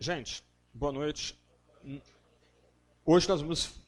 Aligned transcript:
Gente, 0.00 0.44
boa 0.72 0.92
noite. 0.92 1.36
Hoje 3.04 3.28
nós 3.28 3.40
vamos 3.40 3.80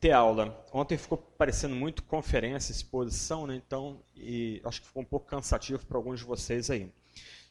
ter 0.00 0.12
aula. 0.12 0.66
Ontem 0.72 0.96
ficou 0.96 1.18
parecendo 1.18 1.76
muito 1.76 2.02
conferência, 2.04 2.72
exposição, 2.72 3.46
né? 3.46 3.56
Então, 3.56 4.02
e 4.16 4.62
acho 4.64 4.80
que 4.80 4.86
ficou 4.86 5.02
um 5.02 5.04
pouco 5.04 5.26
cansativo 5.26 5.84
para 5.84 5.98
alguns 5.98 6.20
de 6.20 6.24
vocês 6.24 6.70
aí. 6.70 6.90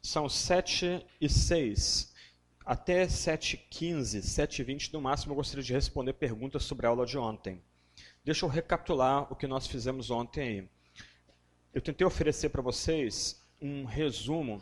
São 0.02 0.28
7 0.28 1.06
e 1.22 1.30
6. 1.30 2.12
Até 2.66 3.06
7h15, 3.06 4.22
7h20 4.24 4.94
no 4.94 5.02
máximo, 5.02 5.34
eu 5.34 5.36
gostaria 5.36 5.64
de 5.64 5.74
responder 5.74 6.14
perguntas 6.14 6.64
sobre 6.64 6.88
a 6.88 6.90
aula 6.90 7.06
de 7.06 7.20
ontem. 7.20 7.62
Deixa 8.26 8.46
eu 8.46 8.50
recapitular 8.50 9.32
o 9.32 9.36
que 9.36 9.46
nós 9.46 9.68
fizemos 9.68 10.10
ontem 10.10 10.42
aí. 10.42 10.70
Eu 11.72 11.82
tentei 11.82 12.06
oferecer 12.06 12.50
para 12.50 12.64
vocês 12.64 13.46
um 13.62 13.86
resumo 13.86 14.60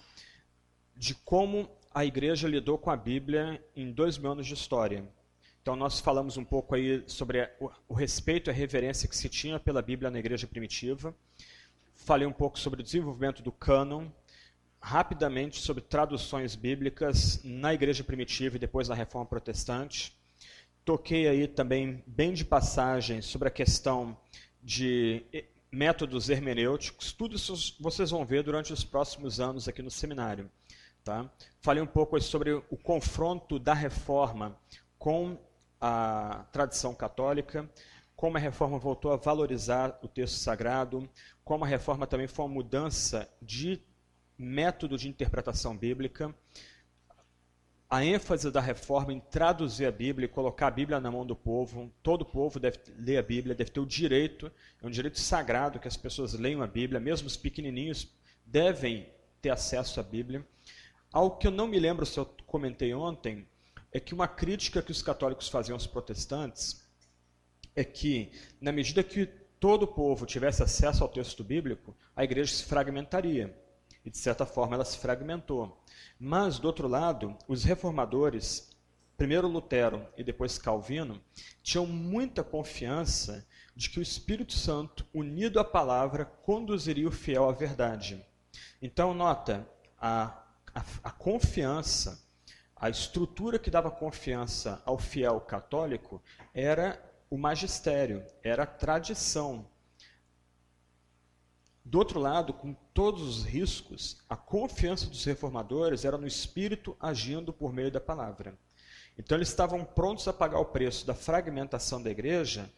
de 0.93 1.15
como 1.15 1.69
a 1.95 2.03
igreja 2.03 2.45
lidou 2.45 2.77
com 2.77 2.91
a 2.91 2.97
Bíblia 2.97 3.63
em 3.73 3.89
dois 3.89 4.17
mil 4.17 4.29
anos 4.29 4.45
de 4.45 4.53
história. 4.53 5.07
Então 5.61 5.77
nós 5.77 6.01
falamos 6.01 6.35
um 6.35 6.43
pouco 6.43 6.75
aí 6.75 7.01
sobre 7.07 7.49
o 7.87 7.93
respeito 7.93 8.49
e 8.49 8.51
a 8.51 8.53
reverência 8.53 9.07
que 9.07 9.15
se 9.15 9.29
tinha 9.29 9.57
pela 9.61 9.81
Bíblia 9.81 10.11
na 10.11 10.19
igreja 10.19 10.45
primitiva. 10.45 11.15
Falei 11.93 12.27
um 12.27 12.33
pouco 12.33 12.59
sobre 12.59 12.81
o 12.81 12.83
desenvolvimento 12.83 13.41
do 13.41 13.49
cânon, 13.49 14.07
rapidamente 14.81 15.61
sobre 15.61 15.81
traduções 15.81 16.53
bíblicas 16.53 17.39
na 17.45 17.73
igreja 17.73 18.03
primitiva 18.03 18.57
e 18.57 18.59
depois 18.59 18.89
na 18.89 18.93
reforma 18.93 19.25
protestante. 19.25 20.13
Toquei 20.83 21.29
aí 21.29 21.47
também 21.47 22.03
bem 22.05 22.33
de 22.33 22.43
passagem 22.43 23.21
sobre 23.21 23.47
a 23.47 23.51
questão 23.51 24.17
de 24.61 25.23
métodos 25.71 26.29
hermenêuticos. 26.29 27.13
Tudo 27.13 27.37
isso 27.37 27.77
vocês 27.79 28.11
vão 28.11 28.25
ver 28.25 28.43
durante 28.43 28.73
os 28.73 28.83
próximos 28.83 29.39
anos 29.39 29.69
aqui 29.69 29.81
no 29.81 29.89
seminário. 29.89 30.51
Tá? 31.05 31.29
Falei 31.61 31.83
um 31.83 31.87
pouco 31.87 32.19
sobre 32.19 32.51
o 32.51 32.75
confronto 32.75 33.59
da 33.59 33.75
reforma 33.75 34.57
com 34.97 35.37
a 35.79 36.47
tradição 36.51 36.95
católica, 36.95 37.69
como 38.15 38.37
a 38.37 38.39
reforma 38.39 38.79
voltou 38.79 39.13
a 39.13 39.15
valorizar 39.15 39.99
o 40.01 40.07
texto 40.07 40.37
sagrado, 40.37 41.07
como 41.43 41.63
a 41.63 41.67
reforma 41.67 42.07
também 42.07 42.25
foi 42.25 42.45
uma 42.45 42.55
mudança 42.55 43.29
de 43.39 43.79
método 44.35 44.97
de 44.97 45.07
interpretação 45.07 45.77
bíblica, 45.77 46.33
a 47.87 48.03
ênfase 48.03 48.49
da 48.49 48.59
reforma 48.59 49.13
em 49.13 49.19
traduzir 49.19 49.85
a 49.85 49.91
Bíblia 49.91 50.25
e 50.25 50.29
colocar 50.29 50.65
a 50.65 50.71
Bíblia 50.71 50.99
na 50.99 51.11
mão 51.11 51.23
do 51.23 51.35
povo. 51.35 51.93
Todo 52.01 52.25
povo 52.25 52.59
deve 52.59 52.79
ler 52.97 53.17
a 53.19 53.21
Bíblia, 53.21 53.53
deve 53.53 53.69
ter 53.69 53.79
o 53.79 53.85
direito, 53.85 54.51
é 54.81 54.87
um 54.87 54.89
direito 54.89 55.19
sagrado 55.19 55.79
que 55.79 55.87
as 55.87 55.95
pessoas 55.95 56.33
leiam 56.33 56.63
a 56.63 56.67
Bíblia, 56.67 56.99
mesmo 56.99 57.27
os 57.27 57.37
pequenininhos 57.37 58.11
devem 58.43 59.07
ter 59.39 59.51
acesso 59.51 59.99
à 59.99 60.03
Bíblia. 60.03 60.43
Algo 61.15 61.37
que 61.37 61.47
eu 61.47 61.51
não 61.51 61.65
me 61.65 61.79
lembro 61.79 62.05
se 62.05 62.19
eu 62.19 62.25
comentei 62.45 62.93
ontem 62.93 63.47
é 63.89 64.01
que 64.01 64.13
uma 64.13 64.27
crítica 64.27 64.81
que 64.81 64.91
os 64.91 65.01
católicos 65.01 65.47
faziam 65.47 65.73
aos 65.73 65.87
protestantes 65.87 66.85
é 67.73 67.85
que, 67.85 68.33
na 68.59 68.69
medida 68.69 69.01
que 69.01 69.25
todo 69.57 69.83
o 69.83 69.87
povo 69.87 70.25
tivesse 70.25 70.61
acesso 70.61 71.01
ao 71.01 71.07
texto 71.07 71.41
bíblico, 71.41 71.95
a 72.13 72.25
igreja 72.25 72.53
se 72.53 72.65
fragmentaria. 72.65 73.57
E, 74.03 74.09
de 74.09 74.17
certa 74.17 74.45
forma, 74.45 74.75
ela 74.75 74.83
se 74.83 74.97
fragmentou. 74.97 75.81
Mas, 76.19 76.59
do 76.59 76.67
outro 76.67 76.85
lado, 76.85 77.37
os 77.47 77.63
reformadores, 77.63 78.75
primeiro 79.15 79.47
Lutero 79.47 80.05
e 80.17 80.23
depois 80.23 80.57
Calvino, 80.57 81.21
tinham 81.63 81.87
muita 81.87 82.43
confiança 82.43 83.47
de 83.73 83.89
que 83.89 83.99
o 83.99 84.03
Espírito 84.03 84.51
Santo, 84.51 85.07
unido 85.13 85.61
à 85.61 85.63
palavra, 85.63 86.25
conduziria 86.25 87.07
o 87.07 87.11
fiel 87.11 87.47
à 87.47 87.53
verdade. 87.53 88.21
Então, 88.81 89.13
nota, 89.13 89.65
a 89.97 90.41
a, 91.03 91.11
confiança, 91.11 92.21
a 92.75 92.89
estrutura 92.89 93.57
que 93.57 93.71
dava 93.71 93.89
confiança 93.89 94.81
ao 94.85 94.97
fiel 94.97 95.39
católico 95.39 96.21
era 96.53 97.01
o 97.29 97.37
magistério, 97.37 98.23
era 98.43 98.63
a 98.63 98.67
tradição. 98.67 99.65
Do 101.83 101.99
outro 101.99 102.19
lado, 102.19 102.53
com 102.53 102.73
todos 102.93 103.21
os 103.21 103.43
riscos, 103.45 104.21
a 104.27 104.35
confiança 104.35 105.05
dos 105.05 105.23
reformadores 105.23 106.03
era 106.03 106.17
no 106.17 106.27
Espírito 106.27 106.97
agindo 106.99 107.53
por 107.53 107.71
meio 107.71 107.91
da 107.91 108.01
palavra. 108.01 108.57
Então, 109.17 109.37
eles 109.37 109.47
estavam 109.47 109.85
prontos 109.85 110.27
a 110.27 110.33
pagar 110.33 110.59
o 110.59 110.65
preço 110.65 111.05
da 111.05 111.13
fragmentação 111.13 112.01
da 112.01 112.09
igreja, 112.09 112.69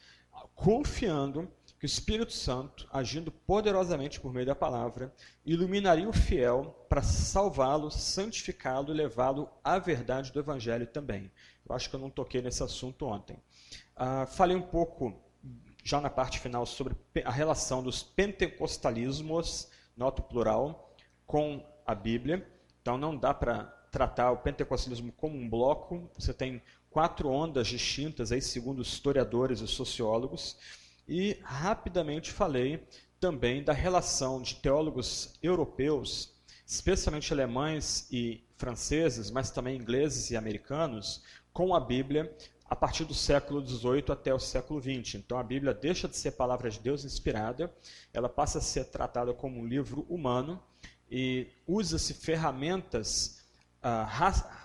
confiando 0.53 1.51
que 1.79 1.85
o 1.85 1.87
Espírito 1.87 2.33
Santo, 2.33 2.87
agindo 2.91 3.31
poderosamente 3.31 4.19
por 4.19 4.33
meio 4.33 4.45
da 4.45 4.55
palavra, 4.55 5.13
iluminaria 5.45 6.09
o 6.09 6.13
fiel 6.13 6.85
para 6.89 7.03
salvá-lo, 7.03 7.91
santificá-lo 7.91 8.91
e 8.91 8.97
levá-lo 8.97 9.49
à 9.63 9.77
verdade 9.77 10.31
do 10.31 10.39
Evangelho 10.39 10.87
também. 10.87 11.31
Eu 11.67 11.75
acho 11.75 11.89
que 11.89 11.95
eu 11.95 11.99
não 11.99 12.09
toquei 12.09 12.41
nesse 12.41 12.63
assunto 12.63 13.05
ontem. 13.05 13.37
Ah, 13.95 14.25
falei 14.25 14.55
um 14.55 14.61
pouco, 14.61 15.21
já 15.83 16.01
na 16.01 16.09
parte 16.09 16.39
final, 16.39 16.65
sobre 16.65 16.95
a 17.23 17.31
relação 17.31 17.83
dos 17.83 18.01
pentecostalismos, 18.01 19.69
nota 19.95 20.21
plural, 20.21 20.95
com 21.27 21.63
a 21.85 21.93
Bíblia. 21.93 22.47
Então 22.81 22.97
não 22.97 23.15
dá 23.15 23.33
para 23.33 23.65
tratar 23.91 24.31
o 24.31 24.37
pentecostalismo 24.37 25.11
como 25.11 25.37
um 25.37 25.47
bloco. 25.47 26.09
Você 26.17 26.33
tem 26.33 26.61
quatro 26.89 27.29
ondas 27.29 27.67
distintas, 27.67 28.31
aí, 28.31 28.41
segundo 28.41 28.81
historiadores 28.81 29.59
e 29.59 29.67
sociólogos. 29.67 30.57
E 31.07 31.37
rapidamente 31.41 32.31
falei 32.31 32.85
também 33.19 33.63
da 33.63 33.73
relação 33.73 34.41
de 34.41 34.55
teólogos 34.55 35.33
europeus, 35.41 36.33
especialmente 36.65 37.31
alemães 37.31 38.07
e 38.11 38.43
franceses, 38.57 39.31
mas 39.31 39.49
também 39.49 39.77
ingleses 39.77 40.29
e 40.31 40.35
americanos, 40.35 41.23
com 41.53 41.73
a 41.73 41.79
Bíblia 41.79 42.35
a 42.69 42.75
partir 42.75 43.05
do 43.05 43.13
século 43.13 43.65
XVIII 43.65 44.05
até 44.09 44.33
o 44.33 44.39
século 44.39 44.81
XX. 44.81 45.15
Então 45.15 45.37
a 45.37 45.43
Bíblia 45.43 45.73
deixa 45.73 46.07
de 46.07 46.17
ser 46.17 46.31
palavra 46.31 46.69
de 46.69 46.79
Deus 46.79 47.05
inspirada, 47.05 47.73
ela 48.13 48.27
passa 48.27 48.57
a 48.57 48.61
ser 48.61 48.85
tratada 48.85 49.33
como 49.33 49.59
um 49.59 49.65
livro 49.65 50.05
humano 50.09 50.61
e 51.09 51.47
usa-se 51.65 52.13
ferramentas 52.13 53.36
uh, 53.87 54.05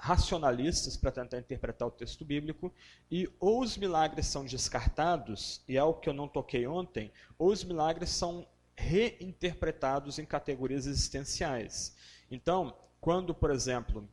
racionalistas 0.00 0.96
para 0.96 1.12
tentar 1.12 1.38
interpretar 1.38 1.86
o 1.86 1.90
texto 1.90 2.24
bíblico, 2.24 2.72
e 3.10 3.28
ou 3.38 3.62
os 3.62 3.76
milagres 3.76 4.26
são 4.26 4.44
descartados, 4.44 5.62
e 5.68 5.76
é 5.76 5.78
algo 5.78 6.00
que 6.00 6.08
eu 6.08 6.14
não 6.14 6.26
toquei 6.26 6.66
ontem, 6.66 7.12
ou 7.38 7.50
os 7.50 7.62
milagres 7.62 8.10
são 8.10 8.46
reinterpretados 8.74 10.18
em 10.18 10.24
categorias 10.24 10.86
existenciais. 10.86 11.94
Então, 12.30 12.76
quando, 13.00 13.34
por 13.34 13.50
exemplo, 13.50 14.08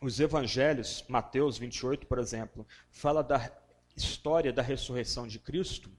os 0.00 0.20
evangelhos, 0.20 1.04
Mateus 1.08 1.58
28, 1.58 2.06
por 2.06 2.18
exemplo, 2.18 2.66
fala 2.90 3.22
da 3.22 3.50
história 3.96 4.52
da 4.52 4.62
ressurreição 4.62 5.26
de 5.26 5.38
Cristo, 5.38 5.90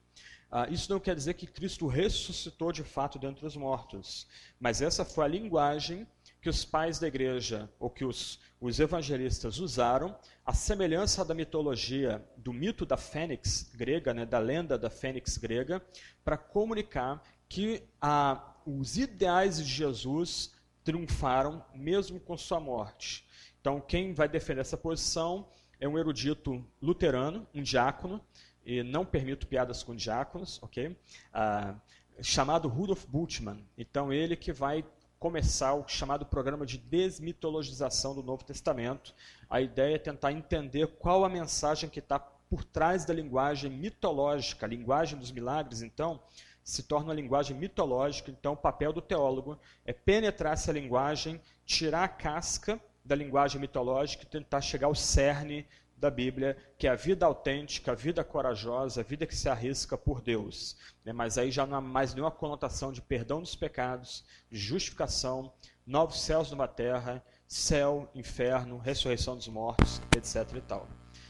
Uh, 0.52 0.68
isso 0.70 0.91
não 0.91 1.00
quer 1.00 1.16
dizer 1.16 1.36
que 1.36 1.47
Cristo 1.47 1.88
ressuscitou 1.88 2.74
de 2.74 2.84
fato 2.84 3.18
dentre 3.18 3.46
os 3.46 3.56
mortos, 3.56 4.28
mas 4.59 4.81
essa 4.81 5.06
foi 5.06 5.24
a 5.24 5.28
linguagem 5.30 6.06
que 6.41 6.50
os 6.50 6.66
pais 6.66 6.97
da 6.97 7.07
igreja, 7.07 7.69
ou 7.79 7.90
que 7.90 8.03
os, 8.03 8.40
os 8.59 8.79
evangelistas 8.79 9.59
usaram, 9.59 10.18
a 10.44 10.53
semelhança 10.53 11.24
da 11.24 11.35
mitologia, 11.35 12.25
do 12.35 12.52
mito 12.52 12.84
da 12.84 12.97
fênix 12.97 13.72
grega, 13.75 14.12
né, 14.12 14.25
da 14.25 14.40
lenda 14.40 14.78
da 14.78 14.90
fênix 14.90 15.38
grega, 15.38 15.81
para 16.24 16.38
comunicar 16.38 17.24
que 17.47 17.84
a, 18.02 18.56
os 18.66 18.97
ideais 18.97 19.57
de 19.57 19.72
Jesus 19.72 20.52
triunfaram 20.84 21.63
mesmo 21.75 22.19
com 22.19 22.35
sua 22.35 22.59
morte. 22.59 23.23
Então, 23.59 23.79
quem 23.79 24.13
vai 24.13 24.28
defender 24.28 24.62
essa 24.62 24.78
posição 24.78 25.47
é 25.79 25.88
um 25.88 25.97
erudito 25.97 26.66
luterano, 26.81 27.47
um 27.53 27.62
diácono, 27.62 28.19
e 28.66 28.81
não 28.81 29.06
permito 29.06 29.46
piadas 29.46 29.84
com 29.84 29.96
diáconos, 29.96 30.62
ok? 30.63 30.97
Ah, 31.31 31.75
chamado 32.22 32.68
Rudolf 32.68 33.06
Bultmann. 33.06 33.63
Então, 33.78 34.12
ele 34.12 34.35
que 34.35 34.52
vai 34.52 34.84
começar 35.22 35.76
o 35.76 35.88
chamado 35.88 36.26
programa 36.26 36.66
de 36.66 36.80
desmitologização 36.80 38.16
do 38.16 38.24
Novo 38.24 38.44
Testamento. 38.44 39.14
A 39.48 39.62
ideia 39.62 39.94
é 39.94 40.00
tentar 40.00 40.32
entender 40.32 40.88
qual 40.97 41.23
a 41.23 41.29
mensagem 41.29 41.88
que 41.88 42.00
está 42.00 42.18
por 42.18 42.64
trás 42.64 43.06
da 43.06 43.14
linguagem 43.14 43.70
mitológica, 43.70 44.66
a 44.66 44.70
linguagem 44.70 45.20
dos 45.20 45.32
milagres, 45.32 45.84
então, 45.84 46.20
se 46.64 46.82
torna 46.82 47.09
uma 47.09 47.14
linguagem 47.14 47.56
mitológica. 47.56 48.32
Então, 48.32 48.53
o 48.53 48.58
papel 48.58 48.91
do 48.91 49.00
teólogo 49.00 49.59
é 49.85 49.94
penetrar 49.94 50.53
essa 50.53 50.72
linguagem, 50.72 51.40
tirar 51.68 52.06
a 52.06 52.08
casca 52.08 52.82
da 53.06 53.14
linguagem 53.14 53.62
mitológica 53.62 54.23
e 54.23 54.28
tentar 54.28 54.62
chegar 54.62 54.88
ao 54.88 54.96
cerne 54.96 55.68
da 56.02 56.09
Bíblia, 56.09 56.58
que 56.80 56.88
é 56.88 56.90
a 56.90 56.96
vida 56.96 57.28
autêntica, 57.28 57.92
a 57.92 57.96
vida 57.96 58.24
corajosa, 58.24 59.02
a 59.02 59.03
vida 59.03 59.28
que 59.28 59.36
se 59.36 59.48
arrisca 59.48 59.96
por 59.96 60.20
Deus. 60.20 60.76
Né? 61.06 61.14
Mas 61.14 61.38
aí 61.38 61.52
já 61.52 61.64
não 61.64 61.78
há 61.78 61.82
mais 61.82 62.14
nenhuma 62.16 62.32
conotação 62.32 62.92
de 62.92 63.02
perdão 63.02 63.40
dos 63.40 63.56
pecados, 63.56 64.26
justificação, 64.52 65.53
novos 65.86 66.20
céus 66.20 66.50
numa 66.50 66.68
terra, 66.68 67.24
céu, 67.48 68.09
inferno, 68.16 68.80
ressurreição 68.80 69.38
dos 69.38 69.48
mortos, 69.48 70.02
etc. 70.18 70.56
E 70.56 70.62
tal. 70.62 70.88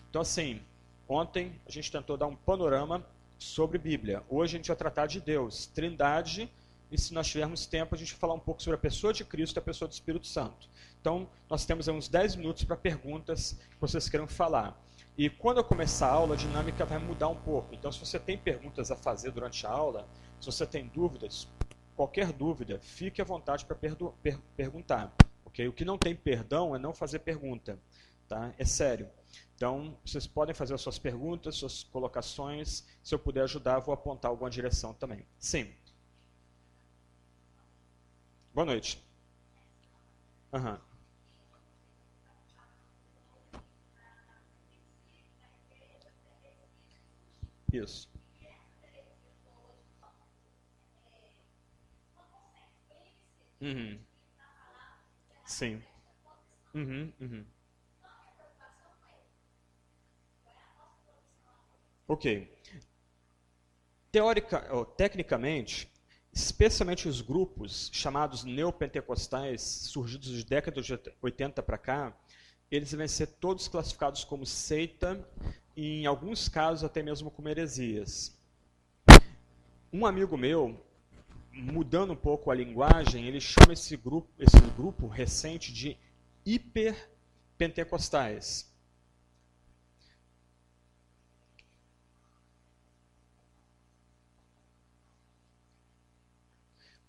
Então, 0.09 0.21
assim, 0.21 0.61
ontem 1.07 1.59
a 1.67 1.71
gente 1.71 1.91
tentou 1.91 2.15
dar 2.15 2.27
um 2.27 2.35
panorama 2.35 3.05
sobre 3.37 3.77
Bíblia. 3.77 4.23
Hoje 4.29 4.55
a 4.55 4.57
gente 4.57 4.67
vai 4.67 4.77
tratar 4.77 5.05
de 5.05 5.19
Deus, 5.19 5.65
Trindade, 5.65 6.49
e 6.89 6.97
se 6.97 7.13
nós 7.13 7.27
tivermos 7.27 7.65
tempo, 7.65 7.95
a 7.95 7.97
gente 7.97 8.11
vai 8.11 8.19
falar 8.19 8.33
um 8.33 8.39
pouco 8.39 8.61
sobre 8.61 8.75
a 8.75 8.81
pessoa 8.81 9.13
de 9.13 9.25
Cristo 9.25 9.57
e 9.57 9.59
a 9.59 9.63
pessoa 9.63 9.87
do 9.87 9.93
Espírito 9.93 10.27
Santo. 10.27 10.69
Então, 11.01 11.27
nós 11.49 11.65
temos 11.65 11.87
uns 11.87 12.07
10 12.07 12.35
minutos 12.35 12.63
para 12.63 12.77
perguntas 12.77 13.53
que 13.71 13.81
vocês 13.81 14.07
queiram 14.07 14.27
falar. 14.27 14.79
E 15.17 15.29
quando 15.29 15.57
eu 15.57 15.63
começar 15.63 16.07
a 16.07 16.13
aula, 16.13 16.35
a 16.35 16.37
dinâmica 16.37 16.85
vai 16.85 16.99
mudar 16.99 17.27
um 17.27 17.35
pouco. 17.35 17.73
Então, 17.73 17.91
se 17.91 17.99
você 17.99 18.19
tem 18.19 18.37
perguntas 18.37 18.91
a 18.91 18.95
fazer 18.95 19.31
durante 19.31 19.65
a 19.65 19.71
aula, 19.71 20.07
se 20.39 20.45
você 20.45 20.65
tem 20.65 20.87
dúvidas, 20.87 21.47
qualquer 21.95 22.31
dúvida, 22.31 22.79
fique 22.79 23.19
à 23.19 23.25
vontade 23.25 23.65
para 23.65 23.75
per 23.75 23.95
perguntar. 24.55 25.11
Okay? 25.45 25.67
O 25.67 25.73
que 25.73 25.83
não 25.83 25.97
tem 25.97 26.15
perdão 26.15 26.75
é 26.75 26.79
não 26.79 26.93
fazer 26.93 27.19
pergunta. 27.19 27.79
Tá? 28.27 28.53
É 28.59 28.63
sério. 28.63 29.09
Então, 29.55 29.97
vocês 30.05 30.27
podem 30.27 30.53
fazer 30.53 30.75
as 30.75 30.81
suas 30.81 30.99
perguntas, 30.99 31.55
suas 31.55 31.83
colocações. 31.83 32.85
Se 33.03 33.13
eu 33.13 33.19
puder 33.19 33.43
ajudar, 33.43 33.79
vou 33.79 33.93
apontar 33.93 34.29
alguma 34.29 34.51
direção 34.51 34.93
também. 34.93 35.25
Sim. 35.39 35.67
Boa 38.53 38.65
noite. 38.65 39.03
Uhum. 40.53 40.90
Isso. 47.71 48.09
Uhum. 53.61 53.99
Sim. 55.45 55.81
Uhum, 56.73 57.13
uhum. 57.19 57.45
Ok. 62.07 62.25
Teórica, 64.11 64.67
ou, 64.73 64.83
tecnicamente, 64.83 65.89
especialmente 66.33 67.07
os 67.07 67.21
grupos 67.21 67.89
chamados 67.93 68.43
neopentecostais, 68.43 69.61
surgidos 69.61 70.27
de 70.27 70.43
décadas 70.43 70.85
de 70.85 70.99
80 71.21 71.63
para 71.63 71.77
cá, 71.77 72.17
eles 72.69 72.91
devem 72.91 73.07
ser 73.07 73.27
todos 73.27 73.67
classificados 73.67 74.23
como 74.23 74.45
seita 74.45 75.25
em 75.85 76.05
alguns 76.05 76.49
casos, 76.49 76.83
até 76.83 77.01
mesmo 77.01 77.31
como 77.31 77.49
heresias. 77.49 78.37
Um 79.91 80.05
amigo 80.05 80.37
meu, 80.37 80.79
mudando 81.51 82.13
um 82.13 82.15
pouco 82.15 82.51
a 82.51 82.55
linguagem, 82.55 83.27
ele 83.27 83.41
chama 83.41 83.73
esse 83.73 83.97
grupo, 83.97 84.29
esse 84.39 84.61
grupo 84.77 85.07
recente 85.07 85.73
de 85.73 85.97
hiperpentecostais. 86.45 88.71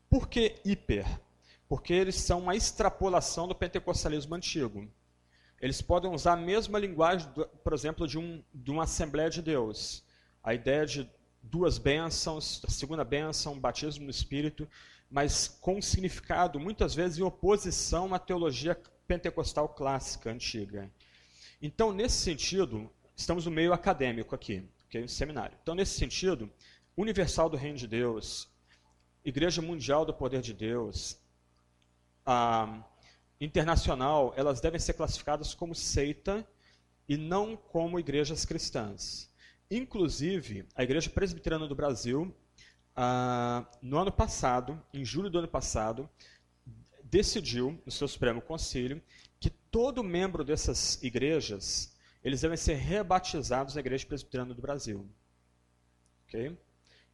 Por 0.09 0.29
que 0.29 0.61
hiper? 0.65 1.21
Porque 1.67 1.93
eles 1.95 2.17
são 2.17 2.41
uma 2.41 2.55
extrapolação 2.55 3.49
do 3.49 3.55
pentecostalismo 3.55 4.35
antigo. 4.35 4.87
Eles 5.63 5.81
podem 5.81 6.11
usar 6.11 6.33
a 6.33 6.37
mesma 6.37 6.77
linguagem, 6.77 7.29
por 7.63 7.73
exemplo, 7.73 8.09
de, 8.09 8.19
um, 8.19 8.43
de 8.53 8.73
uma 8.73 8.83
Assembleia 8.83 9.31
de 9.31 9.41
Deus. 9.41 10.05
A 10.43 10.53
ideia 10.53 10.85
de 10.85 11.09
duas 11.41 11.79
bênçãos, 11.79 12.61
a 12.67 12.71
segunda 12.71 13.05
bênção, 13.05 13.61
batismo 13.61 14.05
no 14.05 14.11
Espírito, 14.11 14.69
mas 15.09 15.47
com 15.47 15.77
um 15.77 15.83
significado 15.83 16.59
muitas 16.59 16.97
vezes 16.97 17.19
em 17.19 17.23
oposição 17.23 18.13
à 18.13 18.19
teologia 18.19 18.77
pentecostal 19.07 19.69
clássica, 19.69 20.33
antiga. 20.33 20.91
Então, 21.61 21.93
nesse 21.93 22.17
sentido, 22.17 22.91
estamos 23.15 23.47
no 23.47 23.53
meio 23.53 23.73
acadêmico 23.73 24.35
aqui, 24.35 24.69
okay? 24.87 25.03
no 25.03 25.09
seminário. 25.09 25.57
Então, 25.63 25.77
nesse 25.77 25.97
sentido, 25.97 26.51
Universal 26.97 27.49
do 27.49 27.57
Reino 27.57 27.79
de 27.79 27.87
Deus, 27.87 28.49
Igreja 29.25 29.63
Mundial 29.63 30.05
do 30.05 30.13
Poder 30.13 30.43
de 30.43 30.53
Deus, 30.53 31.21
a 32.27 32.83
internacional, 33.45 34.33
elas 34.37 34.61
devem 34.61 34.79
ser 34.79 34.93
classificadas 34.93 35.53
como 35.53 35.75
seita 35.75 36.47
e 37.09 37.17
não 37.17 37.57
como 37.57 37.99
igrejas 37.99 38.45
cristãs. 38.45 39.29
Inclusive, 39.69 40.65
a 40.77 40.85
Igreja 40.85 41.11
Presbiteriana 41.11 41.67
do 41.67 41.75
Brasil, 41.75 42.33
ah, 42.95 43.67
no 43.83 43.99
ano 43.99 44.13
passado, 44.13 44.81
em 44.95 45.05
julho 45.05 45.29
do 45.29 45.39
ano 45.41 45.49
passado, 45.49 46.09
decidiu, 47.03 47.83
no 47.85 47.91
seu 47.91 48.07
Supremo 48.07 48.41
Conselho, 48.41 49.03
que 49.41 49.51
todo 49.51 50.05
membro 50.05 50.45
dessas 50.45 51.03
igrejas, 51.03 51.97
eles 52.23 52.43
devem 52.43 52.57
ser 52.57 52.75
rebatizados 52.75 53.75
na 53.75 53.81
Igreja 53.81 54.07
Presbiteriana 54.07 54.55
do 54.55 54.63
Brasil. 54.63 55.11
Okay? 56.29 56.57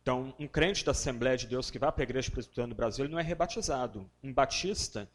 Então, 0.02 0.34
um 0.38 0.46
crente 0.46 0.84
da 0.84 0.90
Assembleia 0.92 1.38
de 1.38 1.46
Deus 1.46 1.70
que 1.70 1.78
vai 1.78 1.90
para 1.90 2.02
a 2.02 2.04
Igreja 2.04 2.30
Presbiteriana 2.30 2.74
do 2.74 2.76
Brasil, 2.76 3.04
ele 3.04 3.12
não 3.12 3.18
é 3.18 3.22
rebatizado. 3.22 4.10
Um 4.22 4.32
batista 4.32 5.08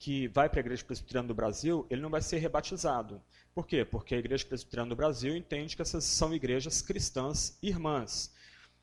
que 0.00 0.28
vai 0.28 0.48
para 0.48 0.60
a 0.60 0.62
Igreja 0.62 0.82
Presbiteriana 0.82 1.28
do 1.28 1.34
Brasil, 1.34 1.86
ele 1.90 2.00
não 2.00 2.08
vai 2.08 2.22
ser 2.22 2.38
rebatizado. 2.38 3.20
Por 3.54 3.66
quê? 3.66 3.84
Porque 3.84 4.14
a 4.14 4.18
Igreja 4.18 4.46
Presbiteriana 4.46 4.88
do 4.88 4.96
Brasil 4.96 5.36
entende 5.36 5.76
que 5.76 5.82
essas 5.82 6.04
são 6.04 6.34
igrejas 6.34 6.80
cristãs 6.80 7.58
irmãs. 7.62 8.34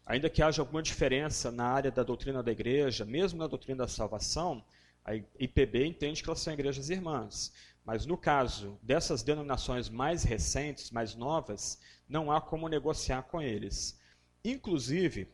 Ainda 0.06 0.30
que 0.30 0.44
haja 0.44 0.62
alguma 0.62 0.84
diferença 0.84 1.52
na 1.52 1.66
área 1.66 1.90
da 1.90 2.04
doutrina 2.04 2.44
da 2.44 2.52
igreja, 2.52 3.04
mesmo 3.04 3.40
na 3.40 3.48
doutrina 3.48 3.80
da 3.80 3.88
salvação, 3.88 4.64
a 5.04 5.16
IPB 5.16 5.88
entende 5.88 6.22
que 6.22 6.30
elas 6.30 6.40
são 6.40 6.54
igrejas 6.54 6.92
irmãs. 6.92 7.52
Mas 7.84 8.06
no 8.06 8.16
caso 8.16 8.78
dessas 8.84 9.24
denominações 9.24 9.90
mais 9.90 10.24
recentes, 10.24 10.92
mais 10.92 11.16
novas, 11.16 11.80
não 12.08 12.31
há 12.31 12.40
como 12.40 12.69
negociar 12.69 13.24
com 13.24 13.42
eles. 13.42 14.00
Inclusive, 14.46 15.28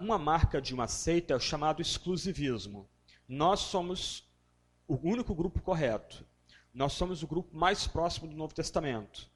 uma 0.00 0.18
marca 0.18 0.60
de 0.60 0.74
uma 0.74 0.86
seita 0.86 1.32
é 1.32 1.36
o 1.36 1.40
chamado 1.40 1.80
exclusivismo. 1.80 2.86
Nós 3.26 3.60
somos 3.60 4.27
o 4.88 4.96
único 5.06 5.34
grupo 5.34 5.60
correto. 5.60 6.26
Nós 6.72 6.94
somos 6.94 7.22
o 7.22 7.26
grupo 7.26 7.54
mais 7.56 7.86
próximo 7.86 8.26
do 8.26 8.34
Novo 8.34 8.54
Testamento. 8.54 9.30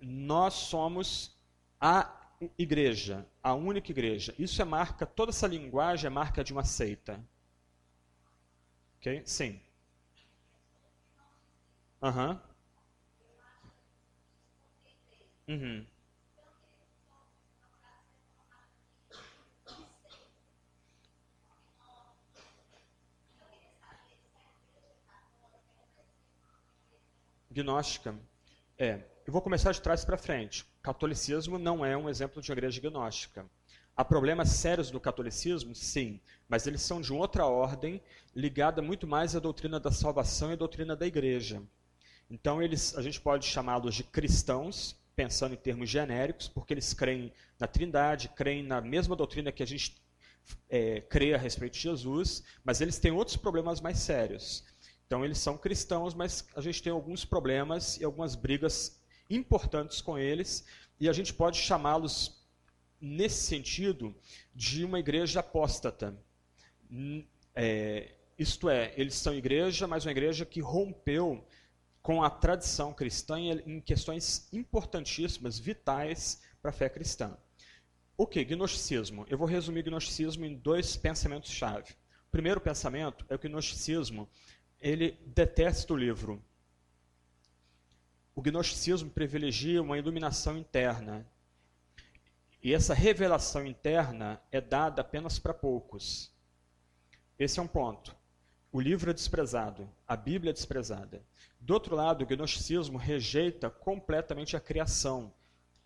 Nós 0.00 0.54
somos 0.54 1.38
a 1.80 2.12
igreja, 2.58 3.26
a 3.42 3.54
única 3.54 3.90
igreja. 3.90 4.34
Isso 4.38 4.60
é 4.60 4.64
marca, 4.64 5.06
toda 5.06 5.30
essa 5.30 5.46
linguagem 5.46 6.08
é 6.08 6.10
marca 6.10 6.42
de 6.42 6.52
uma 6.52 6.64
seita. 6.64 7.24
Ok? 8.98 9.22
Sim. 9.24 9.60
Aham. 12.02 12.42
Uhum. 15.48 15.56
uhum. 15.56 15.86
Gnóstica 27.56 28.14
é. 28.78 29.00
Eu 29.26 29.32
vou 29.32 29.40
começar 29.40 29.72
de 29.72 29.80
trás 29.80 30.04
para 30.04 30.18
frente. 30.18 30.64
Catolicismo 30.82 31.58
não 31.58 31.84
é 31.84 31.96
um 31.96 32.08
exemplo 32.08 32.42
de 32.42 32.52
igreja 32.52 32.80
gnóstica. 32.80 33.46
Há 33.96 34.04
problemas 34.04 34.50
sérios 34.50 34.90
no 34.90 35.00
catolicismo? 35.00 35.74
Sim, 35.74 36.20
mas 36.46 36.66
eles 36.66 36.82
são 36.82 37.00
de 37.00 37.12
outra 37.14 37.46
ordem, 37.46 38.02
ligada 38.34 38.82
muito 38.82 39.06
mais 39.06 39.34
à 39.34 39.40
doutrina 39.40 39.80
da 39.80 39.90
salvação 39.90 40.50
e 40.50 40.52
à 40.52 40.56
doutrina 40.56 40.94
da 40.94 41.06
igreja. 41.06 41.62
Então, 42.30 42.62
eles, 42.62 42.94
a 42.94 43.00
gente 43.00 43.20
pode 43.20 43.46
chamá-los 43.46 43.94
de 43.94 44.04
cristãos, 44.04 44.94
pensando 45.16 45.54
em 45.54 45.56
termos 45.58 45.88
genéricos, 45.88 46.46
porque 46.46 46.74
eles 46.74 46.92
creem 46.92 47.32
na 47.58 47.66
Trindade, 47.66 48.28
creem 48.28 48.62
na 48.62 48.82
mesma 48.82 49.16
doutrina 49.16 49.50
que 49.50 49.62
a 49.62 49.66
gente 49.66 49.96
é, 50.68 51.00
crê 51.00 51.32
a 51.32 51.38
respeito 51.38 51.72
de 51.72 51.80
Jesus, 51.80 52.44
mas 52.62 52.82
eles 52.82 52.98
têm 52.98 53.12
outros 53.12 53.36
problemas 53.36 53.80
mais 53.80 53.98
sérios. 53.98 54.62
Então, 55.06 55.24
eles 55.24 55.38
são 55.38 55.56
cristãos, 55.56 56.14
mas 56.14 56.46
a 56.54 56.60
gente 56.60 56.82
tem 56.82 56.92
alguns 56.92 57.24
problemas 57.24 57.96
e 57.98 58.04
algumas 58.04 58.34
brigas 58.34 59.00
importantes 59.30 60.00
com 60.00 60.18
eles, 60.18 60.64
e 60.98 61.08
a 61.08 61.12
gente 61.12 61.32
pode 61.32 61.58
chamá-los, 61.58 62.44
nesse 63.00 63.46
sentido, 63.46 64.14
de 64.54 64.84
uma 64.84 64.98
igreja 64.98 65.40
apóstata. 65.40 66.16
É, 67.54 68.12
isto 68.38 68.68
é, 68.68 68.92
eles 68.96 69.14
são 69.14 69.34
igreja, 69.34 69.86
mas 69.86 70.04
uma 70.04 70.10
igreja 70.10 70.44
que 70.44 70.60
rompeu 70.60 71.46
com 72.02 72.22
a 72.22 72.30
tradição 72.30 72.92
cristã 72.92 73.38
em 73.38 73.80
questões 73.80 74.48
importantíssimas, 74.52 75.58
vitais 75.58 76.40
para 76.62 76.70
a 76.70 76.72
fé 76.72 76.88
cristã. 76.88 77.36
O 78.16 78.26
que? 78.26 78.44
Gnosticismo. 78.44 79.26
Eu 79.28 79.36
vou 79.36 79.46
resumir 79.46 79.82
gnosticismo 79.82 80.44
em 80.44 80.54
dois 80.54 80.96
pensamentos-chave. 80.96 81.92
O 82.28 82.30
primeiro 82.30 82.60
pensamento 82.60 83.26
é 83.28 83.36
que 83.36 83.46
o 83.46 83.50
gnosticismo 83.50 84.28
ele 84.80 85.18
detesta 85.26 85.92
o 85.92 85.96
livro. 85.96 86.42
O 88.34 88.42
gnosticismo 88.42 89.10
privilegia 89.10 89.82
uma 89.82 89.98
iluminação 89.98 90.58
interna. 90.58 91.26
E 92.62 92.74
essa 92.74 92.94
revelação 92.94 93.66
interna 93.66 94.40
é 94.50 94.60
dada 94.60 95.00
apenas 95.00 95.38
para 95.38 95.54
poucos. 95.54 96.32
Esse 97.38 97.58
é 97.58 97.62
um 97.62 97.68
ponto. 97.68 98.14
O 98.72 98.80
livro 98.80 99.10
é 99.10 99.14
desprezado, 99.14 99.88
a 100.06 100.16
Bíblia 100.16 100.50
é 100.50 100.52
desprezada. 100.52 101.24
Do 101.58 101.72
outro 101.72 101.96
lado, 101.96 102.22
o 102.22 102.26
gnosticismo 102.26 102.98
rejeita 102.98 103.70
completamente 103.70 104.56
a 104.56 104.60
criação, 104.60 105.32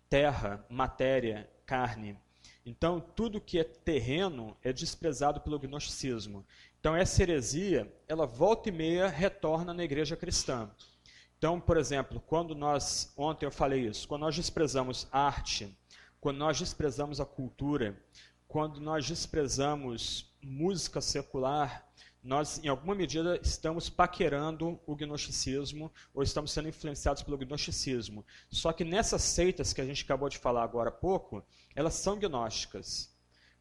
terra, 0.09 0.65
matéria, 0.69 1.49
carne. 1.65 2.17
Então, 2.65 2.99
tudo 2.99 3.39
que 3.41 3.59
é 3.59 3.63
terreno 3.63 4.57
é 4.61 4.73
desprezado 4.73 5.39
pelo 5.41 5.57
gnosticismo. 5.57 6.45
Então, 6.81 6.95
essa 6.95 7.21
heresia, 7.21 7.95
ela 8.07 8.25
volta 8.25 8.69
e 8.69 8.71
meia 8.71 9.07
retorna 9.07 9.71
na 9.71 9.83
igreja 9.83 10.15
cristã. 10.15 10.67
Então, 11.37 11.61
por 11.61 11.77
exemplo, 11.77 12.19
quando 12.25 12.55
nós, 12.55 13.13
ontem 13.15 13.45
eu 13.45 13.51
falei 13.51 13.85
isso, 13.85 14.07
quando 14.07 14.21
nós 14.21 14.35
desprezamos 14.35 15.07
arte, 15.11 15.77
quando 16.19 16.37
nós 16.37 16.57
desprezamos 16.57 17.21
a 17.21 17.25
cultura, 17.25 17.95
quando 18.47 18.81
nós 18.81 19.05
desprezamos 19.05 20.33
música 20.41 20.99
secular, 21.01 21.87
nós, 22.23 22.59
em 22.63 22.67
alguma 22.67 22.95
medida, 22.95 23.39
estamos 23.43 23.87
paquerando 23.87 24.79
o 24.87 24.95
gnosticismo 24.95 25.91
ou 26.15 26.23
estamos 26.23 26.51
sendo 26.51 26.69
influenciados 26.69 27.21
pelo 27.21 27.37
gnosticismo. 27.37 28.25
Só 28.49 28.73
que 28.73 28.83
nessas 28.83 29.21
seitas 29.21 29.71
que 29.71 29.81
a 29.81 29.85
gente 29.85 30.03
acabou 30.03 30.29
de 30.29 30.39
falar 30.39 30.63
agora 30.63 30.89
há 30.89 30.91
pouco, 30.91 31.45
elas 31.75 31.93
são 31.93 32.17
gnósticas. 32.17 33.15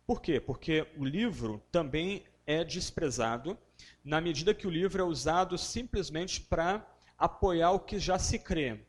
Por 0.07 0.23
quê? 0.23 0.41
Porque 0.41 0.87
o 0.97 1.05
livro 1.05 1.63
também 1.71 2.25
é 2.51 2.65
desprezado 2.65 3.57
na 4.03 4.21
medida 4.21 4.53
que 4.53 4.67
o 4.67 4.71
livro 4.71 5.01
é 5.01 5.05
usado 5.05 5.57
simplesmente 5.57 6.41
para 6.41 6.85
apoiar 7.17 7.71
o 7.71 7.79
que 7.81 7.99
já 7.99 8.19
se 8.19 8.41
crê. 8.41 8.81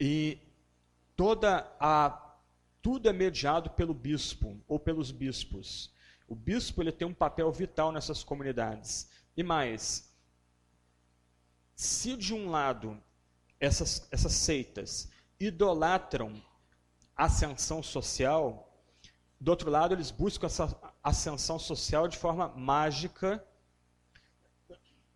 E 0.00 0.38
toda 1.14 1.70
a 1.78 2.20
tudo 2.80 3.08
é 3.08 3.12
mediado 3.12 3.68
pelo 3.70 3.92
bispo 3.92 4.58
ou 4.66 4.78
pelos 4.78 5.10
bispos. 5.10 5.92
O 6.26 6.34
bispo 6.34 6.82
ele 6.82 6.90
tem 6.90 7.06
um 7.06 7.14
papel 7.14 7.52
vital 7.52 7.92
nessas 7.92 8.24
comunidades. 8.24 9.10
E 9.36 9.42
mais, 9.42 10.10
se 11.74 12.16
de 12.16 12.32
um 12.32 12.48
lado 12.48 12.98
essas, 13.60 14.08
essas 14.10 14.32
seitas 14.32 15.10
idolatram 15.38 16.42
a 17.14 17.24
ascensão 17.24 17.82
social, 17.82 18.72
do 19.38 19.50
outro 19.50 19.70
lado 19.70 19.94
eles 19.94 20.10
buscam 20.10 20.46
essa 20.46 20.93
ascensão 21.04 21.58
social 21.58 22.08
de 22.08 22.16
forma 22.16 22.48
mágica, 22.56 23.44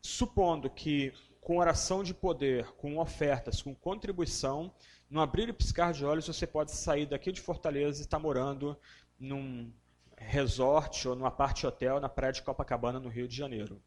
supondo 0.03 0.69
que 0.69 1.13
com 1.41 1.57
oração 1.57 2.05
de 2.05 2.13
poder, 2.13 2.67
com 2.73 2.99
ofertas, 2.99 3.63
com 3.63 3.75
contribuição, 3.75 4.71
no 5.09 5.23
abrir 5.23 5.49
e 5.49 5.53
piscar 5.53 5.95
de 5.95 6.05
olhos 6.05 6.27
você 6.27 6.47
pode 6.47 6.73
sair 6.73 7.07
daqui 7.07 7.33
de 7.33 7.41
Fortaleza 7.41 8.01
e 8.01 8.05
estar 8.05 8.19
morando 8.19 8.77
num 9.19 9.73
resort 10.19 11.09
ou 11.09 11.17
numa 11.17 11.31
parte 11.31 11.67
hotel 11.67 11.99
na 12.01 12.09
praia 12.09 12.35
de 12.35 12.43
Copacabana, 12.43 13.01
no 13.01 13.09
Rio 13.09 13.27
de 13.27 13.35
Janeiro. 13.35 13.81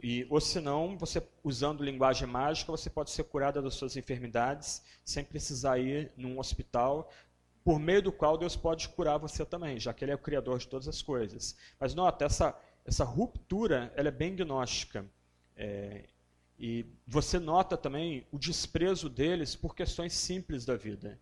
E, 0.00 0.26
ou 0.30 0.40
se 0.40 0.60
não, 0.60 0.96
você 0.96 1.26
usando 1.42 1.82
linguagem 1.82 2.28
mágica, 2.28 2.70
você 2.70 2.88
pode 2.88 3.10
ser 3.10 3.24
curada 3.24 3.60
das 3.60 3.74
suas 3.74 3.96
enfermidades 3.96 4.82
sem 5.04 5.24
precisar 5.24 5.78
ir 5.78 6.12
num 6.16 6.38
hospital, 6.38 7.10
por 7.68 7.78
meio 7.78 8.00
do 8.00 8.10
qual 8.10 8.38
Deus 8.38 8.56
pode 8.56 8.88
curar 8.88 9.18
você 9.18 9.44
também, 9.44 9.78
já 9.78 9.92
que 9.92 10.02
Ele 10.02 10.12
é 10.12 10.14
o 10.14 10.18
Criador 10.18 10.58
de 10.58 10.66
todas 10.66 10.88
as 10.88 11.02
coisas. 11.02 11.54
Mas 11.78 11.94
nota, 11.94 12.24
essa, 12.24 12.58
essa 12.82 13.04
ruptura 13.04 13.92
ela 13.94 14.08
é 14.08 14.10
bem 14.10 14.34
gnóstica. 14.34 15.04
É, 15.54 16.08
e 16.58 16.86
você 17.06 17.38
nota 17.38 17.76
também 17.76 18.26
o 18.32 18.38
desprezo 18.38 19.10
deles 19.10 19.54
por 19.54 19.74
questões 19.74 20.14
simples 20.14 20.64
da 20.64 20.76
vida. 20.76 21.20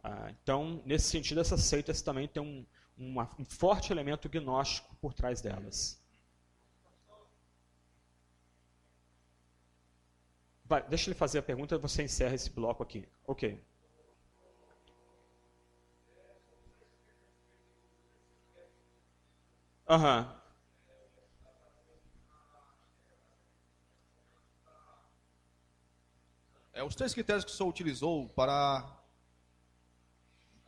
Ah, 0.00 0.30
então, 0.30 0.80
nesse 0.86 1.06
sentido, 1.06 1.40
essas 1.40 1.62
seitas 1.62 2.00
também 2.02 2.28
têm 2.28 2.40
um, 2.40 2.64
uma, 2.96 3.28
um 3.36 3.44
forte 3.44 3.92
elemento 3.92 4.28
gnóstico 4.28 4.94
por 5.00 5.12
trás 5.12 5.40
delas. 5.40 6.00
Vai, 10.64 10.88
deixa 10.88 11.10
ele 11.10 11.18
fazer 11.18 11.40
a 11.40 11.42
pergunta 11.42 11.76
você 11.78 12.04
encerra 12.04 12.36
esse 12.36 12.48
bloco 12.48 12.80
aqui. 12.80 13.08
Ok. 13.26 13.60
Aham. 19.88 20.38
É, 26.74 26.84
os 26.84 26.94
três 26.94 27.12
critérios 27.14 27.44
que 27.44 27.50
o 27.50 27.54
senhor 27.54 27.68
utilizou 27.68 28.28
para 28.28 28.94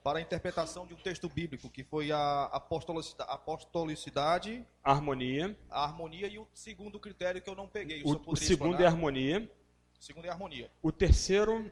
para 0.02 0.18
a 0.18 0.22
interpretação 0.22 0.86
de 0.86 0.94
um 0.94 0.96
texto 0.96 1.28
bíblico, 1.28 1.68
que 1.68 1.84
foi 1.84 2.10
a 2.10 2.44
apostolicidade, 2.44 3.30
apostolicidade 3.30 4.66
a 4.82 4.92
harmonia. 4.92 5.54
A 5.68 5.84
harmonia 5.84 6.26
e 6.26 6.38
o 6.38 6.48
segundo 6.54 6.98
critério 6.98 7.42
que 7.42 7.50
eu 7.50 7.54
não 7.54 7.68
peguei. 7.68 8.02
O, 8.02 8.12
o, 8.12 8.32
o 8.32 8.36
segundo 8.36 8.72
explanar? 8.72 8.80
é 8.80 8.86
harmonia. 8.86 9.52
O 10.00 10.02
segundo 10.02 10.24
é 10.24 10.30
harmonia. 10.30 10.70
O 10.82 10.90
terceiro, 10.90 11.70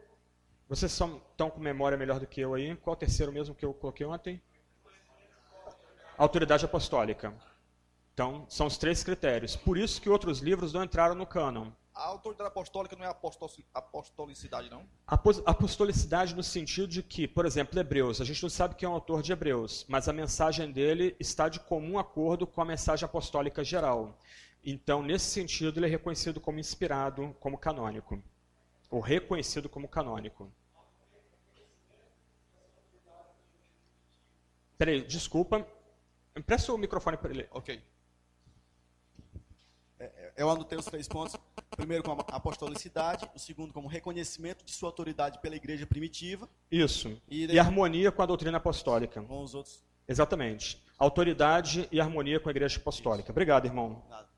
vocês 0.69 0.93
são, 0.93 1.23
estão 1.31 1.51
com 1.51 1.59
memória 1.59 1.97
melhor 1.97 2.21
do 2.21 2.27
que 2.27 2.41
eu 2.41 2.53
aí. 2.53 2.77
Qual 2.77 2.95
o 2.95 2.99
terceiro 2.99 3.33
mesmo 3.33 3.55
que 3.55 3.65
eu 3.65 3.73
coloquei 3.73 4.07
ontem? 4.07 4.43
Autoridade 6.19 6.65
apostólica. 6.65 7.33
Então, 8.13 8.45
são 8.49 8.67
os 8.67 8.77
três 8.77 9.03
critérios. 9.03 9.57
Por 9.57 9.79
isso 9.79 10.03
que 10.03 10.11
outros 10.11 10.41
livros 10.41 10.73
não 10.73 10.85
entraram 10.85 11.15
no 11.15 11.25
cânon 11.25 11.71
a 11.99 12.05
autoridade 12.05 12.47
apostólica 12.47 12.95
não 12.95 13.05
é 13.05 13.09
apostolicidade, 13.75 14.71
não? 14.71 14.87
Apostolicidade 15.05 16.33
no 16.33 16.45
sentido 16.45 16.87
de 16.87 17.03
que, 17.03 17.27
por 17.27 17.45
exemplo, 17.45 17.79
Hebreus, 17.79 18.21
a 18.21 18.25
gente 18.25 18.41
não 18.41 18.49
sabe 18.49 18.77
quem 18.77 18.87
é 18.87 18.89
o 18.89 18.95
autor 18.95 19.21
de 19.21 19.33
Hebreus, 19.33 19.85
mas 19.89 20.09
a 20.09 20.13
mensagem 20.13 20.71
dele 20.71 21.17
está 21.19 21.49
de 21.49 21.59
comum 21.59 21.99
acordo 21.99 22.47
com 22.47 22.63
a 22.63 22.65
mensagem 22.65 23.05
apostólica 23.05 23.65
geral. 23.65 24.17
Então, 24.65 25.03
nesse 25.03 25.27
sentido, 25.27 25.81
ele 25.81 25.87
é 25.87 25.89
reconhecido 25.89 26.41
como 26.41 26.61
inspirado, 26.61 27.35
como 27.41 27.59
canônico. 27.59 28.23
Ou 28.89 29.01
reconhecido 29.01 29.69
como 29.69 29.89
canônico. 29.89 30.53
Peraí, 34.79 35.03
desculpa. 35.03 35.67
Empresta 36.39 36.73
o 36.73 36.79
microfone 36.79 37.17
para 37.17 37.31
ele. 37.31 37.49
Ok. 37.51 37.83
É, 39.99 40.05
é, 40.05 40.33
eu 40.37 40.49
anotei 40.49 40.79
os 40.79 40.85
três 40.85 41.09
pontos. 41.09 41.37
Primeiro, 41.71 42.05
como 42.05 42.25
apostolicidade. 42.29 43.29
O 43.35 43.39
segundo, 43.39 43.73
como 43.73 43.89
reconhecimento 43.89 44.65
de 44.65 44.71
sua 44.73 44.89
autoridade 44.89 45.41
pela 45.41 45.57
igreja 45.57 45.87
primitiva. 45.87 46.49
Isso. 46.71 47.21
E, 47.29 47.47
daí, 47.47 47.57
e 47.57 47.59
harmonia 47.59 48.13
com 48.13 48.23
a 48.23 48.27
doutrina 48.27 48.59
apostólica. 48.59 49.21
Com 49.21 49.43
os 49.43 49.55
outros. 49.55 49.83
Exatamente. 50.07 50.81
Autoridade 50.97 51.89
e 51.91 52.01
harmonia 52.01 52.39
com 52.39 52.49
a 52.49 52.53
igreja 52.53 52.79
apostólica. 52.79 53.25
Isso. 53.25 53.33
Obrigado, 53.33 53.67
irmão. 53.67 54.05
Nada. 54.09 54.29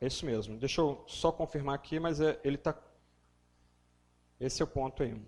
É 0.00 0.06
isso 0.06 0.26
mesmo. 0.26 0.58
Deixa 0.58 0.80
eu 0.80 1.02
só 1.08 1.32
confirmar 1.32 1.74
aqui, 1.74 1.98
mas 1.98 2.20
é, 2.20 2.38
ele 2.44 2.56
está. 2.56 2.76
Esse 4.38 4.62
é 4.62 4.64
o 4.64 4.68
ponto 4.68 5.02
aí. 5.02 5.18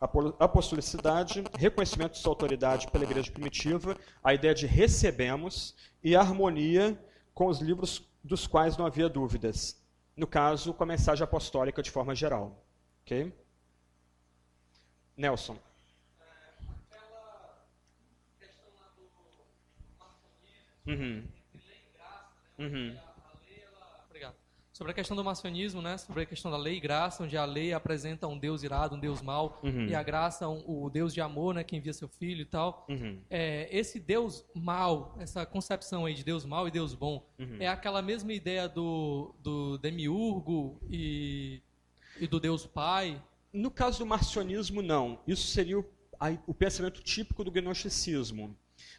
Apostolicidade, 0.00 1.44
reconhecimento 1.58 2.12
de 2.12 2.18
sua 2.18 2.32
autoridade 2.32 2.90
pela 2.90 3.04
igreja 3.04 3.30
primitiva, 3.30 3.96
a 4.24 4.32
ideia 4.32 4.54
de 4.54 4.66
recebemos 4.66 5.74
e 6.02 6.16
harmonia 6.16 6.98
com 7.34 7.46
os 7.46 7.60
livros 7.60 8.08
dos 8.24 8.46
quais 8.46 8.78
não 8.78 8.86
havia 8.86 9.08
dúvidas. 9.08 9.78
No 10.16 10.26
caso, 10.26 10.72
com 10.72 10.84
a 10.84 10.86
mensagem 10.86 11.22
apostólica 11.22 11.82
de 11.82 11.90
forma 11.90 12.14
geral. 12.14 12.64
Ok? 13.02 13.32
Nelson. 15.16 15.58
Uhum. 20.86 21.24
Uhum 22.58 23.09
sobre 24.80 24.92
a 24.92 24.94
questão 24.94 25.14
do 25.14 25.22
maçonismo, 25.22 25.82
né? 25.82 25.98
Sobre 25.98 26.22
a 26.22 26.26
questão 26.26 26.50
da 26.50 26.56
lei 26.56 26.78
e 26.78 26.80
graça, 26.80 27.22
onde 27.22 27.36
a 27.36 27.44
lei 27.44 27.74
apresenta 27.74 28.26
um 28.26 28.38
Deus 28.38 28.62
irado, 28.62 28.96
um 28.96 28.98
Deus 28.98 29.20
mau, 29.20 29.60
uhum. 29.62 29.84
e 29.84 29.94
a 29.94 30.02
graça 30.02 30.48
um, 30.48 30.64
o 30.66 30.88
Deus 30.88 31.12
de 31.12 31.20
amor, 31.20 31.52
né? 31.54 31.62
Que 31.62 31.76
envia 31.76 31.92
seu 31.92 32.08
filho 32.08 32.40
e 32.40 32.44
tal. 32.46 32.86
Uhum. 32.88 33.20
É, 33.28 33.68
esse 33.70 34.00
Deus 34.00 34.42
mau, 34.54 35.14
essa 35.20 35.44
concepção 35.44 36.06
aí 36.06 36.14
de 36.14 36.24
Deus 36.24 36.46
mau 36.46 36.66
e 36.66 36.70
Deus 36.70 36.94
bom, 36.94 37.28
uhum. 37.38 37.58
é 37.60 37.68
aquela 37.68 38.00
mesma 38.00 38.32
ideia 38.32 38.66
do, 38.66 39.34
do 39.40 39.76
demiurgo 39.76 40.80
e, 40.88 41.60
e 42.18 42.26
do 42.26 42.40
Deus 42.40 42.64
Pai? 42.64 43.22
No 43.52 43.70
caso 43.70 43.98
do 43.98 44.06
marcionismo, 44.06 44.80
não. 44.80 45.20
Isso 45.26 45.46
seria 45.48 45.78
o, 45.78 45.84
a, 46.18 46.30
o 46.46 46.54
pensamento 46.54 47.02
típico 47.02 47.44
do 47.44 47.50
gnosticismo. 47.50 48.56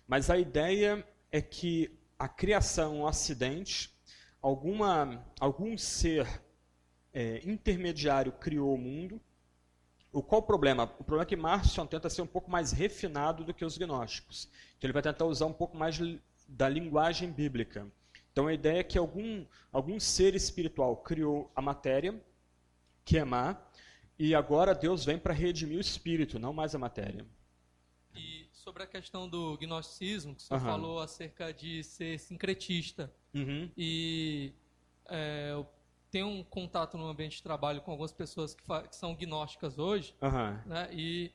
Mas 0.08 0.30
a 0.30 0.38
ideia 0.38 1.04
é 1.32 1.42
que 1.42 1.90
a 2.20 2.28
criação, 2.28 3.02
o 3.02 3.08
acidente, 3.08 3.90
alguma, 4.42 5.24
algum 5.40 5.78
ser 5.78 6.28
é, 7.14 7.42
intermediário 7.46 8.32
criou 8.32 8.74
o 8.74 8.78
mundo. 8.78 9.22
O 10.12 10.22
qual 10.22 10.42
o 10.42 10.46
problema? 10.46 10.84
O 11.00 11.04
problema 11.04 11.24
é 11.24 11.26
que 11.26 11.36
Marcion 11.36 11.86
tenta 11.86 12.10
ser 12.10 12.22
um 12.22 12.28
pouco 12.28 12.50
mais 12.52 12.72
refinado 12.72 13.46
do 13.46 13.54
que 13.54 13.64
os 13.64 13.78
gnósticos. 13.78 14.50
Então 14.78 14.88
ele 14.88 14.94
vai 14.94 15.02
tentar 15.02 15.26
usar 15.26 15.46
um 15.46 15.54
pouco 15.54 15.78
mais 15.78 15.98
da 16.48 16.68
linguagem 16.68 17.32
bíblica. 17.32 17.88
Então 18.32 18.48
a 18.48 18.54
ideia 18.54 18.80
é 18.80 18.84
que 18.84 18.98
algum, 18.98 19.46
algum 19.72 20.00
ser 20.00 20.36
espiritual 20.36 20.98
criou 20.98 21.52
a 21.56 21.62
matéria, 21.62 22.20
que 23.06 23.18
é 23.18 23.24
má, 23.24 23.58
e 24.18 24.36
agora 24.36 24.76
Deus 24.76 25.06
vem 25.06 25.18
para 25.18 25.34
redimir 25.34 25.78
o 25.78 25.82
espírito, 25.82 26.40
não 26.40 26.54
mais 26.54 26.76
a 26.76 26.80
matéria. 26.80 27.26
E 28.14 28.48
sobre 28.52 28.84
a 28.84 28.88
questão 28.88 29.28
do 29.28 29.58
gnosticismo, 29.58 30.36
que 30.36 30.44
você 30.44 30.54
uhum. 30.54 30.60
falou 30.60 31.00
acerca 31.00 31.54
de 31.54 31.84
ser 31.84 32.20
sincretista. 32.20 33.12
Uhum. 33.34 33.70
E 33.78 34.54
é, 35.10 35.64
tenho 36.10 36.28
um 36.28 36.44
contato 36.44 36.98
no 36.98 37.08
ambiente 37.08 37.38
de 37.38 37.44
trabalho 37.44 37.82
com 37.82 37.92
algumas 37.92 38.12
pessoas 38.12 38.54
que, 38.54 38.64
que 38.90 38.96
são 38.96 39.16
gnósticas 39.16 39.78
hoje, 39.80 40.14
uhum. 40.22 40.60
né? 40.66 40.90
E 40.92 41.32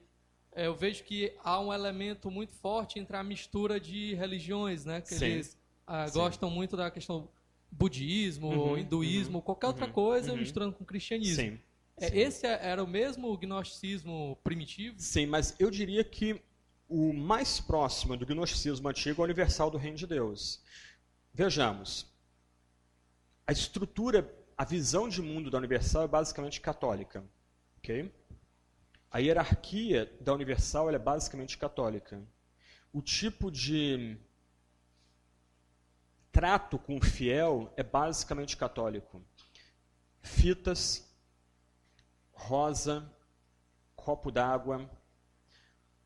é, 0.53 0.67
eu 0.67 0.75
vejo 0.75 1.05
que 1.05 1.35
há 1.43 1.61
um 1.61 1.73
elemento 1.73 2.31
muito 2.31 2.53
forte 2.55 2.99
entre 2.99 3.17
a 3.17 3.23
mistura 3.23 3.79
de 3.81 4.15
religiões, 4.15 4.85
né? 4.85 5.01
Que 5.01 5.15
Sim. 5.15 5.27
eles 5.27 5.59
ah, 5.87 6.09
gostam 6.11 6.51
muito 6.51 6.77
da 6.77 6.91
questão 6.91 7.29
budismo, 7.71 8.49
uhum, 8.49 8.79
hinduísmo, 8.79 9.39
uhum, 9.39 9.43
qualquer 9.43 9.67
outra 9.67 9.87
uhum, 9.87 9.93
coisa 9.93 10.33
uhum. 10.33 10.39
misturando 10.39 10.75
com 10.75 10.85
cristianismo. 10.85 11.43
Sim. 11.43 11.59
É, 11.99 12.09
Sim. 12.09 12.19
Esse 12.19 12.47
é, 12.47 12.59
era 12.63 12.83
o 12.83 12.87
mesmo 12.87 13.37
gnosticismo 13.37 14.39
primitivo? 14.45 14.97
Sim, 14.99 15.27
mas 15.27 15.55
eu 15.59 15.71
diria 15.71 16.05
que 16.05 16.41
o 16.89 17.13
mais 17.13 17.61
próximo 17.61 18.17
do 18.17 18.27
gnosticismo 18.27 18.89
antigo 18.89 19.21
é 19.21 19.23
o 19.23 19.25
universal 19.25 19.71
do 19.71 19.79
reino 19.79 19.97
de 19.97 20.07
Deus. 20.07 20.63
Vejamos, 21.37 22.11
a 23.47 23.53
estrutura, 23.53 24.35
a 24.57 24.65
visão 24.65 25.07
de 25.07 25.21
mundo 25.21 25.51
da 25.51 25.59
universal 25.59 26.05
é 26.05 26.09
basicamente 26.09 26.63
católica, 26.63 27.23
ok? 27.77 28.11
A 29.11 29.19
hierarquia 29.19 30.11
da 30.19 30.33
universal 30.33 30.89
é 30.89 30.99
basicamente 30.99 31.59
católica. 31.59 32.27
O 32.91 33.03
tipo 33.03 33.51
de 33.51 34.17
trato 36.33 36.79
com 36.79 36.97
o 36.97 37.05
fiel 37.05 37.71
é 37.77 37.83
basicamente 37.83 38.57
católico. 38.57 39.23
Fitas, 40.23 41.07
rosa, 42.33 43.15
copo 43.95 44.31
d'água. 44.31 44.91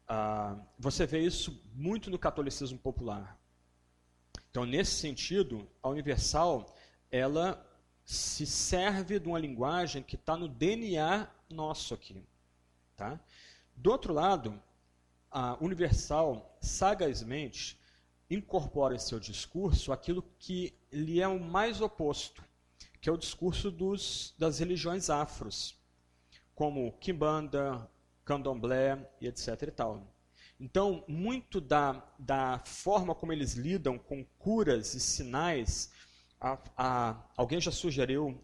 Ah, 0.08 0.58
você 0.76 1.06
vê 1.06 1.20
isso 1.20 1.64
muito 1.72 2.10
no 2.10 2.18
catolicismo 2.18 2.80
popular. 2.80 3.39
Então, 4.50 4.64
nesse 4.64 4.92
sentido, 4.92 5.68
a 5.82 5.88
Universal 5.88 6.74
ela 7.10 7.66
se 8.04 8.44
serve 8.46 9.20
de 9.20 9.28
uma 9.28 9.38
linguagem 9.38 10.02
que 10.02 10.16
está 10.16 10.36
no 10.36 10.48
DNA 10.48 11.28
nosso 11.48 11.94
aqui. 11.94 12.24
Tá? 12.96 13.20
Do 13.76 13.90
outro 13.90 14.12
lado, 14.12 14.60
a 15.30 15.56
Universal 15.60 16.58
sagazmente 16.60 17.78
incorpora 18.28 18.94
em 18.94 18.98
seu 18.98 19.20
discurso 19.20 19.92
aquilo 19.92 20.24
que 20.38 20.74
lhe 20.92 21.20
é 21.20 21.28
o 21.28 21.38
mais 21.38 21.80
oposto, 21.80 22.44
que 23.00 23.08
é 23.08 23.12
o 23.12 23.16
discurso 23.16 23.70
dos, 23.70 24.34
das 24.38 24.58
religiões 24.58 25.08
afros, 25.08 25.78
como 26.54 26.92
Kimbanda, 26.98 27.88
Candomblé 28.24 29.08
e 29.20 29.26
etc. 29.26 29.62
E 29.62 29.70
tal. 29.70 30.06
Então, 30.60 31.02
muito 31.08 31.58
da, 31.58 32.04
da 32.18 32.60
forma 32.66 33.14
como 33.14 33.32
eles 33.32 33.54
lidam 33.54 33.98
com 33.98 34.22
curas 34.38 34.92
e 34.94 35.00
sinais, 35.00 35.90
a, 36.38 36.58
a, 36.76 37.16
alguém 37.34 37.58
já 37.58 37.72
sugeriu 37.72 38.38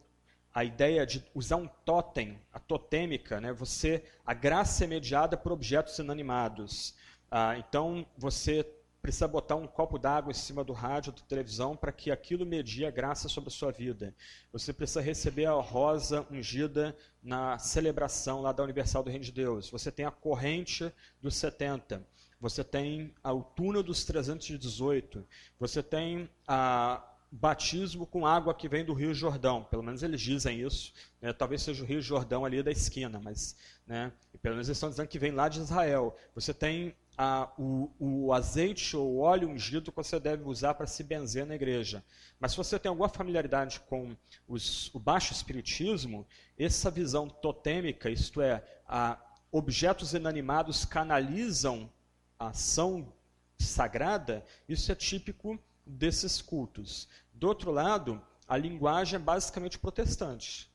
a 0.54 0.64
ideia 0.64 1.04
de 1.04 1.23
usar 1.35 1.56
um 1.56 1.68
totem, 1.85 2.40
a 2.50 2.58
totêmica, 2.58 3.38
né? 3.38 3.52
Você, 3.52 4.02
a 4.25 4.32
graça 4.32 4.85
é 4.85 4.87
mediada 4.87 5.37
por 5.37 5.52
objetos 5.52 5.99
inanimados. 5.99 6.94
Ah, 7.30 7.58
então, 7.58 8.06
você 8.16 8.64
precisa 9.06 9.28
botar 9.28 9.54
um 9.54 9.68
copo 9.68 10.00
d'água 10.00 10.32
em 10.32 10.34
cima 10.34 10.64
do 10.64 10.72
rádio, 10.72 11.12
da 11.12 11.22
televisão, 11.22 11.76
para 11.76 11.92
que 11.92 12.10
aquilo 12.10 12.44
medie 12.44 12.84
a 12.84 12.90
graça 12.90 13.28
sobre 13.28 13.50
a 13.50 13.52
sua 13.52 13.70
vida. 13.70 14.12
Você 14.52 14.72
precisa 14.72 15.00
receber 15.00 15.46
a 15.46 15.52
rosa 15.52 16.26
ungida 16.28 16.96
na 17.22 17.56
celebração 17.56 18.40
lá 18.40 18.50
da 18.50 18.64
Universal 18.64 19.04
do 19.04 19.10
Reino 19.10 19.25
de 19.25 19.30
Deus. 19.30 19.70
Você 19.70 19.92
tem 19.92 20.04
a 20.04 20.10
corrente 20.10 20.92
dos 21.22 21.36
70. 21.36 22.04
Você 22.40 22.64
tem 22.64 23.14
o 23.22 23.42
túnel 23.42 23.84
dos 23.84 24.04
318. 24.04 25.25
Você 25.60 25.84
tem 25.84 26.28
a 26.48 27.00
batismo 27.30 28.08
com 28.08 28.26
água 28.26 28.52
que 28.52 28.68
vem 28.68 28.84
do 28.84 28.92
Rio 28.92 29.14
Jordão. 29.14 29.62
Pelo 29.62 29.84
menos 29.84 30.02
eles 30.02 30.20
dizem 30.20 30.60
isso. 30.62 30.92
Né? 31.20 31.32
Talvez 31.32 31.62
seja 31.62 31.84
o 31.84 31.86
Rio 31.86 32.02
Jordão 32.02 32.44
ali 32.44 32.60
da 32.60 32.72
esquina, 32.72 33.20
mas 33.22 33.54
né? 33.86 34.12
pelo 34.42 34.56
menos 34.56 34.66
eles 34.66 34.76
estão 34.76 34.90
dizendo 34.90 35.06
que 35.06 35.18
vem 35.18 35.30
lá 35.30 35.48
de 35.48 35.60
Israel. 35.60 36.16
Você 36.34 36.52
tem 36.52 36.92
a, 37.16 37.50
o, 37.58 37.90
o, 37.99 38.32
azeite 38.32 38.96
ou 38.96 39.14
o 39.14 39.18
óleo 39.20 39.49
ungido 39.49 39.90
que 39.90 39.96
você 39.96 40.20
deve 40.20 40.44
usar 40.44 40.75
para 40.75 40.87
se 40.87 41.02
benzer 41.02 41.46
na 41.46 41.54
igreja. 41.54 42.04
Mas 42.38 42.52
se 42.52 42.58
você 42.58 42.78
tem 42.78 42.88
alguma 42.88 43.08
familiaridade 43.08 43.80
com 43.80 44.14
os, 44.46 44.94
o 44.94 44.99
baixo 44.99 45.32
espiritismo, 45.32 46.26
essa 46.58 46.91
visão 46.91 47.28
totêmica, 47.28 48.10
isto 48.10 48.43
é, 48.43 48.62
a, 48.86 49.19
objetos 49.50 50.12
inanimados 50.12 50.84
canalizam 50.84 51.91
a 52.38 52.49
ação 52.49 53.10
sagrada, 53.58 54.45
isso 54.69 54.93
é 54.93 54.95
típico 54.95 55.58
desses 55.86 56.43
cultos. 56.43 57.08
Do 57.32 57.49
outro 57.49 57.71
lado, 57.71 58.21
a 58.47 58.56
linguagem 58.56 59.17
é 59.17 59.19
basicamente 59.19 59.78
protestante. 59.78 60.71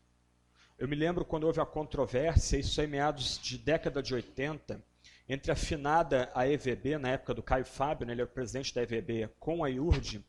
Eu 0.78 0.88
me 0.88 0.96
lembro 0.96 1.24
quando 1.24 1.44
houve 1.44 1.60
a 1.62 1.66
controvérsia, 1.66 2.58
isso 2.58 2.82
é 2.82 2.86
em 2.86 2.88
meados 2.88 3.39
de 3.39 3.56
década 3.56 4.02
de 4.02 4.16
80, 4.16 4.82
entre 5.28 5.52
a 5.52 5.56
finada 5.56 6.32
AEVB, 6.34 6.98
na 6.98 7.10
época 7.10 7.34
do 7.34 7.44
Caio 7.44 7.66
Fábio, 7.66 8.06
né, 8.06 8.14
ele 8.14 8.22
era 8.22 8.30
o 8.30 8.34
presidente 8.34 8.74
da 8.74 8.82
EVB, 8.82 9.30
com 9.40 9.64
a 9.64 9.70
IURD, 9.70 10.24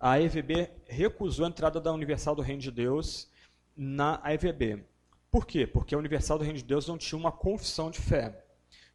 a 0.00 0.20
EVB 0.20 0.70
recusou 0.86 1.44
a 1.44 1.48
entrada 1.48 1.80
da 1.80 1.92
Universal 1.92 2.36
do 2.36 2.42
Reino 2.42 2.62
de 2.62 2.70
Deus 2.70 3.28
na 3.76 4.20
EVB. 4.24 4.84
Por 5.30 5.46
quê? 5.46 5.66
Porque 5.66 5.94
a 5.94 5.98
Universal 5.98 6.38
do 6.38 6.44
Reino 6.44 6.58
de 6.58 6.64
Deus 6.64 6.86
não 6.86 6.96
tinha 6.96 7.18
uma 7.18 7.32
confissão 7.32 7.90
de 7.90 8.00
fé. 8.00 8.44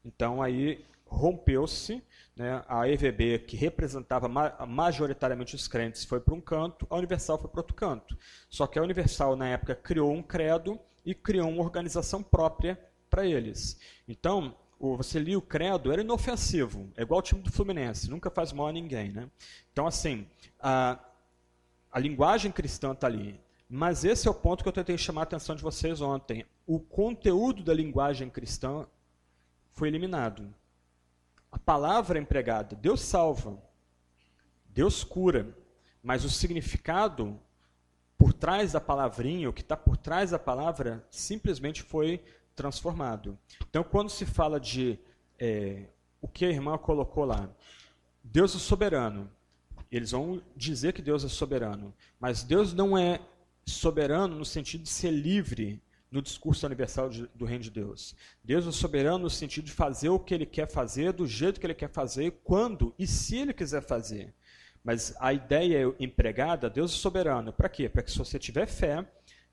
Então 0.04 0.42
aí 0.42 0.86
rompeu-se, 1.06 2.04
né, 2.36 2.64
a 2.68 2.88
EVB, 2.90 3.40
que 3.40 3.56
representava 3.56 4.28
ma 4.28 4.66
majoritariamente 4.66 5.56
os 5.56 5.68
crentes, 5.68 6.04
foi 6.04 6.20
para 6.20 6.34
um 6.34 6.42
canto, 6.42 6.88
a 6.90 6.96
Universal 6.96 7.38
foi 7.38 7.50
para 7.50 7.60
outro 7.60 7.76
canto. 7.76 8.18
Só 8.50 8.66
que 8.66 8.80
a 8.80 8.82
Universal, 8.82 9.36
na 9.36 9.50
época, 9.50 9.76
criou 9.76 10.12
um 10.12 10.24
credo 10.24 10.80
e 11.06 11.14
criou 11.14 11.50
uma 11.50 11.62
organização 11.62 12.24
própria 12.24 12.80
para 13.10 13.26
eles. 13.26 13.80
Então, 14.08 14.56
você 14.98 15.18
lia 15.18 15.38
o 15.38 15.42
credo, 15.42 15.92
era 15.92 16.02
inofensivo, 16.02 16.90
é 16.98 17.04
igual 17.04 17.20
o 17.20 17.24
time 17.24 17.42
do 17.42 17.52
Fluminense, 17.52 18.10
nunca 18.10 18.30
faz 18.30 18.52
mal 18.52 18.68
a 18.68 18.72
ninguém. 18.72 19.12
Né? 19.12 19.30
Então, 19.72 19.88
assim, 19.88 20.28
a, 20.60 21.00
a 21.92 22.00
linguagem 22.00 22.52
cristã 22.52 22.92
está 22.92 23.08
ali. 23.08 23.40
Mas 23.70 24.04
esse 24.04 24.28
é 24.28 24.32
o 24.32 24.36
ponto 24.36 24.62
que 24.62 24.70
eu 24.70 24.74
tentei 24.74 24.98
chamar 24.98 25.22
a 25.22 25.24
atenção 25.24 25.56
de 25.56 25.64
vocês 25.64 26.02
ontem. 26.02 26.46
O 26.68 26.80
conteúdo 26.80 27.64
da 27.64 27.74
linguagem 27.74 28.30
cristã 28.30 28.86
foi 29.72 29.88
eliminado. 29.88 30.54
A 31.52 31.58
palavra 31.58 32.20
empregada, 32.20 32.76
Deus 32.76 33.02
salva, 33.02 33.58
Deus 34.70 35.04
cura, 35.04 35.56
mas 36.04 36.26
o 36.26 36.30
significado 36.30 37.40
por 38.18 38.34
trás 38.34 38.74
da 38.74 38.82
palavrinha, 38.82 39.50
o 39.50 39.54
que 39.54 39.62
está 39.62 39.78
por 39.78 39.98
trás 39.98 40.32
da 40.32 40.40
palavra, 40.40 41.06
simplesmente 41.10 41.82
foi 41.82 42.22
transformado. 42.56 43.38
Então, 43.70 43.84
quando 43.84 44.10
se 44.10 44.26
fala 44.26 44.60
de 44.60 45.00
é, 45.40 45.86
o 46.22 46.28
que 46.28 46.46
a 46.46 46.50
irmã 46.50 46.78
colocou 46.78 47.26
lá, 47.26 47.50
Deus 48.24 48.56
é 48.56 48.60
soberano. 48.60 49.30
Eles 49.92 50.12
vão 50.12 50.42
dizer 50.56 50.94
que 50.94 51.02
Deus 51.02 51.24
é 51.24 51.30
soberano, 51.30 51.94
mas 52.20 52.44
Deus 52.44 52.74
não 52.74 52.98
é 52.98 53.20
soberano 53.66 54.36
no 54.36 54.46
sentido 54.46 54.84
de 54.84 54.90
ser 54.90 55.12
livre 55.12 55.82
no 56.14 56.22
discurso 56.22 56.66
universal 56.66 57.10
de, 57.10 57.28
do 57.34 57.44
reino 57.44 57.64
de 57.64 57.72
Deus. 57.72 58.16
Deus 58.44 58.68
é 58.68 58.72
soberano 58.72 59.24
no 59.24 59.30
sentido 59.30 59.66
de 59.66 59.72
fazer 59.72 60.10
o 60.10 60.20
que 60.20 60.34
ele 60.34 60.46
quer 60.46 60.70
fazer, 60.70 61.12
do 61.12 61.26
jeito 61.26 61.60
que 61.60 61.66
ele 61.66 61.74
quer 61.74 61.90
fazer, 61.90 62.40
quando 62.44 62.94
e 63.00 63.08
se 63.08 63.38
ele 63.38 63.52
quiser 63.52 63.82
fazer. 63.82 64.34
Mas 64.84 65.16
a 65.20 65.34
ideia 65.34 65.94
empregada, 66.00 66.70
Deus 66.70 66.94
é 66.94 66.98
soberano. 66.98 67.52
Para 67.52 67.70
quê? 67.70 67.90
Para 67.90 68.04
que 68.04 68.12
se 68.12 68.18
você 68.18 68.38
tiver 68.38 68.68
fé, 68.68 69.04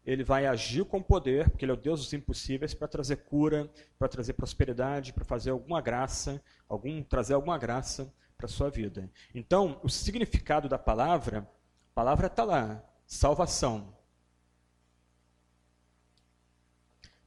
ele 0.05 0.25
vai 0.25 0.47
agir 0.47 0.85
com 0.85 1.03
poder, 1.03 1.51
porque 1.51 1.65
ele 1.65 1.73
é 1.73 1.75
o 1.75 1.79
Deus 1.79 2.01
dos 2.01 2.13
impossíveis, 2.13 2.75
para 2.75 2.89
trazer 2.89 3.17
cura, 3.17 3.71
para 3.99 4.09
trazer 4.09 4.33
prosperidade, 4.33 5.13
para 5.13 5.25
fazer 5.25 5.51
alguma 5.51 5.81
graça, 5.81 6.43
algum 6.69 7.03
trazer 7.03 7.35
alguma 7.35 7.59
graça 7.59 8.13
para 8.37 8.47
a 8.47 8.49
sua 8.49 8.71
vida. 8.71 9.11
Então, 9.35 9.79
o 9.83 9.89
significado 9.89 10.69
da 10.69 10.79
palavra, 10.79 11.41
a 11.41 11.95
palavra 11.95 12.27
está 12.27 12.45
lá, 12.45 12.83
salvação. 13.07 13.95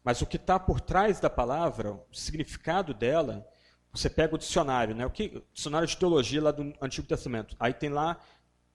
Mas 0.03 0.21
o 0.21 0.25
que 0.25 0.37
está 0.37 0.59
por 0.59 0.81
trás 0.81 1.19
da 1.19 1.29
palavra, 1.29 1.93
o 1.93 2.15
significado 2.15 2.93
dela, 2.93 3.47
você 3.91 4.09
pega 4.09 4.35
o 4.35 4.37
dicionário, 4.37 4.95
né? 4.95 5.05
O 5.05 5.11
que, 5.11 5.37
o 5.37 5.43
dicionário 5.53 5.87
de 5.87 5.95
teologia 5.95 6.41
lá 6.41 6.51
do 6.51 6.73
Antigo 6.81 7.07
Testamento. 7.07 7.55
Aí 7.59 7.73
tem 7.73 7.89
lá 7.89 8.19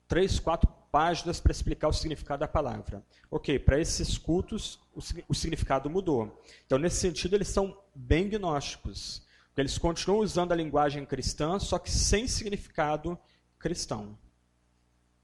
três, 0.07 0.39
quatro 0.39 0.78
páginas 0.91 1.39
para 1.39 1.51
explicar 1.51 1.87
o 1.87 1.93
significado 1.93 2.41
da 2.41 2.47
palavra. 2.47 3.03
Ok, 3.29 3.59
para 3.59 3.79
esses 3.79 4.17
cultos 4.17 4.79
o, 4.93 4.99
o, 5.27 5.33
significado 5.33 5.89
mudou. 5.89 6.41
Então, 6.65 6.77
nesse 6.77 6.97
sentido, 6.97 7.35
eles 7.35 7.47
são 7.47 7.77
bem 7.93 8.27
gnósticos. 8.29 9.25
Eles 9.55 9.77
continuam 9.77 10.21
usando 10.21 10.51
a 10.51 10.55
linguagem 10.55 11.05
cristã, 11.05 11.59
só 11.59 11.77
que 11.77 11.91
sem 11.91 12.27
significado 12.27 13.17
cristão. 13.57 14.17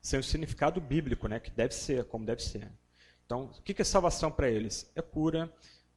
Sem 0.02 0.20
o 0.20 0.24
significado 0.24 0.80
bíblico, 0.82 1.28
né, 1.28 1.40
que 1.40 1.50
deve 1.50 1.74
ser, 1.74 2.06
como 2.06 2.26
deve 2.26 2.44
ser. 2.44 2.72
Então, 3.26 3.46
o 3.58 3.62
que 3.62 3.82
é 3.82 3.86
salvação 3.86 4.30
para 4.30 4.50
eles? 4.50 4.92
É 4.96 5.02
cura, 5.02 5.52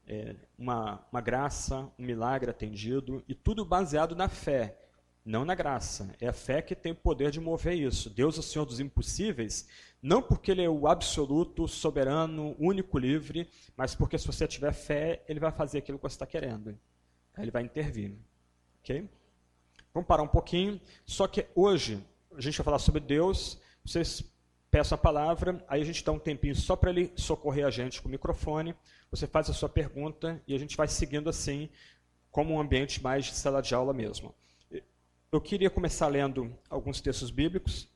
é 0.06 0.34
uma, 0.58 1.04
uma 1.12 1.20
graça, 1.20 1.90
um 1.98 2.04
milagre 2.04 2.50
atendido, 2.50 3.22
e 3.28 3.34
tudo 3.34 3.64
baseado 3.64 4.16
na 4.16 4.28
fé 4.28 4.87
não 5.28 5.44
na 5.44 5.54
graça. 5.54 6.14
É 6.18 6.26
a 6.26 6.32
fé 6.32 6.62
que 6.62 6.74
tem 6.74 6.92
o 6.92 6.96
poder 6.96 7.30
de 7.30 7.38
mover 7.38 7.74
isso. 7.74 8.08
Deus 8.08 8.36
é 8.38 8.40
o 8.40 8.42
Senhor 8.42 8.64
dos 8.64 8.80
impossíveis, 8.80 9.68
não 10.02 10.22
porque 10.22 10.50
Ele 10.50 10.62
é 10.62 10.70
o 10.70 10.88
absoluto, 10.88 11.68
soberano, 11.68 12.56
único, 12.58 12.98
livre, 12.98 13.46
mas 13.76 13.94
porque 13.94 14.16
se 14.18 14.26
você 14.26 14.48
tiver 14.48 14.72
fé, 14.72 15.22
Ele 15.28 15.38
vai 15.38 15.52
fazer 15.52 15.78
aquilo 15.78 15.98
que 15.98 16.02
você 16.02 16.14
está 16.14 16.26
querendo. 16.26 16.78
Ele 17.36 17.50
vai 17.50 17.62
intervir. 17.62 18.16
Ok? 18.80 19.06
Vamos 19.92 20.06
parar 20.06 20.22
um 20.22 20.28
pouquinho. 20.28 20.80
Só 21.04 21.28
que 21.28 21.46
hoje, 21.54 22.02
a 22.34 22.40
gente 22.40 22.56
vai 22.56 22.64
falar 22.64 22.78
sobre 22.78 23.00
Deus. 23.00 23.60
Vocês 23.84 24.24
peçam 24.70 24.96
a 24.96 24.98
palavra, 24.98 25.62
aí 25.68 25.82
a 25.82 25.84
gente 25.84 26.02
dá 26.02 26.10
um 26.10 26.18
tempinho 26.18 26.56
só 26.56 26.74
para 26.74 26.88
ele 26.88 27.12
socorrer 27.16 27.66
a 27.66 27.70
gente 27.70 28.00
com 28.00 28.08
o 28.08 28.10
microfone. 28.10 28.74
Você 29.10 29.26
faz 29.26 29.50
a 29.50 29.52
sua 29.52 29.68
pergunta 29.68 30.42
e 30.46 30.54
a 30.54 30.58
gente 30.58 30.74
vai 30.74 30.88
seguindo 30.88 31.28
assim, 31.28 31.68
como 32.30 32.54
um 32.54 32.60
ambiente 32.60 33.02
mais 33.02 33.26
de 33.26 33.34
sala 33.34 33.60
de 33.60 33.74
aula 33.74 33.92
mesmo. 33.92 34.34
Eu 35.30 35.42
queria 35.42 35.68
começar 35.68 36.06
lendo 36.06 36.56
alguns 36.70 37.02
textos 37.02 37.30
bíblicos, 37.30 37.86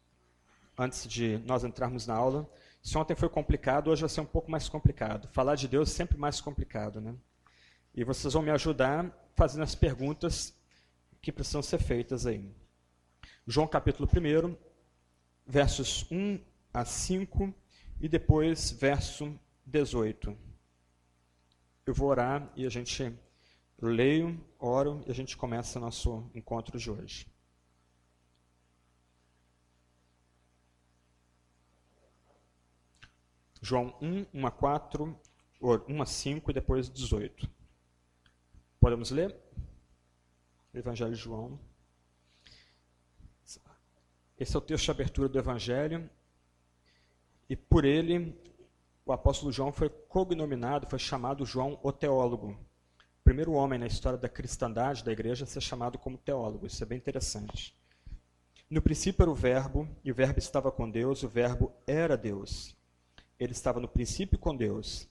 antes 0.77 1.09
de 1.09 1.38
nós 1.47 1.64
entrarmos 1.64 2.07
na 2.07 2.14
aula. 2.14 2.47
Se 2.83 2.99
ontem 2.99 3.14
foi 3.14 3.31
complicado, 3.31 3.88
hoje 3.88 4.03
vai 4.03 4.11
ser 4.11 4.21
um 4.21 4.27
pouco 4.27 4.51
mais 4.51 4.68
complicado. 4.68 5.29
Falar 5.29 5.55
de 5.55 5.66
Deus 5.66 5.90
é 5.90 5.95
sempre 5.95 6.18
mais 6.18 6.42
complicado, 6.42 7.01
né? 7.01 7.14
E 7.95 8.05
vocês 8.05 8.35
vão 8.35 8.42
me 8.42 8.51
ajudar 8.51 9.11
fazendo 9.35 9.62
as 9.62 9.75
perguntas 9.75 10.55
que 11.23 11.33
precisam 11.33 11.62
ser 11.62 11.79
feitas 11.79 12.27
aí. 12.27 12.55
João 13.47 13.66
capítulo 13.66 14.07
1, 14.07 14.55
versos 15.47 16.05
1 16.11 16.38
a 16.75 16.85
5 16.85 17.55
e 17.99 18.11
depois 18.11 18.73
verso 18.73 19.35
18. 19.64 20.37
Eu 21.87 21.95
vou 21.95 22.11
orar 22.11 22.53
e 22.55 22.66
a 22.66 22.71
gente 22.71 23.11
leio, 23.88 24.40
oro 24.59 25.03
e 25.07 25.11
a 25.11 25.14
gente 25.14 25.37
começa 25.37 25.81
nosso 25.81 26.31
encontro 26.35 26.79
de 26.79 26.90
hoje. 26.90 27.27
João 33.61 33.95
1, 34.01 34.27
1 34.35 34.47
a 34.47 34.51
4, 34.51 35.21
1 35.88 36.03
a 36.03 36.07
5 36.07 36.51
e 36.51 36.55
depois 36.55 36.88
18. 36.88 37.49
Podemos 38.81 39.11
ler? 39.11 39.37
Evangelho 40.75 41.14
de 41.14 41.21
João. 41.21 41.59
Esse 44.38 44.57
é 44.57 44.59
o 44.59 44.62
texto 44.62 44.87
de 44.87 44.90
abertura 44.90 45.29
do 45.29 45.38
Evangelho. 45.38 46.11
E 47.49 47.55
por 47.55 47.85
ele, 47.85 48.37
o 49.07 49.12
apóstolo 49.12 49.53
João 49.53 49.73
foi 49.73 49.88
cognominado, 49.88 50.88
foi 50.88 50.99
chamado 50.99 51.47
João 51.47 51.79
o 51.83 51.92
Teólogo. 51.92 52.59
Primeiro 53.24 53.52
homem 53.52 53.78
na 53.78 53.87
história 53.87 54.18
da 54.18 54.28
cristandade, 54.28 55.04
da 55.04 55.12
igreja, 55.12 55.44
a 55.44 55.46
ser 55.46 55.61
chamado 55.61 55.96
como 55.96 56.18
teólogo. 56.18 56.66
Isso 56.66 56.82
é 56.82 56.87
bem 56.87 56.98
interessante. 56.98 57.74
No 58.68 58.82
princípio 58.82 59.22
era 59.22 59.30
o 59.30 59.35
Verbo, 59.35 59.88
e 60.02 60.11
o 60.11 60.14
Verbo 60.14 60.38
estava 60.38 60.72
com 60.72 60.90
Deus, 60.90 61.22
o 61.22 61.28
Verbo 61.28 61.72
era 61.87 62.16
Deus. 62.16 62.74
Ele 63.38 63.52
estava 63.52 63.78
no 63.78 63.87
princípio 63.87 64.38
com 64.38 64.56
Deus. 64.56 65.08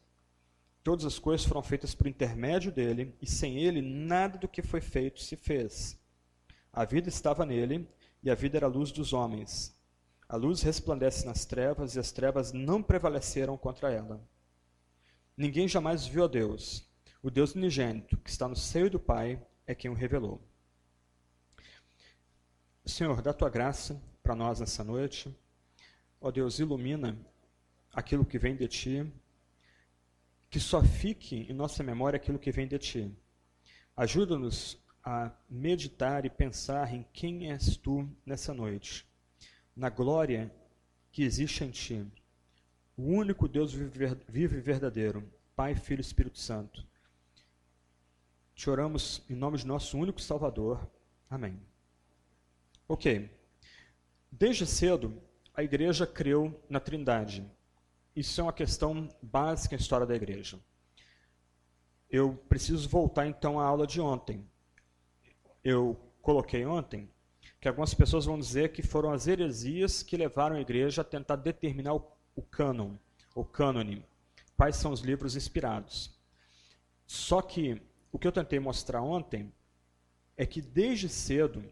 Todas 0.83 1.05
as 1.05 1.19
coisas 1.19 1.45
foram 1.45 1.61
feitas 1.61 1.93
por 1.93 2.07
intermédio 2.07 2.71
dele, 2.71 3.15
e 3.21 3.27
sem 3.27 3.59
ele 3.59 3.81
nada 3.81 4.37
do 4.37 4.47
que 4.47 4.61
foi 4.61 4.81
feito 4.81 5.21
se 5.21 5.35
fez. 5.35 5.97
A 6.73 6.83
vida 6.83 7.07
estava 7.07 7.45
nele, 7.45 7.87
e 8.23 8.29
a 8.29 8.35
vida 8.35 8.57
era 8.57 8.65
a 8.65 8.69
luz 8.69 8.91
dos 8.91 9.13
homens. 9.13 9.73
A 10.27 10.35
luz 10.35 10.61
resplandece 10.61 11.25
nas 11.25 11.45
trevas, 11.45 11.95
e 11.95 11.99
as 11.99 12.11
trevas 12.11 12.51
não 12.51 12.83
prevaleceram 12.83 13.57
contra 13.57 13.91
ela. 13.91 14.19
Ninguém 15.37 15.67
jamais 15.67 16.05
viu 16.05 16.23
a 16.25 16.27
Deus. 16.27 16.90
O 17.21 17.29
Deus 17.29 17.53
unigênito, 17.53 18.17
que 18.17 18.29
está 18.29 18.47
no 18.47 18.55
seio 18.55 18.89
do 18.89 18.99
Pai, 18.99 19.41
é 19.65 19.75
quem 19.75 19.91
o 19.91 19.93
revelou. 19.93 20.41
Senhor, 22.85 23.21
dá 23.21 23.31
tua 23.31 23.49
graça 23.49 24.01
para 24.23 24.35
nós 24.35 24.59
nessa 24.59 24.83
noite. 24.83 25.33
Ó 26.19 26.31
Deus, 26.31 26.59
ilumina 26.59 27.17
aquilo 27.93 28.25
que 28.25 28.39
vem 28.39 28.55
de 28.55 28.67
ti. 28.67 29.11
Que 30.49 30.59
só 30.59 30.83
fique 30.83 31.45
em 31.49 31.53
nossa 31.53 31.83
memória 31.83 32.17
aquilo 32.17 32.39
que 32.39 32.51
vem 32.51 32.67
de 32.67 32.79
ti. 32.79 33.15
Ajuda-nos 33.95 34.77
a 35.03 35.31
meditar 35.49 36.25
e 36.25 36.29
pensar 36.29 36.93
em 36.93 37.05
quem 37.13 37.51
és 37.51 37.77
tu 37.77 38.09
nessa 38.25 38.53
noite 38.53 39.09
na 39.75 39.89
glória 39.89 40.53
que 41.11 41.23
existe 41.23 41.63
em 41.63 41.71
ti. 41.71 42.05
O 42.95 43.03
único 43.03 43.47
Deus 43.47 43.73
vive 43.73 44.57
e 44.57 44.61
verdadeiro, 44.61 45.27
Pai, 45.55 45.75
Filho 45.75 45.99
e 45.99 46.01
Espírito 46.01 46.39
Santo. 46.39 46.85
Te 48.61 48.69
oramos 48.69 49.23
em 49.27 49.33
nome 49.33 49.57
de 49.57 49.65
nosso 49.65 49.97
único 49.97 50.21
Salvador. 50.21 50.87
Amém. 51.27 51.59
Ok. 52.87 53.27
Desde 54.31 54.67
cedo, 54.67 55.19
a 55.51 55.63
igreja 55.63 56.05
creu 56.05 56.61
na 56.69 56.79
Trindade. 56.79 57.43
Isso 58.15 58.39
é 58.39 58.43
uma 58.43 58.53
questão 58.53 59.09
básica 59.19 59.75
na 59.75 59.81
história 59.81 60.05
da 60.05 60.15
igreja. 60.15 60.59
Eu 62.07 62.35
preciso 62.47 62.87
voltar 62.87 63.25
então 63.25 63.59
à 63.59 63.65
aula 63.65 63.87
de 63.87 63.99
ontem. 63.99 64.47
Eu 65.63 65.99
coloquei 66.21 66.63
ontem 66.63 67.09
que 67.59 67.67
algumas 67.67 67.95
pessoas 67.95 68.25
vão 68.25 68.37
dizer 68.37 68.71
que 68.71 68.83
foram 68.83 69.11
as 69.11 69.25
heresias 69.25 70.03
que 70.03 70.15
levaram 70.15 70.57
a 70.57 70.61
igreja 70.61 71.01
a 71.01 71.03
tentar 71.03 71.37
determinar 71.37 71.95
o, 71.95 72.07
o 72.35 72.43
cânon, 72.43 72.91
o 73.33 73.43
cânone, 73.43 74.05
quais 74.55 74.75
são 74.75 74.91
os 74.91 75.01
livros 75.01 75.35
inspirados. 75.35 76.15
Só 77.07 77.41
que 77.41 77.81
o 78.11 78.19
que 78.19 78.27
eu 78.27 78.31
tentei 78.31 78.59
mostrar 78.59 79.01
ontem 79.01 79.51
é 80.35 80.45
que 80.45 80.61
desde 80.61 81.07
cedo 81.07 81.63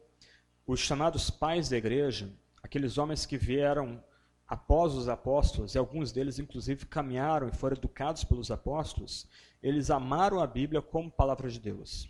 os 0.66 0.80
chamados 0.80 1.30
pais 1.30 1.70
da 1.70 1.78
igreja, 1.78 2.32
aqueles 2.62 2.98
homens 2.98 3.26
que 3.26 3.38
vieram 3.38 4.04
após 4.48 4.94
os 4.96 5.08
apóstolos, 5.08 5.76
e 5.76 5.78
alguns 5.78 6.12
deles 6.12 6.40
inclusive 6.40 6.86
caminharam 6.86 7.48
e 7.48 7.56
foram 7.56 7.78
educados 7.78 8.24
pelos 8.24 8.50
apóstolos, 8.50 9.28
eles 9.62 9.90
amaram 9.90 10.40
a 10.40 10.48
Bíblia 10.48 10.82
como 10.82 11.12
palavra 11.12 11.50
de 11.50 11.60
Deus. 11.60 12.10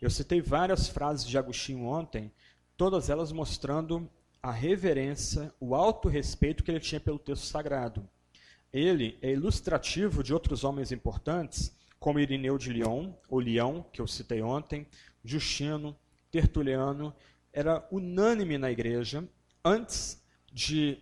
Eu 0.00 0.10
citei 0.10 0.40
várias 0.40 0.88
frases 0.88 1.26
de 1.26 1.36
Agostinho 1.36 1.86
ontem 1.86 2.32
todas 2.76 3.10
elas 3.10 3.30
mostrando 3.30 4.08
a 4.42 4.50
reverência, 4.50 5.52
o 5.60 5.74
alto 5.74 6.08
respeito 6.08 6.64
que 6.64 6.70
ele 6.70 6.80
tinha 6.80 6.98
pelo 6.98 7.18
texto 7.18 7.44
sagrado. 7.44 8.08
Ele 8.72 9.18
é 9.20 9.30
ilustrativo 9.30 10.22
de 10.22 10.32
outros 10.32 10.64
homens 10.64 10.90
importantes, 10.90 11.76
como 12.00 12.18
Irineu 12.18 12.56
de 12.56 12.72
Lyon, 12.72 13.12
ou 13.28 13.38
Leão, 13.38 13.84
que 13.92 14.00
eu 14.00 14.06
citei 14.06 14.40
ontem, 14.40 14.86
Justino, 15.22 15.94
Tertuliano, 16.30 17.14
era 17.52 17.86
unânime 17.92 18.56
na 18.56 18.70
igreja, 18.70 19.28
antes 19.62 20.22
de 20.50 20.98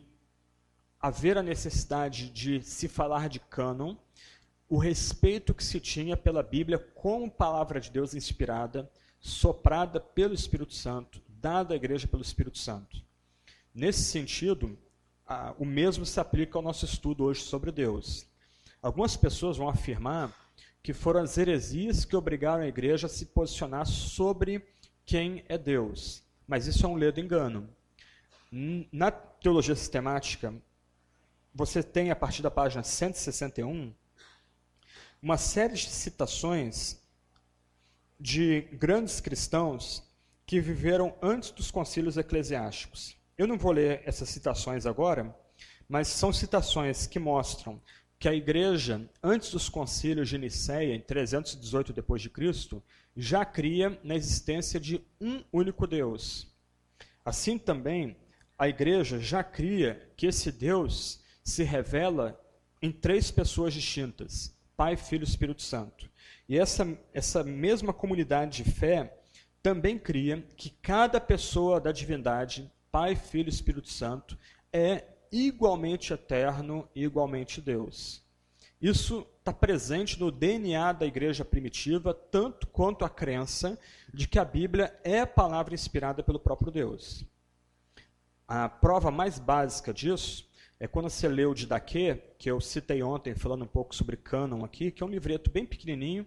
haver 1.01 1.39
a 1.39 1.43
necessidade 1.43 2.29
de 2.31 2.61
se 2.63 2.89
falar 2.89 3.29
de 3.29 3.39
cânon, 3.39 3.95
o 4.69 4.77
respeito 4.77 5.55
que 5.55 5.63
se 5.63 5.79
tinha 5.79 6.17
pela 6.17 6.43
Bíblia 6.43 6.79
como 6.79 7.31
palavra 7.31 7.81
de 7.81 7.91
Deus 7.91 8.13
inspirada, 8.13 8.91
soprada 9.21 10.01
pelo 10.01 10.35
Espírito 10.35 10.75
Santo, 10.75 11.23
dado 11.29 11.73
à 11.73 11.77
igreja 11.77 12.09
pelo 12.09 12.23
Espírito 12.23 12.59
Santo. 12.59 13.01
Nesse 13.73 14.03
sentido, 14.03 14.77
o 15.59 15.65
mesmo 15.65 16.05
se 16.05 16.19
aplica 16.19 16.59
ao 16.59 16.63
nosso 16.63 16.85
estudo 16.85 17.25
hoje 17.25 17.43
sobre 17.43 17.71
Deus. 17.71 18.27
Algumas 18.83 19.17
pessoas 19.17 19.57
vão 19.57 19.69
afirmar 19.69 20.48
que 20.83 20.93
foram 20.93 21.23
as 21.23 21.37
heresias 21.37 22.05
que 22.05 22.17
obrigaram 22.17 22.63
a 22.63 22.69
igreja 22.69 23.07
a 23.07 23.11
se 23.11 23.27
posicionar 23.27 23.87
sobre 23.87 24.67
quem 25.05 25.45
é 25.49 25.59
Deus. 25.59 26.23
Mas 26.47 26.67
isso 26.67 26.85
é 26.87 26.89
um 26.89 26.95
ledo 26.95 27.21
engano. 27.21 27.69
Na 28.93 29.11
teologia 29.11 29.77
sistemática, 29.77 30.55
você 31.55 31.83
tem, 31.83 32.11
a 32.11 32.17
partir 32.17 32.43
da 32.43 32.51
página 32.51 32.83
161, 32.83 33.93
uma 35.21 35.37
série 35.37 35.75
de 35.75 35.91
citações 35.91 37.03
de 38.19 38.63
grandes 38.73 39.21
cristãos 39.21 40.03
que 40.47 40.61
viveram 40.61 41.15
antes 41.21 41.51
dos 41.51 41.71
concílios 41.71 42.17
eclesiásticos. 42.17 43.17
Eu 43.37 43.47
não 43.47 43.59
vou 43.59 43.73
ler 43.73 44.03
essas 44.05 44.29
citações 44.29 44.87
agora, 44.87 45.37
mas 45.89 46.09
são 46.09 46.33
citações 46.33 47.07
que 47.07 47.19
mostram 47.19 47.81
que 48.19 48.29
a 48.29 48.35
igreja, 48.35 49.09
antes 49.23 49.51
dos 49.51 49.69
concílios 49.69 50.29
de 50.29 50.39
Nicéia, 50.39 50.95
em 50.95 51.01
318 51.01 51.93
depois 51.93 52.21
de 52.21 52.29
Cristo, 52.29 52.83
já 53.17 53.45
cria 53.45 53.99
na 54.03 54.15
existência 54.17 54.81
de 54.81 55.01
um 55.21 55.43
único 55.53 55.87
Deus. 55.87 56.53
Assim 57.25 57.59
também, 57.59 58.17
a 58.59 58.69
igreja 58.69 59.21
já 59.21 59.45
cria 59.45 60.11
que 60.17 60.27
esse 60.27 60.51
Deus 60.51 61.21
se 61.45 61.63
revela 61.63 62.41
em 62.83 62.91
três 62.91 63.31
pessoas 63.31 63.73
distintas: 63.73 64.55
Pai, 64.77 64.97
Filho 64.97 65.23
e 65.23 65.29
Espírito 65.29 65.63
Santo. 65.63 66.11
E 66.49 66.59
essa, 66.59 66.99
essa 67.13 67.45
mesma 67.45 67.93
comunidade 67.93 68.65
de 68.65 68.71
fé 68.71 69.17
também 69.63 69.99
cria 69.99 70.45
que 70.57 70.71
cada 70.71 71.21
pessoa 71.21 71.81
da 71.81 71.93
divindade, 71.93 72.71
Pai, 72.91 73.15
Filho 73.15 73.49
e 73.49 73.53
Espírito 73.53 73.89
Santo, 73.89 74.39
é 74.73 75.05
igualmente 75.33 76.13
eterno 76.13 76.89
e 76.95 77.05
igualmente 77.05 77.61
Deus. 77.61 78.23
Isso 78.81 79.27
está 79.39 79.53
presente 79.53 80.21
no 80.21 80.31
DNA 80.31 80.93
da 80.93 81.07
igreja 81.07 81.45
primitiva, 81.45 82.15
tanto 82.15 82.67
quanto 82.69 83.05
a 83.05 83.11
crença 83.11 83.79
de 84.15 84.29
que 84.29 84.39
a 84.39 84.45
Bíblia 84.45 84.97
é 85.03 85.21
a 85.21 85.27
palavra 85.27 85.75
inspirada 85.75 86.23
pelo 86.23 86.39
próprio 86.39 86.71
Deus. 86.71 87.25
A 88.47 88.69
prova 88.69 89.11
mais 89.11 89.39
básica 89.39 89.93
disso 89.93 90.49
é 90.81 90.87
quando 90.87 91.11
você 91.11 91.29
lê 91.29 91.45
o 91.45 91.55
Didaquê, 91.55 92.23
que 92.39 92.49
eu 92.49 92.61
citei 92.61 93.03
ontem 93.03 93.35
falando 93.35 93.65
um 93.65 93.69
pouco 93.69 93.95
sobre 93.95 94.17
cânon 94.17 94.65
aqui, 94.65 94.93
que 94.93 95.03
é 95.03 95.07
um 95.07 95.11
livreto 95.11 95.51
bem 95.51 95.67
pequenininho, 95.67 96.25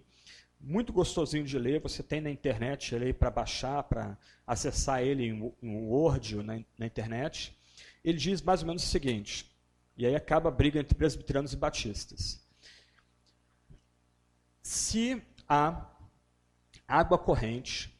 muito 0.60 0.92
gostosinho 0.92 1.44
de 1.44 1.58
ler, 1.58 1.80
você 1.80 2.02
tem 2.02 2.20
na 2.20 2.30
internet 2.30 2.94
ele 2.94 3.12
para 3.12 3.30
baixar, 3.30 3.82
para 3.82 4.16
acessar 4.46 5.02
ele 5.02 5.24
em, 5.26 5.54
Word 5.62 6.36
na, 6.36 6.60
na 6.78 6.86
internet. 6.86 7.56
Ele 8.04 8.18
diz 8.18 8.42
mais 8.42 8.62
ou 8.62 8.66
menos 8.66 8.84
o 8.84 8.88
seguinte, 8.88 9.50
e 9.96 10.06
aí 10.06 10.14
acaba 10.14 10.48
a 10.48 10.52
briga 10.52 10.80
entre 10.80 10.94
presbiterianos 10.94 11.52
e 11.52 11.56
batistas. 11.56 12.40
Se 14.62 15.22
há 15.48 15.86
água 16.86 17.18
corrente, 17.18 17.94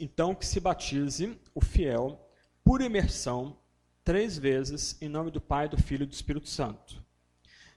então 0.00 0.34
que 0.34 0.46
se 0.46 0.60
batize 0.60 1.38
o 1.54 1.60
fiel 1.60 2.28
por 2.62 2.80
imersão 2.80 3.56
três 4.04 4.38
vezes 4.38 4.96
em 5.00 5.08
nome 5.08 5.30
do 5.30 5.40
Pai, 5.40 5.68
do 5.68 5.76
Filho 5.76 6.04
e 6.04 6.06
do 6.06 6.12
Espírito 6.12 6.48
Santo. 6.48 7.02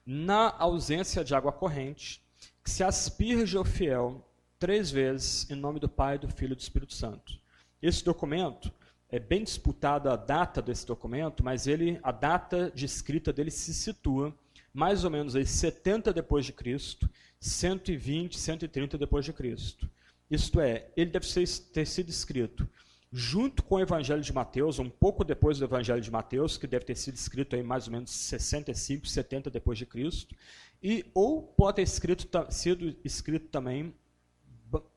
Na 0.06 0.56
ausência 0.58 1.24
de 1.24 1.34
água 1.34 1.52
corrente, 1.52 2.22
que 2.64 2.70
se 2.70 2.84
asperge 2.84 3.58
o 3.58 3.66
fiel 3.66 4.28
três 4.60 4.90
vezes 4.92 5.50
em 5.50 5.56
nome 5.56 5.80
do 5.80 5.90
Pai, 5.90 6.18
do 6.18 6.30
Filho 6.30 6.54
e 6.54 6.56
do 6.56 6.62
Espírito 6.62 6.94
Santo. 6.94 7.40
Esse 7.82 8.04
documento 8.04 8.72
é 9.14 9.20
bem 9.20 9.44
disputado 9.44 10.10
a 10.10 10.16
data 10.16 10.60
desse 10.60 10.88
documento, 10.88 11.44
mas 11.44 11.68
ele, 11.68 12.00
a 12.02 12.12
data 12.12 12.72
de 12.74 12.84
escrita 12.84 13.32
dele 13.32 13.52
se 13.52 13.72
situa 13.72 14.36
mais 14.74 15.04
ou 15.04 15.12
menos 15.12 15.36
aí 15.36 15.46
70 15.46 16.12
depois 16.12 16.44
de 16.48 16.52
Cristo, 16.52 17.08
120, 17.40 18.40
130 18.40 18.98
depois 18.98 19.24
de 19.24 19.32
Cristo. 19.32 19.88
Isto 20.32 20.60
é, 20.60 20.88
ele 20.98 21.12
deve 21.12 21.28
ser, 21.28 21.48
ter 21.72 21.86
sido 21.86 22.10
escrito 22.10 22.68
junto 23.12 23.62
com 23.62 23.76
o 23.76 23.80
Evangelho 23.80 24.24
de 24.24 24.34
Mateus, 24.34 24.80
um 24.80 24.90
pouco 24.90 25.24
depois 25.24 25.60
do 25.60 25.66
Evangelho 25.66 26.02
de 26.02 26.10
Mateus, 26.10 26.58
que 26.58 26.66
deve 26.66 26.84
ter 26.84 26.96
sido 26.96 27.14
escrito 27.14 27.56
aí 27.56 27.62
mais 27.62 27.86
ou 27.86 27.94
menos 27.94 28.10
65, 28.10 29.06
70 29.06 29.52
depois 29.52 29.78
de 29.78 29.86
Cristo, 29.86 30.36
e 30.82 31.06
ou 31.14 31.44
pode 31.44 31.76
ter 31.76 31.84
escrito, 31.84 32.28
sido 32.50 32.96
escrito 33.06 33.50
também 33.50 33.94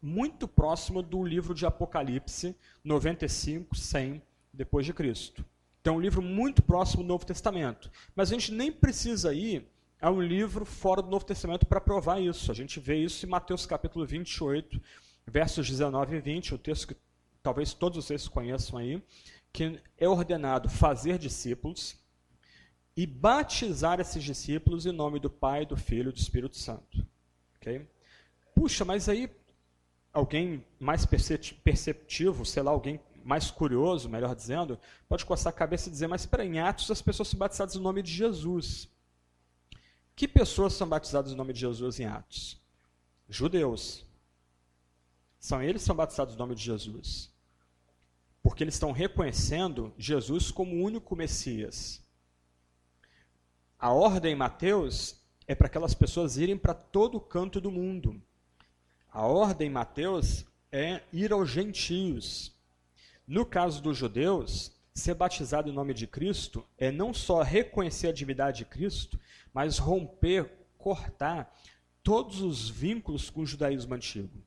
muito 0.01 0.47
próximo 0.47 1.03
do 1.03 1.25
livro 1.25 1.55
de 1.55 1.67
Apocalipse, 1.67 2.55
95, 2.85 3.75
100 3.75 4.23
depois 4.53 4.87
de 4.87 4.93
Cristo. 4.93 5.45
Então, 5.81 5.95
é 5.95 5.97
um 5.99 6.01
livro 6.01 6.23
muito 6.23 6.63
próximo 6.63 7.03
do 7.03 7.09
Novo 7.09 7.25
Testamento. 7.25 7.91
Mas 8.15 8.31
a 8.31 8.35
gente 8.35 8.53
nem 8.53 8.73
precisa 8.73 9.33
ir 9.33 9.69
a 10.01 10.11
um 10.11 10.21
livro 10.21 10.65
fora 10.65 11.01
do 11.01 11.09
Novo 11.09 11.25
Testamento 11.25 11.67
para 11.67 11.81
provar 11.81 12.21
isso. 12.21 12.51
A 12.51 12.55
gente 12.55 12.81
vê 12.81 12.97
isso 12.97 13.25
em 13.25 13.29
Mateus 13.29 13.67
capítulo 13.67 14.07
28, 14.07 14.81
versos 15.27 15.69
19 15.69 16.17
e 16.17 16.21
20, 16.21 16.55
o 16.55 16.59
texto 16.59 16.89
que 16.89 16.97
talvez 17.43 17.73
todos 17.73 18.05
vocês 18.05 18.27
conheçam 18.29 18.79
aí, 18.79 19.03
que 19.53 19.81
é 19.97 20.09
ordenado 20.09 20.69
fazer 20.69 21.19
discípulos 21.19 21.97
e 22.97 23.07
batizar 23.07 24.01
esses 24.01 24.25
discípulos 24.25 24.87
em 24.87 24.93
nome 24.93 25.21
do 25.21 25.31
Pai, 25.31 25.65
do 25.65 25.77
Filho 25.77 26.09
e 26.11 26.13
do 26.13 26.19
Espírito 26.19 26.57
Santo. 26.57 27.07
Okay? 27.57 27.87
Puxa, 28.55 28.85
mas 28.85 29.09
aí 29.09 29.31
alguém 30.19 30.65
mais 30.79 31.07
perceptivo, 31.07 32.45
sei 32.45 32.63
lá, 32.63 32.71
alguém 32.71 33.01
mais 33.25 33.51
curioso, 33.51 34.09
melhor 34.09 34.35
dizendo, 34.35 34.79
pode 35.09 35.25
coçar 35.25 35.53
a 35.53 35.57
cabeça 35.57 35.89
e 35.89 35.93
dizer, 35.93 36.07
mas 36.07 36.23
espera, 36.23 36.45
em 36.45 36.61
Atos 36.61 36.91
as 36.91 37.03
pessoas 37.03 37.29
são 37.29 37.39
batizadas 37.39 37.75
em 37.75 37.81
nome 37.81 38.03
de 38.03 38.13
Jesus. 38.13 38.89
Que 40.15 40.27
pessoas 40.29 40.73
são 40.73 40.89
batizadas 40.89 41.33
em 41.33 41.37
nome 41.37 41.53
de 41.53 41.61
Jesus 41.61 42.01
em 42.01 42.05
Atos? 42.05 42.61
Judeus. 43.29 44.07
São 45.39 45.63
eles 45.63 45.83
que 45.83 45.87
são 45.87 45.97
batizados 45.97 46.35
em 46.35 46.39
nome 46.39 46.55
de 46.55 46.63
Jesus 46.63 47.35
porque 48.47 48.63
eles 48.63 48.75
estão 48.75 48.93
reconhecendo 48.93 49.93
Jesus 49.99 50.53
como 50.53 50.77
o 50.77 50.85
único 50.85 51.17
Messias. 51.17 52.01
A 53.77 53.93
ordem 53.93 54.35
em 54.35 54.37
Mateus 54.37 55.21
é 55.49 55.55
para 55.55 55.67
aquelas 55.67 55.95
pessoas 55.95 56.37
irem 56.37 56.57
para 56.57 56.73
todo 56.73 57.19
canto 57.19 57.61
do 57.61 57.73
mundo. 57.73 58.23
A 59.17 59.25
ordem 59.25 59.69
em 59.69 59.71
Mateus 59.71 60.45
é 60.71 61.01
ir 61.11 61.33
aos 61.33 61.49
gentios. 61.49 62.55
No 63.27 63.47
caso 63.47 63.81
dos 63.81 63.97
judeus, 63.97 64.71
ser 64.95 65.15
batizado 65.15 65.71
em 65.71 65.73
nome 65.73 65.95
de 65.95 66.07
Cristo 66.07 66.63
é 66.77 66.93
não 66.93 67.15
só 67.15 67.41
reconhecer 67.41 68.09
a 68.09 68.13
divindade 68.13 68.59
de 68.59 68.65
Cristo, 68.67 69.19
mas 69.55 69.79
romper, 69.79 70.69
cortar 70.77 71.51
todos 72.03 72.43
os 72.43 72.69
vínculos 72.69 73.31
com 73.31 73.41
o 73.41 73.47
judaísmo 73.47 73.95
antigo. 73.95 74.39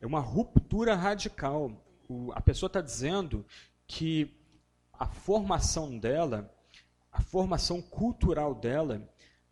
É 0.00 0.06
uma 0.06 0.18
ruptura 0.18 0.96
radical 0.96 1.70
o, 2.08 2.32
a 2.32 2.40
pessoa 2.40 2.66
está 2.66 2.80
dizendo 2.80 3.46
que 3.86 4.36
a 4.92 5.06
formação 5.06 5.96
dela, 5.96 6.52
a 7.12 7.22
formação 7.22 7.80
cultural 7.80 8.52
dela, 8.52 9.08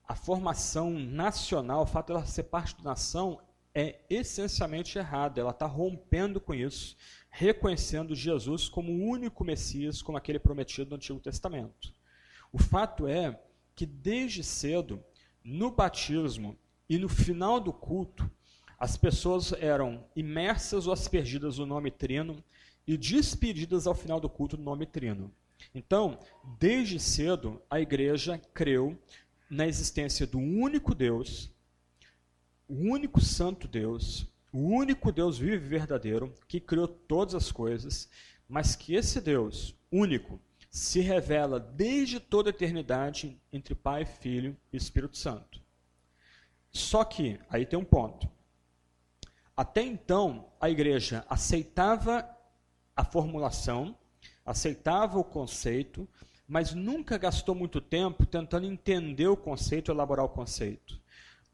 a 0.08 0.16
formação 0.16 0.90
nacional, 0.90 1.82
o 1.82 1.86
fato 1.86 2.08
dela 2.08 2.26
ser 2.26 2.42
parte 2.42 2.76
da 2.78 2.90
nação, 2.90 3.40
é 3.74 4.00
essencialmente 4.09 4.98
errada. 4.98 5.40
Ela 5.40 5.50
está 5.50 5.66
rompendo 5.66 6.40
com 6.40 6.54
isso, 6.54 6.96
reconhecendo 7.28 8.14
Jesus 8.14 8.68
como 8.68 8.92
o 8.92 9.04
único 9.09 9.44
Messias, 9.44 10.02
como 10.02 10.18
aquele 10.18 10.38
prometido 10.38 10.90
no 10.90 10.96
Antigo 10.96 11.20
Testamento. 11.20 11.92
O 12.52 12.59
fato 12.59 13.06
é 13.06 13.40
que 13.74 13.87
desde 13.87 14.42
cedo, 14.42 15.02
no 15.44 15.70
batismo 15.70 16.56
e 16.88 16.98
no 16.98 17.09
final 17.09 17.61
do 17.61 17.72
culto, 17.72 18.30
as 18.78 18.96
pessoas 18.96 19.52
eram 19.52 20.04
imersas 20.16 20.87
ou 20.87 20.92
aspergidas 20.92 21.59
no 21.59 21.66
nome 21.66 21.90
Trino 21.90 22.42
e 22.87 22.96
despedidas 22.96 23.87
ao 23.87 23.94
final 23.94 24.18
do 24.18 24.28
culto 24.28 24.56
no 24.56 24.64
nome 24.64 24.87
Trino. 24.87 25.33
Então, 25.74 26.18
desde 26.59 26.98
cedo, 26.98 27.62
a 27.70 27.80
igreja 27.80 28.40
creu 28.52 28.98
na 29.50 29.66
existência 29.66 30.26
do 30.26 30.38
único 30.38 30.94
Deus, 30.94 31.50
o 32.70 32.88
único 32.88 33.20
santo 33.20 33.66
Deus, 33.66 34.28
o 34.52 34.61
único 34.61 35.11
Deus 35.11 35.37
vivo 35.37 35.64
e 35.64 35.68
verdadeiro, 35.68 36.33
que 36.46 36.61
criou 36.61 36.87
todas 36.87 37.35
as 37.35 37.50
coisas, 37.50 38.09
mas 38.48 38.76
que 38.76 38.94
esse 38.94 39.20
Deus 39.20 39.74
único 39.90 40.40
se 40.70 41.00
revela 41.00 41.59
desde 41.59 42.20
toda 42.20 42.48
a 42.48 42.54
eternidade 42.54 43.37
entre 43.52 43.74
Pai, 43.74 44.04
Filho 44.04 44.56
e 44.72 44.76
Espírito 44.76 45.18
Santo. 45.18 45.61
Só 46.70 47.02
que, 47.02 47.40
aí 47.48 47.66
tem 47.66 47.76
um 47.76 47.85
ponto. 47.85 48.30
Até 49.56 49.83
então, 49.83 50.46
a 50.61 50.70
igreja 50.70 51.26
aceitava 51.28 52.24
a 52.94 53.04
formulação, 53.04 53.98
aceitava 54.46 55.18
o 55.18 55.24
conceito, 55.24 56.09
mas 56.46 56.72
nunca 56.72 57.18
gastou 57.18 57.52
muito 57.52 57.80
tempo 57.80 58.24
tentando 58.24 58.64
entender 58.64 59.26
o 59.26 59.37
conceito, 59.37 59.90
elaborar 59.90 60.24
o 60.24 60.28
conceito. 60.28 60.99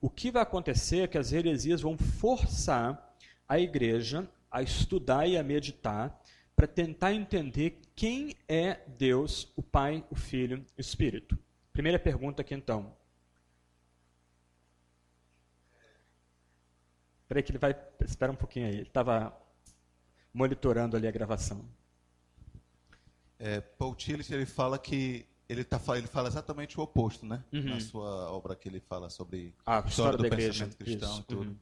O 0.01 0.11
que 0.11 0.31
vai 0.31 0.43
acontecer 0.43 1.01
é 1.01 1.07
que 1.07 1.19
as 1.19 1.33
heresias 1.33 1.81
vão 1.81 1.97
forçar 1.97 3.17
a 3.49 3.59
igreja 3.59 4.29
a 4.51 4.63
estudar 4.63 5.27
e 5.27 5.37
a 5.37 5.43
meditar 5.43 6.21
para 6.55 6.67
tentar 6.67 7.13
entender 7.13 7.79
quem 7.95 8.35
é 8.49 8.81
Deus, 8.87 9.53
o 9.57 9.63
Pai, 9.63 10.05
o 10.11 10.15
Filho 10.15 10.65
e 10.77 10.81
o 10.81 10.81
Espírito. 10.81 11.39
Primeira 11.73 11.99
pergunta 11.99 12.41
aqui 12.41 12.55
então. 12.55 12.97
Espera 17.23 17.43
que 17.43 17.51
ele 17.51 17.59
vai. 17.59 17.77
Espera 18.01 18.33
um 18.33 18.37
pouquinho 18.37 18.67
aí. 18.67 18.75
Ele 18.75 18.83
estava 18.83 19.37
monitorando 20.33 20.97
ali 20.97 21.07
a 21.07 21.11
gravação. 21.11 21.69
É, 23.39 23.61
Paul 23.61 23.95
Tillich 23.95 24.33
ele 24.33 24.47
fala 24.47 24.79
que 24.79 25.27
ele, 25.49 25.65
tá, 25.65 25.81
ele 25.97 26.07
fala 26.07 26.29
exatamente 26.29 26.79
o 26.79 26.83
oposto, 26.83 27.25
né? 27.27 27.43
Uhum. 27.53 27.63
Na 27.63 27.81
sua 27.81 28.31
obra 28.31 28.55
que 28.57 28.69
ele 28.69 28.81
fala 28.81 29.09
sobre 29.11 29.55
a 29.65 29.79
história, 29.79 29.89
história 29.89 30.19
do 30.19 30.29
pensamento 30.29 30.77
cristão 30.77 31.13
Isso. 31.13 31.21
e 31.21 31.25
tudo. 31.25 31.51
Uhum. 31.51 31.57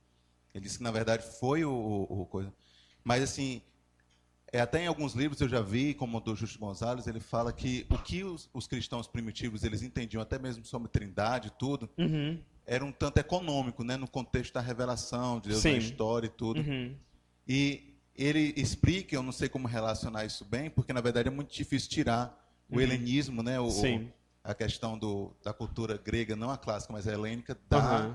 Ele 0.54 0.64
disse 0.64 0.78
que 0.78 0.84
na 0.84 0.90
verdade 0.90 1.24
foi 1.38 1.64
o, 1.64 1.72
o, 1.72 2.22
o, 2.22 2.26
coisa. 2.26 2.52
Mas 3.02 3.22
assim, 3.22 3.60
é, 4.52 4.60
até 4.60 4.82
em 4.82 4.86
alguns 4.86 5.14
livros 5.14 5.40
eu 5.40 5.48
já 5.48 5.60
vi, 5.60 5.94
como 5.94 6.18
o 6.18 6.20
do 6.20 6.34
Justo 6.36 6.58
Gonzalez, 6.58 7.06
ele 7.06 7.20
fala 7.20 7.52
que 7.52 7.86
o 7.90 7.98
que 7.98 8.22
os, 8.22 8.48
os 8.54 8.66
cristãos 8.66 9.06
primitivos 9.06 9.64
eles 9.64 9.82
entendiam 9.82 10.22
até 10.22 10.38
mesmo 10.38 10.64
sobre 10.64 10.88
trindade 10.88 11.48
e 11.48 11.50
tudo, 11.50 11.90
uhum 11.98 12.38
era 12.66 12.84
um 12.84 12.92
tanto 12.92 13.18
econômico, 13.18 13.84
né, 13.84 13.96
no 13.96 14.08
contexto 14.08 14.54
da 14.54 14.60
revelação 14.60 15.38
de 15.38 15.50
Deus 15.50 15.60
Sim. 15.60 15.72
na 15.72 15.78
história 15.78 16.26
e 16.26 16.30
tudo. 16.30 16.60
Uhum. 16.60 16.94
E 17.46 17.94
ele 18.16 18.54
explica, 18.56 19.14
eu 19.14 19.22
não 19.22 19.32
sei 19.32 19.48
como 19.48 19.68
relacionar 19.68 20.24
isso 20.24 20.44
bem, 20.44 20.70
porque 20.70 20.92
na 20.92 21.00
verdade 21.00 21.28
é 21.28 21.30
muito 21.30 21.52
difícil 21.52 21.90
tirar 21.90 22.43
o 22.74 22.78
uhum. 22.78 22.82
helenismo, 22.82 23.42
né, 23.42 23.60
o, 23.60 23.68
o, 23.68 24.08
a 24.42 24.54
questão 24.54 24.98
do, 24.98 25.32
da 25.42 25.52
cultura 25.52 25.96
grega, 25.96 26.36
não 26.36 26.50
a 26.50 26.58
clássica, 26.58 26.92
mas 26.92 27.06
a 27.08 27.12
helênica, 27.12 27.56
da, 27.68 28.06
uhum. 28.06 28.14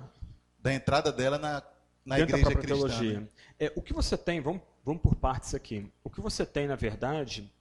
da 0.60 0.74
entrada 0.74 1.12
dela 1.12 1.38
na, 1.38 1.64
na 2.06 2.18
Dentro 2.18 2.38
igreja 2.38 2.56
cristã. 2.58 2.76
Teologia. 2.76 3.20
Né? 3.22 3.28
É, 3.60 3.74
o 3.76 3.82
que 3.82 3.94
você 3.94 4.18
tem, 4.18 4.42
vamos, 4.42 4.62
vamos 4.84 5.02
por 5.02 5.16
partes 5.16 5.56
aqui. 5.56 5.92
O 6.04 6.10
que 6.10 6.22
você 6.22 6.46
tem, 6.46 6.68
na 6.68 6.76
verdade, 6.76 7.52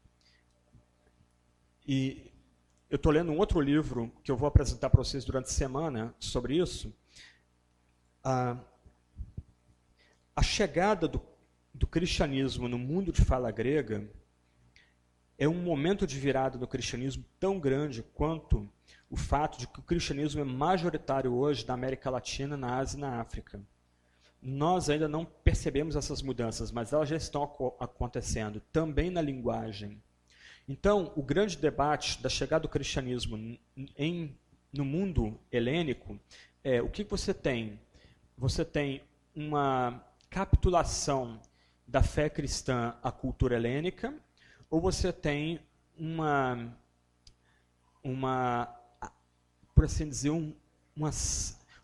e 1.86 2.30
eu 2.90 2.96
estou 2.96 3.12
lendo 3.12 3.32
um 3.32 3.38
outro 3.38 3.60
livro 3.60 4.12
que 4.22 4.30
eu 4.30 4.36
vou 4.36 4.46
apresentar 4.46 4.90
para 4.90 5.02
vocês 5.02 5.24
durante 5.24 5.46
a 5.46 5.52
semana 5.52 6.14
sobre 6.18 6.56
isso. 6.58 6.92
A, 8.22 8.58
a 10.34 10.42
chegada 10.42 11.08
do, 11.08 11.22
do 11.72 11.86
cristianismo 11.86 12.68
no 12.68 12.78
mundo 12.78 13.12
de 13.12 13.22
fala 13.22 13.50
grega 13.50 14.10
é 15.38 15.48
um 15.48 15.62
momento 15.62 16.06
de 16.06 16.18
virada 16.18 16.58
no 16.58 16.66
cristianismo 16.66 17.24
tão 17.38 17.60
grande 17.60 18.02
quanto 18.02 18.68
o 19.08 19.16
fato 19.16 19.58
de 19.58 19.68
que 19.68 19.78
o 19.78 19.82
cristianismo 19.82 20.40
é 20.40 20.44
majoritário 20.44 21.32
hoje 21.32 21.64
na 21.66 21.74
América 21.74 22.10
Latina, 22.10 22.56
na 22.56 22.76
Ásia 22.76 22.98
e 22.98 23.00
na 23.00 23.20
África. 23.20 23.60
Nós 24.42 24.90
ainda 24.90 25.08
não 25.08 25.24
percebemos 25.24 25.96
essas 25.96 26.20
mudanças, 26.22 26.70
mas 26.72 26.92
elas 26.92 27.08
já 27.08 27.16
estão 27.16 27.42
acontecendo 27.78 28.60
também 28.72 29.10
na 29.10 29.20
linguagem. 29.20 30.02
Então, 30.68 31.12
o 31.16 31.22
grande 31.22 31.56
debate 31.56 32.20
da 32.20 32.28
chegada 32.28 32.62
do 32.62 32.68
cristianismo 32.68 33.58
em, 33.96 34.36
no 34.72 34.84
mundo 34.84 35.40
helênico 35.50 36.18
é 36.62 36.82
o 36.82 36.90
que 36.90 37.04
você 37.04 37.32
tem? 37.32 37.80
Você 38.36 38.64
tem 38.64 39.02
uma 39.34 40.04
capitulação 40.28 41.40
da 41.86 42.02
fé 42.02 42.28
cristã 42.28 42.94
à 43.02 43.10
cultura 43.10 43.56
helênica, 43.56 44.14
ou 44.70 44.80
você 44.80 45.12
tem 45.12 45.60
uma, 45.96 46.76
uma 48.02 48.74
por 49.74 49.84
assim 49.84 50.08
dizer, 50.08 50.30
um, 50.30 50.52
uma, 50.96 51.10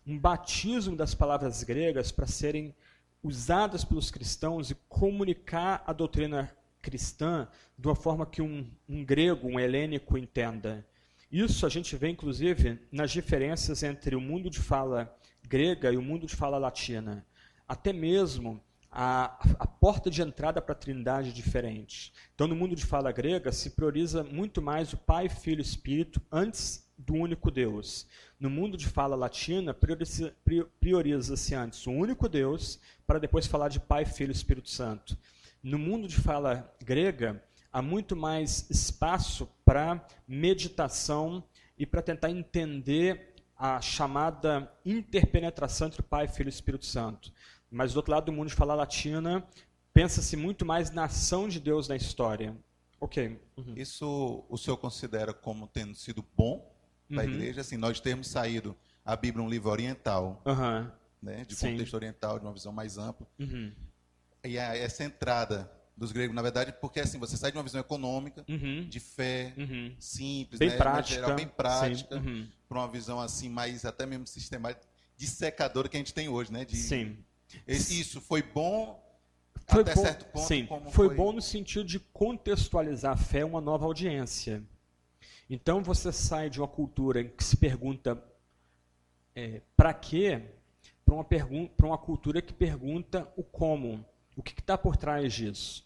um 0.06 0.18
batismo 0.18 0.96
das 0.96 1.14
palavras 1.14 1.62
gregas 1.62 2.10
para 2.10 2.26
serem 2.26 2.74
usadas 3.22 3.84
pelos 3.84 4.10
cristãos 4.10 4.70
e 4.70 4.74
comunicar 4.88 5.82
a 5.86 5.92
doutrina 5.92 6.54
cristã 6.82 7.48
de 7.78 7.88
uma 7.88 7.94
forma 7.94 8.26
que 8.26 8.42
um, 8.42 8.70
um 8.88 9.04
grego, 9.04 9.48
um 9.48 9.58
helênico 9.58 10.18
entenda. 10.18 10.86
Isso 11.32 11.64
a 11.64 11.68
gente 11.68 11.96
vê, 11.96 12.08
inclusive, 12.10 12.78
nas 12.92 13.10
diferenças 13.10 13.82
entre 13.82 14.14
o 14.14 14.20
mundo 14.20 14.50
de 14.50 14.60
fala 14.60 15.16
grega 15.42 15.92
e 15.92 15.96
o 15.96 16.02
mundo 16.02 16.26
de 16.26 16.36
fala 16.36 16.58
latina. 16.58 17.24
Até 17.66 17.92
mesmo 17.92 18.60
a, 18.96 19.36
a, 19.58 19.66
porta 19.66 20.08
de 20.08 20.22
entrada 20.22 20.62
para 20.62 20.70
a 20.70 20.78
trindade 20.78 21.32
diferente. 21.32 22.12
Então, 22.32 22.46
no 22.46 22.54
mundo 22.54 22.76
de 22.76 22.86
fala 22.86 23.10
grega, 23.10 23.50
se 23.50 23.70
prioriza 23.70 24.22
muito 24.22 24.62
mais 24.62 24.92
o 24.92 24.96
Pai, 24.96 25.28
Filho 25.28 25.58
e 25.58 25.62
Espírito 25.62 26.22
antes 26.30 26.88
do 26.96 27.14
único 27.14 27.50
Deus. 27.50 28.06
No 28.38 28.48
mundo 28.48 28.76
de 28.76 28.86
fala 28.86 29.16
latina, 29.16 29.74
prioriza-se 29.74 30.32
prioriza 30.78 31.34
antes 31.58 31.84
o 31.88 31.90
único 31.90 32.28
Deus, 32.28 32.78
para 33.04 33.18
depois 33.18 33.48
falar 33.48 33.68
de 33.68 33.80
Pai, 33.80 34.04
Filho 34.04 34.30
e 34.30 34.32
Espírito 34.32 34.70
Santo. 34.70 35.18
No 35.60 35.78
mundo 35.78 36.06
de 36.06 36.16
fala 36.16 36.72
grega, 36.80 37.42
há 37.72 37.82
muito 37.82 38.14
mais 38.14 38.70
espaço 38.70 39.48
para 39.64 40.06
meditação 40.28 41.42
e 41.76 41.84
para 41.84 42.00
tentar 42.00 42.30
entender 42.30 43.34
a 43.56 43.80
chamada 43.80 44.70
interpenetração 44.84 45.88
entre 45.88 46.02
Pai, 46.02 46.28
Filho 46.28 46.48
e 46.48 46.50
Espírito 46.50 46.86
Santo. 46.86 47.32
Mas 47.74 47.92
do 47.92 47.96
outro 47.96 48.12
lado 48.12 48.26
do 48.26 48.32
mundo 48.32 48.48
de 48.48 48.54
fala 48.54 48.74
latina, 48.74 49.44
pensa-se 49.92 50.36
muito 50.36 50.64
mais 50.64 50.90
na 50.92 51.04
ação 51.04 51.48
de 51.48 51.58
Deus 51.58 51.88
na 51.88 51.96
história. 51.96 52.56
Ok. 53.00 53.40
Uhum. 53.56 53.74
Isso 53.76 54.44
o 54.48 54.56
senhor 54.56 54.76
considera 54.76 55.34
como 55.34 55.66
tendo 55.66 55.94
sido 55.94 56.24
bom 56.36 56.72
da 57.10 57.22
uhum. 57.22 57.28
igreja, 57.30 57.60
assim, 57.60 57.76
nós 57.76 58.00
termos 58.00 58.28
saído 58.28 58.76
a 59.04 59.16
Bíblia 59.16 59.44
um 59.44 59.48
livro 59.48 59.70
oriental, 59.70 60.40
uhum. 60.46 60.90
né, 61.20 61.44
de 61.44 61.54
Sim. 61.54 61.72
contexto 61.72 61.94
oriental, 61.94 62.38
de 62.38 62.46
uma 62.46 62.52
visão 62.52 62.72
mais 62.72 62.96
ampla. 62.96 63.26
Uhum. 63.38 63.72
E 64.44 64.58
a, 64.58 64.76
essa 64.76 65.04
entrada 65.04 65.70
dos 65.96 66.12
gregos, 66.12 66.34
na 66.34 66.42
verdade, 66.42 66.72
porque 66.80 67.00
assim, 67.00 67.18
você 67.18 67.36
sai 67.36 67.50
de 67.50 67.58
uma 67.58 67.64
visão 67.64 67.80
econômica, 67.80 68.44
uhum. 68.48 68.88
de 68.88 69.00
fé, 69.00 69.52
uhum. 69.58 69.94
simples, 69.98 70.60
bem 70.60 70.70
né, 70.70 70.76
prática, 70.76 71.14
geral, 71.16 71.36
bem 71.36 71.48
prática, 71.48 72.22
para 72.68 72.78
uma 72.78 72.88
visão 72.88 73.20
assim 73.20 73.48
mais 73.48 73.84
até 73.84 74.06
mesmo 74.06 74.26
sistemática, 74.26 74.86
dissecadora 75.16 75.88
que 75.88 75.96
a 75.96 76.00
gente 76.00 76.14
tem 76.14 76.28
hoje, 76.28 76.52
né? 76.52 76.64
De, 76.64 76.76
Sim. 76.76 77.18
Isso 77.66 78.20
foi 78.20 78.42
bom 78.42 79.02
foi 79.66 79.80
até 79.80 79.94
bom, 79.94 80.02
certo 80.02 80.24
ponto. 80.26 80.46
Sim, 80.46 80.66
foi, 80.66 80.90
foi 80.90 81.14
bom 81.14 81.32
no 81.32 81.40
sentido 81.40 81.84
de 81.84 81.98
contextualizar 81.98 83.12
a 83.12 83.16
fé 83.16 83.40
a 83.42 83.46
uma 83.46 83.60
nova 83.60 83.86
audiência. 83.86 84.62
Então 85.48 85.82
você 85.82 86.12
sai 86.12 86.50
de 86.50 86.60
uma 86.60 86.68
cultura 86.68 87.20
em 87.20 87.28
que 87.28 87.44
se 87.44 87.56
pergunta 87.56 88.22
é, 89.34 89.60
para 89.76 89.92
quê, 89.92 90.42
para 91.04 91.14
uma, 91.14 91.26
uma 91.82 91.98
cultura 91.98 92.40
que 92.40 92.52
pergunta 92.52 93.30
o 93.36 93.42
como, 93.42 94.04
o 94.36 94.42
que 94.42 94.58
está 94.58 94.76
por 94.76 94.96
trás 94.96 95.32
disso. 95.32 95.84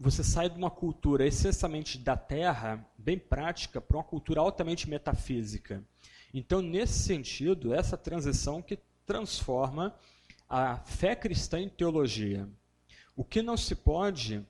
Você 0.00 0.24
sai 0.24 0.48
de 0.48 0.56
uma 0.56 0.70
cultura 0.70 1.26
essencialmente 1.26 1.96
da 1.98 2.16
terra, 2.16 2.84
bem 2.98 3.18
prática, 3.18 3.80
para 3.80 3.96
uma 3.96 4.04
cultura 4.04 4.40
altamente 4.40 4.88
metafísica. 4.88 5.82
Então, 6.34 6.60
nesse 6.60 6.98
sentido, 7.00 7.72
essa 7.72 7.96
transição 7.96 8.60
que 8.62 8.78
transforma 9.10 9.92
a 10.48 10.76
fé 10.76 11.16
cristã 11.16 11.58
em 11.58 11.68
teologia. 11.68 12.48
O 13.16 13.24
que 13.24 13.42
não 13.42 13.56
se 13.56 13.74
pode 13.74 14.46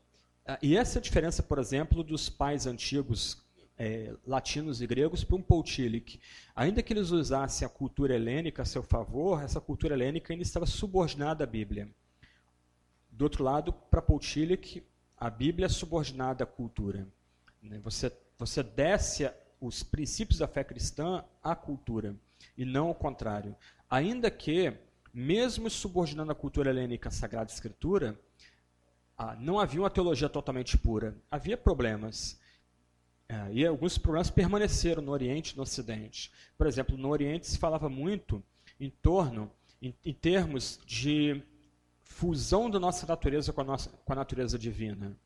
ah, 0.46 0.59
e 0.61 0.77
essa 0.77 0.99
é 0.99 1.01
a 1.01 1.03
diferença, 1.03 1.42
por 1.42 1.59
exemplo, 1.59 2.03
dos 2.05 2.29
pais 2.29 2.66
antigos 2.66 3.42
é, 3.79 4.12
latinos 4.27 4.83
e 4.83 4.87
gregos 4.87 5.25
para 5.25 5.37
um 5.37 5.42
Paul 5.42 5.62
Tillich. 5.62 6.20
Ainda 6.55 6.83
que 6.83 6.92
eles 6.92 7.11
usassem 7.11 7.64
a 7.64 7.70
cultura 7.70 8.14
helênica 8.14 8.61
a 8.61 8.66
seu 8.66 8.83
favor, 8.83 9.42
essa 9.42 9.62
cultura 9.62 9.94
helênica 9.94 10.35
ainda 10.35 10.42
estava 10.42 10.66
subordinada 10.66 11.44
à 11.44 11.46
Bíblia. 11.46 11.88
Do 13.11 13.23
outro 13.23 13.42
lado, 13.42 13.73
para 13.73 14.03
Paul 14.03 14.18
Tillich, 14.18 14.85
a 15.16 15.31
Bíblia 15.31 15.66
é 15.66 15.70
subordinada 15.70 16.44
à 16.44 16.46
cultura. 16.46 17.09
Né? 17.62 17.79
Você, 17.83 18.12
você 18.38 18.62
desce 18.62 19.31
os 19.59 19.83
princípios 19.83 20.40
da 20.40 20.46
fé 20.46 20.62
cristã 20.64 21.25
à 21.42 21.55
cultura, 21.55 22.14
e 22.57 22.64
não 22.64 22.90
o 22.90 22.94
contrário. 22.94 23.57
Ainda 23.88 24.31
que, 24.31 24.72
mesmo 25.12 25.68
subordinando 25.68 26.33
a 26.33 26.35
cultura 26.35 26.70
helênica 26.70 27.09
à 27.09 27.12
Sagrada 27.12 27.50
Escritura, 27.50 28.18
ah, 29.16 29.37
não 29.38 29.59
havia 29.59 29.83
uma 29.83 29.90
teologia 29.90 30.29
totalmente 30.29 30.79
pura. 30.79 31.14
Havia 31.31 31.57
problemas. 31.57 32.40
É, 33.29 33.53
e 33.53 33.66
alguns 33.66 33.98
problemas 33.98 34.31
permaneceram 34.31 35.03
no 35.03 35.12
Oriente 35.12 35.53
e 35.53 35.57
no 35.57 35.62
Ocidente. 35.62 36.33
Por 36.57 36.66
exemplo, 36.66 36.96
no 36.96 37.11
Oriente 37.11 37.46
se 37.46 37.59
falava 37.59 37.88
muito 37.88 38.42
em 38.81 38.90
torno, 38.90 39.50
em, 39.81 39.94
em 40.05 40.14
termos 40.14 40.81
de 40.87 41.42
fusão 42.03 42.68
da 42.68 42.81
nossa 42.81 43.07
natureza 43.07 43.53
com 43.53 43.61
a, 43.61 43.64
nossa, 43.64 43.90
com 43.90 44.12
a 44.12 44.16
natureza 44.16 44.59
divina. 44.59 45.16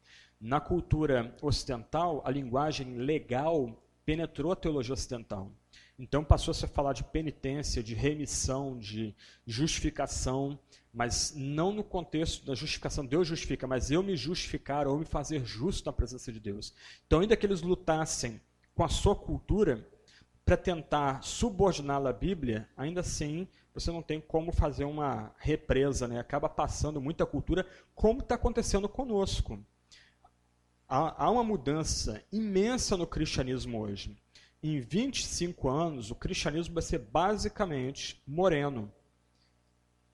Na 0.41 0.61
cultura 0.61 1.35
ocidental, 1.41 2.21
a 2.25 2.31
linguagem 2.31 2.97
legal 2.97 3.83
penetrou 4.05 4.53
a 4.53 4.57
teologia 4.57 4.93
ocidental. 4.93 5.51
Então 5.99 6.25
passou 6.25 6.53
-se 6.53 6.65
a 6.65 6.69
falar 6.69 6.93
de 6.93 7.05
penitência, 7.05 7.83
de 7.83 7.95
remissão, 7.95 8.77
de 8.79 9.15
justificação, 9.47 10.59
mas 10.93 11.33
não 11.37 11.73
no 11.73 11.85
contexto 11.85 12.45
da 12.45 12.55
justificação, 12.55 13.07
Deus 13.07 13.27
justifica, 13.27 13.67
mas 13.67 13.91
eu 13.91 14.03
me 14.03 14.17
justificar 14.17 14.87
ou 14.87 14.99
me 14.99 15.05
fazer 15.05 15.45
justo 15.45 15.87
na 15.87 15.93
presença 15.93 16.33
de 16.33 16.41
Deus. 16.41 16.75
Então, 17.07 17.21
ainda 17.21 17.37
que 17.37 17.47
eles 17.47 17.63
lutassem 17.63 18.41
com 18.75 18.85
a 18.85 18.89
sua 18.89 19.15
cultura 19.15 19.89
para 20.45 20.57
tentar 20.57 21.23
subordiná-la 21.23 22.11
à 22.11 22.13
Bíblia, 22.13 22.69
ainda 22.77 23.01
assim 23.01 23.49
você 23.73 23.91
não 23.91 24.03
tem 24.03 24.21
como 24.21 24.53
fazer 24.53 24.85
uma 24.85 25.35
represa, 25.39 26.07
né? 26.07 26.21
acaba 26.21 26.49
passando 26.49 27.01
muita 27.01 27.27
cultura, 27.27 27.67
como 27.93 28.21
está 28.21 28.37
acontecendo 28.37 28.89
conosco. 28.89 29.59
Há, 30.89 31.25
há 31.25 31.31
uma 31.31 31.43
mudança 31.43 32.23
imensa 32.31 32.97
no 32.97 33.07
cristianismo 33.07 33.81
hoje 33.81 34.17
em 34.65 34.81
25 34.81 35.69
anos, 35.69 36.11
o 36.11 36.15
cristianismo 36.15 36.73
vai 36.73 36.83
ser 36.83 36.99
basicamente 36.99 38.23
moreno 38.27 38.91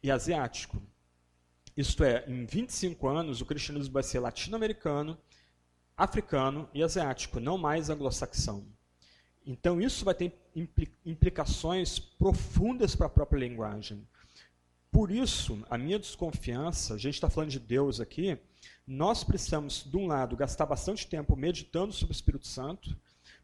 e 0.03 0.11
asiático. 0.11 0.83
Isto 1.77 2.03
é, 2.03 2.25
em 2.27 2.45
25 2.45 3.07
anos, 3.07 3.41
o 3.41 3.47
cristianismo 3.47 3.93
vai 3.93 4.03
ser 4.03 4.19
latino-americano, 4.19 5.17
africano 5.97 6.69
e 6.75 6.83
asiático, 6.83 7.39
não 7.39 7.57
mais 7.57 7.91
anglo-saxão. 7.91 8.67
Então, 9.47 9.81
isso 9.81 10.05
vai 10.05 10.15
ter 10.15 10.37
implicações 11.07 12.01
profundas 12.01 12.97
para 12.97 13.07
a 13.07 13.11
própria 13.11 13.39
linguagem. 13.39 14.05
Por 14.91 15.13
isso, 15.13 15.65
a 15.71 15.79
minha 15.79 15.99
desconfiança, 15.99 16.95
a 16.95 16.99
gente 16.99 17.15
está 17.15 17.31
falando 17.31 17.51
de 17.51 17.61
Deus 17.61 18.01
aqui, 18.01 18.37
nós 18.85 19.23
precisamos, 19.23 19.85
de 19.89 19.97
um 19.97 20.09
lado, 20.09 20.37
gastar 20.37 20.67
bastante 20.67 21.07
tempo 21.07 21.37
meditando 21.37 21.93
sobre 21.93 22.13
o 22.13 22.17
Espírito 22.17 22.49
Santo, 22.49 22.97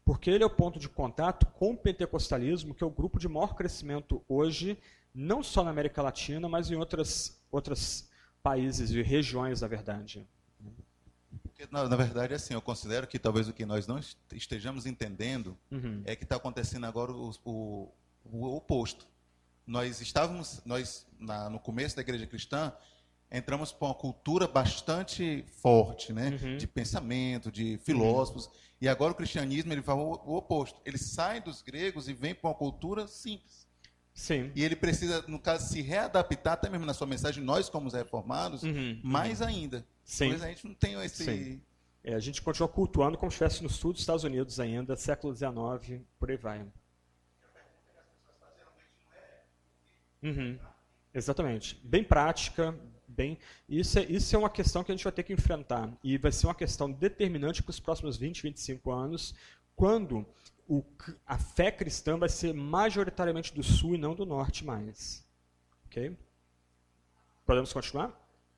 porque 0.07 0.29
ele 0.29 0.41
é 0.41 0.47
o 0.47 0.49
ponto 0.49 0.79
de 0.79 0.87
contato 0.87 1.45
com 1.47 1.73
o 1.73 1.77
pentecostalismo, 1.77 2.73
que 2.73 2.81
é 2.81 2.87
o 2.87 2.89
grupo 2.89 3.19
de 3.19 3.27
maior 3.27 3.53
crescimento 3.55 4.23
hoje, 4.25 4.79
não 5.13 5.43
só 5.43 5.65
na 5.65 5.69
América 5.69 6.01
Latina, 6.01 6.47
mas 6.47 6.71
em 6.71 6.75
outras, 6.75 7.37
outros 7.51 8.07
países 8.41 8.89
e 8.91 9.01
regiões, 9.01 9.59
na 9.59 9.67
verdade. 9.67 10.25
Na, 11.69 11.89
na, 11.89 11.95
verdade, 11.97 12.33
assim, 12.33 12.53
eu 12.53 12.61
considero 12.61 13.05
que 13.05 13.19
talvez 13.19 13.49
o 13.49 13.53
que 13.53 13.65
nós 13.65 13.85
não 13.85 13.99
estejamos 14.31 14.85
entendendo 14.85 15.57
uhum. 15.69 16.01
é 16.05 16.15
que 16.15 16.23
está 16.23 16.37
acontecendo 16.37 16.85
agora 16.85 17.11
o, 17.11 17.33
o, 17.43 17.91
o, 18.23 18.55
oposto. 18.55 19.05
Nós 19.65 19.99
estávamos, 19.99 20.61
nós 20.63 21.05
na, 21.19 21.49
no 21.49 21.59
começo 21.59 21.97
da 21.97 22.01
igreja 22.01 22.25
cristã, 22.25 22.71
entramos 23.31 23.71
para 23.71 23.89
uma 23.89 23.93
cultura 23.93 24.47
bastante 24.47 25.45
forte, 25.61 26.13
né? 26.13 26.37
Uhum. 26.41 26.57
De 26.57 26.67
pensamento, 26.67 27.51
de 27.51 27.77
filósofos. 27.79 28.45
Uhum. 28.45 28.51
E 28.81 28.87
agora 28.87 29.11
o 29.11 29.15
cristianismo 29.15 29.73
ele 29.73 29.81
faz 29.81 29.99
o, 29.99 30.03
o, 30.03 30.35
oposto. 30.35 30.79
Ele 30.85 30.97
sai 30.97 31.41
dos 31.41 31.61
gregos 31.61 32.07
e 32.07 32.13
vem 32.13 32.33
para 32.33 32.49
uma 32.49 32.55
cultura 32.55 33.07
simples. 33.07 33.67
Sim. 34.13 34.51
E 34.55 34.63
ele 34.63 34.75
precisa, 34.75 35.23
no 35.27 35.39
caso, 35.39 35.67
se 35.67 35.81
readaptar, 35.81 36.53
até 36.53 36.69
mesmo 36.69 36.85
na 36.85 36.93
sua 36.93 37.05
mensagem, 37.05 37.43
nós 37.43 37.69
como 37.69 37.89
reformados, 37.89 38.63
uhum. 38.63 38.99
mais 39.03 39.41
uhum. 39.41 39.47
ainda. 39.47 39.85
Sim. 40.03 40.29
Pois 40.29 40.41
a 40.41 40.47
gente 40.47 40.65
não 40.65 40.73
tem 40.73 40.93
esse... 41.03 41.61
É, 42.03 42.13
a 42.13 42.19
gente 42.19 42.41
continua 42.41 42.69
cultuando 42.69 43.17
como 43.17 43.29
se 43.29 43.35
estivesse 43.35 43.61
no 43.61 43.69
sul 43.69 43.91
dos 43.91 44.01
Estados 44.01 44.23
Unidos 44.23 44.61
ainda, 44.61 44.95
século 44.95 45.35
XIX, 45.35 46.01
por 46.17 46.31
aí 46.31 46.37
vai. 46.37 46.65
Uhum. 50.23 50.57
Exatamente. 51.13 51.79
Bem 51.83 52.03
prática, 52.03 52.77
bem. 53.17 53.39
Isso 53.67 53.97
é, 53.97 54.03
isso 54.03 54.35
é 54.35 54.39
uma 54.39 54.49
questão 54.49 54.83
que 54.83 54.91
a 54.91 54.95
gente 54.95 55.03
vai 55.03 55.11
ter 55.11 55.23
que 55.23 55.33
enfrentar. 55.33 55.91
E 56.03 56.17
vai 56.17 56.31
ser 56.31 56.45
uma 56.45 56.55
questão 56.55 56.89
determinante 56.89 57.63
para 57.63 57.71
os 57.71 57.79
próximos 57.79 58.15
20, 58.15 58.43
25 58.43 58.91
anos, 58.91 59.35
quando 59.75 60.25
o, 60.67 60.83
a 61.25 61.37
fé 61.39 61.71
cristã 61.71 62.17
vai 62.17 62.29
ser 62.29 62.53
majoritariamente 62.53 63.53
do 63.53 63.63
sul 63.63 63.95
e 63.95 63.97
não 63.97 64.13
do 64.13 64.25
norte 64.25 64.63
mais. 64.63 65.25
Ok? 65.87 66.15
Podemos 67.45 67.73
continuar? 67.73 68.13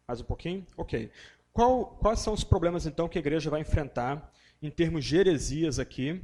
Mais 0.05 0.19
um 0.19 0.25
pouquinho? 0.25 0.67
Ok. 0.75 1.09
Qual, 1.53 1.85
quais 2.01 2.19
são 2.19 2.33
os 2.33 2.43
problemas, 2.43 2.85
então, 2.85 3.07
que 3.07 3.17
a 3.17 3.21
igreja 3.21 3.49
vai 3.49 3.61
enfrentar 3.61 4.31
em 4.61 4.69
termos 4.69 5.05
de 5.05 5.15
heresias 5.17 5.79
aqui, 5.79 6.21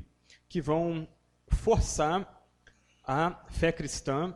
que 0.50 0.60
vão 0.60 1.08
forçar 1.48 2.44
a 3.04 3.46
fé 3.50 3.72
cristã 3.72 4.36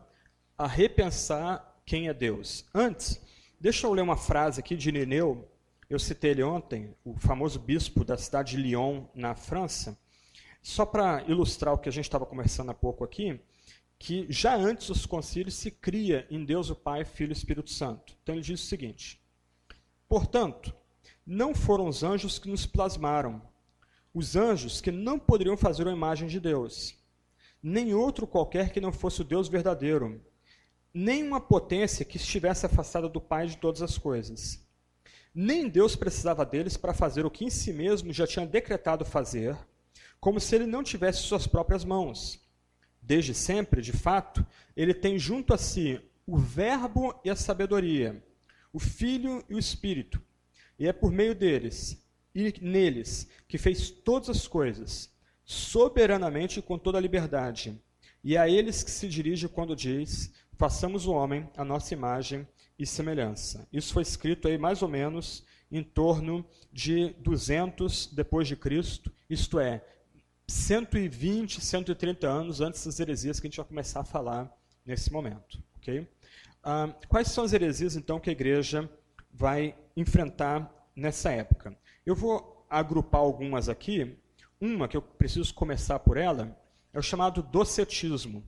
a 0.57 0.67
repensar 0.67 1.81
quem 1.85 2.07
é 2.07 2.13
Deus? 2.13 2.65
Antes, 2.73 3.19
Deixa 3.61 3.87
eu 3.87 3.93
ler 3.93 4.03
uma 4.03 4.15
frase 4.15 4.61
aqui 4.61 4.73
de 4.73 4.87
Irineu, 4.87 5.45
eu 5.89 5.99
citei 5.99 6.31
ele 6.31 6.41
ontem, 6.41 6.95
o 7.03 7.17
famoso 7.19 7.59
bispo 7.59 8.05
da 8.05 8.15
cidade 8.15 8.51
de 8.51 8.57
Lyon, 8.63 9.03
na 9.13 9.35
França, 9.35 9.99
só 10.61 10.85
para 10.85 11.23
ilustrar 11.23 11.73
o 11.73 11.77
que 11.77 11.89
a 11.89 11.91
gente 11.91 12.05
estava 12.05 12.25
conversando 12.25 12.71
há 12.71 12.73
pouco 12.73 13.03
aqui, 13.03 13.37
que 13.97 14.25
já 14.29 14.55
antes 14.55 14.87
dos 14.87 15.05
concílios 15.05 15.55
se 15.55 15.71
cria 15.71 16.25
em 16.31 16.45
Deus 16.45 16.69
o 16.69 16.75
Pai, 16.75 17.03
Filho 17.03 17.31
e 17.31 17.33
Espírito 17.33 17.69
Santo. 17.69 18.15
Então 18.23 18.33
ele 18.33 18.41
diz 18.41 18.63
o 18.63 18.65
seguinte: 18.65 19.21
Portanto, 20.07 20.73
não 21.25 21.53
foram 21.53 21.85
os 21.85 22.01
anjos 22.01 22.39
que 22.39 22.47
nos 22.47 22.65
plasmaram, 22.65 23.41
os 24.13 24.37
anjos 24.37 24.79
que 24.79 24.89
não 24.89 25.19
poderiam 25.19 25.57
fazer 25.57 25.85
a 25.85 25.91
imagem 25.91 26.29
de 26.29 26.39
Deus, 26.39 26.95
nem 27.61 27.93
outro 27.93 28.25
qualquer 28.25 28.71
que 28.71 28.79
não 28.79 28.93
fosse 28.93 29.19
o 29.19 29.25
Deus 29.25 29.49
verdadeiro, 29.49 30.23
nenhuma 30.99 31.39
potência 31.39 32.03
que 32.03 32.17
estivesse 32.17 32.65
afastada 32.65 33.07
do 33.07 33.21
Pai 33.21 33.47
de 33.47 33.57
todas 33.57 33.81
as 33.81 33.97
coisas. 33.97 34.59
Nem 35.33 35.69
Deus 35.69 35.95
precisava 35.95 36.45
deles 36.45 36.75
para 36.75 36.93
fazer 36.93 37.25
o 37.25 37.31
que 37.31 37.45
em 37.45 37.49
si 37.49 37.71
mesmo 37.71 38.11
já 38.11 38.27
tinha 38.27 38.45
decretado 38.45 39.05
fazer, 39.05 39.57
como 40.19 40.39
se 40.39 40.55
ele 40.55 40.65
não 40.65 40.83
tivesse 40.83 41.19
suas 41.19 41.47
próprias 41.47 41.85
mãos. 41.85 42.41
Desde 43.01 43.33
sempre, 43.33 43.81
de 43.81 43.93
fato, 43.93 44.45
ele 44.75 44.93
tem 44.93 45.17
junto 45.17 45.53
a 45.53 45.57
si 45.57 46.01
o 46.27 46.37
Verbo 46.37 47.17
e 47.23 47.29
a 47.29 47.35
sabedoria, 47.35 48.21
o 48.73 48.79
Filho 48.79 49.43
e 49.49 49.55
o 49.55 49.59
Espírito, 49.59 50.21
e 50.77 50.87
é 50.87 50.93
por 50.93 51.11
meio 51.11 51.33
deles 51.33 52.03
e 52.35 52.53
neles 52.61 53.27
que 53.47 53.57
fez 53.57 53.89
todas 53.89 54.29
as 54.29 54.47
coisas, 54.47 55.11
soberanamente 55.45 56.59
e 56.59 56.61
com 56.61 56.77
toda 56.77 56.97
a 56.97 57.01
liberdade. 57.01 57.81
E 58.23 58.35
é 58.35 58.39
a 58.39 58.49
eles 58.49 58.83
que 58.83 58.91
se 58.91 59.07
dirige 59.07 59.47
quando 59.47 59.75
diz: 59.75 60.31
façamos 60.59 61.07
o 61.07 61.13
homem 61.13 61.49
a 61.55 61.63
nossa 61.63 61.93
imagem 61.93 62.45
e 62.77 62.85
semelhança. 62.85 63.65
Isso 63.71 63.93
foi 63.93 64.03
escrito 64.03 64.47
aí 64.47 64.57
mais 64.57 64.81
ou 64.81 64.89
menos 64.89 65.45
em 65.71 65.81
torno 65.81 66.45
de 66.71 67.15
200 67.19 68.07
depois 68.07 68.47
de 68.47 68.57
Cristo, 68.57 69.11
isto 69.29 69.59
é, 69.59 69.83
120, 70.47 71.61
130 71.61 72.27
anos 72.27 72.59
antes 72.59 72.85
das 72.85 72.99
heresias 72.99 73.39
que 73.39 73.47
a 73.47 73.49
gente 73.49 73.57
vai 73.57 73.65
começar 73.65 74.01
a 74.01 74.03
falar 74.05 74.51
nesse 74.85 75.13
momento. 75.13 75.63
ok? 75.77 76.07
Ah, 76.63 76.93
quais 77.07 77.29
são 77.29 77.43
as 77.45 77.53
heresias, 77.53 77.95
então, 77.95 78.19
que 78.19 78.29
a 78.29 78.33
igreja 78.33 78.89
vai 79.31 79.75
enfrentar 79.95 80.69
nessa 80.95 81.31
época? 81.31 81.77
Eu 82.05 82.15
vou 82.15 82.65
agrupar 82.69 83.21
algumas 83.21 83.69
aqui. 83.69 84.17
Uma 84.59 84.87
que 84.89 84.97
eu 84.97 85.01
preciso 85.01 85.53
começar 85.53 85.99
por 85.99 86.17
ela 86.17 86.57
é 86.91 86.99
o 86.99 87.03
chamado 87.03 87.41
docetismo. 87.41 88.43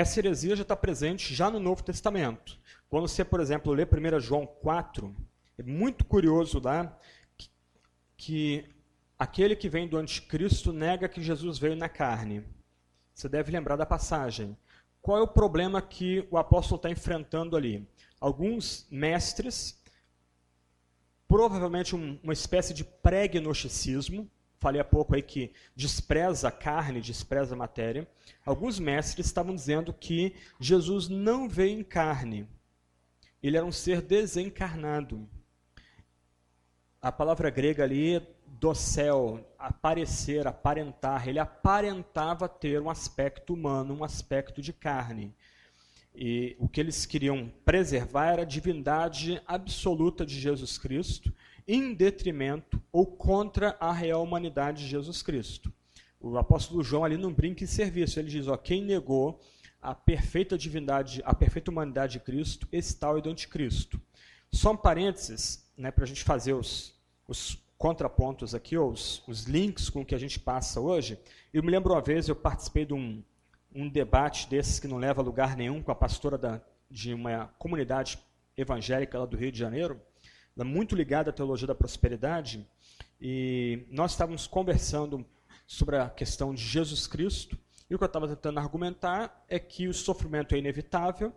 Essa 0.00 0.18
heresia 0.18 0.56
já 0.56 0.62
está 0.62 0.74
presente 0.74 1.34
já 1.34 1.50
no 1.50 1.60
Novo 1.60 1.84
Testamento. 1.84 2.58
Quando 2.88 3.06
você, 3.06 3.22
por 3.22 3.38
exemplo, 3.38 3.74
lê 3.74 3.84
1 3.84 4.18
João 4.18 4.46
4, 4.46 5.14
é 5.58 5.62
muito 5.62 6.06
curioso 6.06 6.58
lá 6.58 6.98
que, 7.36 7.50
que 8.16 8.64
aquele 9.18 9.54
que 9.54 9.68
vem 9.68 9.86
do 9.86 9.98
anticristo 9.98 10.72
nega 10.72 11.06
que 11.06 11.22
Jesus 11.22 11.58
veio 11.58 11.76
na 11.76 11.86
carne. 11.86 12.42
Você 13.14 13.28
deve 13.28 13.52
lembrar 13.52 13.76
da 13.76 13.84
passagem. 13.84 14.56
Qual 15.02 15.18
é 15.18 15.20
o 15.20 15.28
problema 15.28 15.82
que 15.82 16.26
o 16.30 16.38
apóstolo 16.38 16.76
está 16.76 16.88
enfrentando 16.88 17.54
ali? 17.54 17.86
Alguns 18.18 18.86
mestres, 18.90 19.78
provavelmente 21.28 21.94
um, 21.94 22.18
uma 22.22 22.32
espécie 22.32 22.72
de 22.72 22.84
pré-gnosticismo, 22.84 24.30
falei 24.60 24.78
há 24.78 24.84
pouco 24.84 25.14
aí 25.14 25.22
que 25.22 25.50
despreza 25.74 26.48
a 26.48 26.52
carne, 26.52 27.00
despreza 27.00 27.54
a 27.54 27.58
matéria. 27.58 28.06
Alguns 28.44 28.78
mestres 28.78 29.26
estavam 29.26 29.54
dizendo 29.54 29.92
que 29.92 30.36
Jesus 30.60 31.08
não 31.08 31.48
veio 31.48 31.80
em 31.80 31.82
carne. 31.82 32.46
Ele 33.42 33.56
era 33.56 33.64
um 33.64 33.72
ser 33.72 34.02
desencarnado. 34.02 35.26
A 37.00 37.10
palavra 37.10 37.48
grega 37.48 37.82
ali, 37.82 38.22
do 38.46 38.74
céu, 38.74 39.42
aparecer, 39.58 40.46
aparentar, 40.46 41.26
ele 41.26 41.38
aparentava 41.38 42.46
ter 42.46 42.82
um 42.82 42.90
aspecto 42.90 43.54
humano, 43.54 43.96
um 43.96 44.04
aspecto 44.04 44.60
de 44.60 44.74
carne. 44.74 45.34
E 46.14 46.54
o 46.58 46.68
que 46.68 46.80
eles 46.80 47.06
queriam 47.06 47.50
preservar 47.64 48.32
era 48.32 48.42
a 48.42 48.44
divindade 48.44 49.40
absoluta 49.46 50.26
de 50.26 50.38
Jesus 50.38 50.76
Cristo 50.76 51.32
em 51.72 51.94
detrimento 51.94 52.82
ou 52.90 53.06
contra 53.06 53.76
a 53.78 53.92
real 53.92 54.24
humanidade 54.24 54.82
de 54.82 54.88
Jesus 54.88 55.22
Cristo. 55.22 55.72
O 56.20 56.36
apóstolo 56.36 56.82
João 56.82 57.04
ali 57.04 57.16
não 57.16 57.32
brinca 57.32 57.62
em 57.62 57.66
serviço, 57.68 58.18
ele 58.18 58.28
diz, 58.28 58.48
ó, 58.48 58.56
quem 58.56 58.82
negou 58.82 59.40
a 59.80 59.94
perfeita 59.94 60.58
divindade, 60.58 61.22
a 61.24 61.32
perfeita 61.32 61.70
humanidade 61.70 62.14
de 62.14 62.20
Cristo, 62.20 62.66
esse 62.72 62.98
tal 62.98 63.16
é 63.16 63.20
do 63.20 63.30
anticristo. 63.30 64.00
Só 64.52 64.72
um 64.72 64.76
parênteses, 64.76 65.64
né, 65.76 65.92
para 65.92 66.02
a 66.02 66.06
gente 66.08 66.24
fazer 66.24 66.54
os, 66.54 66.92
os 67.28 67.56
contrapontos 67.78 68.52
aqui, 68.52 68.76
ou 68.76 68.90
os, 68.90 69.22
os, 69.28 69.44
links 69.44 69.88
com 69.88 70.00
o 70.00 70.04
que 70.04 70.14
a 70.14 70.18
gente 70.18 70.40
passa 70.40 70.80
hoje. 70.80 71.20
Eu 71.54 71.62
me 71.62 71.70
lembro 71.70 71.94
uma 71.94 72.02
vez, 72.02 72.28
eu 72.28 72.34
participei 72.34 72.84
de 72.84 72.94
um, 72.94 73.22
um 73.72 73.88
debate 73.88 74.50
desses 74.50 74.80
que 74.80 74.88
não 74.88 74.98
leva 74.98 75.22
a 75.22 75.24
lugar 75.24 75.56
nenhum 75.56 75.80
com 75.80 75.92
a 75.92 75.94
pastora 75.94 76.36
da, 76.36 76.60
de 76.90 77.14
uma 77.14 77.46
comunidade 77.58 78.18
evangélica 78.56 79.20
lá 79.20 79.24
do 79.24 79.36
Rio 79.36 79.52
de 79.52 79.58
Janeiro, 79.58 80.00
muito 80.64 80.94
ligada 80.94 81.30
à 81.30 81.32
teologia 81.32 81.66
da 81.66 81.74
prosperidade, 81.74 82.66
e 83.20 83.84
nós 83.90 84.12
estávamos 84.12 84.46
conversando 84.46 85.24
sobre 85.66 85.96
a 85.96 86.08
questão 86.08 86.54
de 86.54 86.62
Jesus 86.62 87.06
Cristo, 87.06 87.58
e 87.88 87.94
o 87.94 87.98
que 87.98 88.04
eu 88.04 88.06
estava 88.06 88.28
tentando 88.28 88.58
argumentar 88.58 89.44
é 89.48 89.58
que 89.58 89.88
o 89.88 89.94
sofrimento 89.94 90.54
é 90.54 90.58
inevitável, 90.58 91.32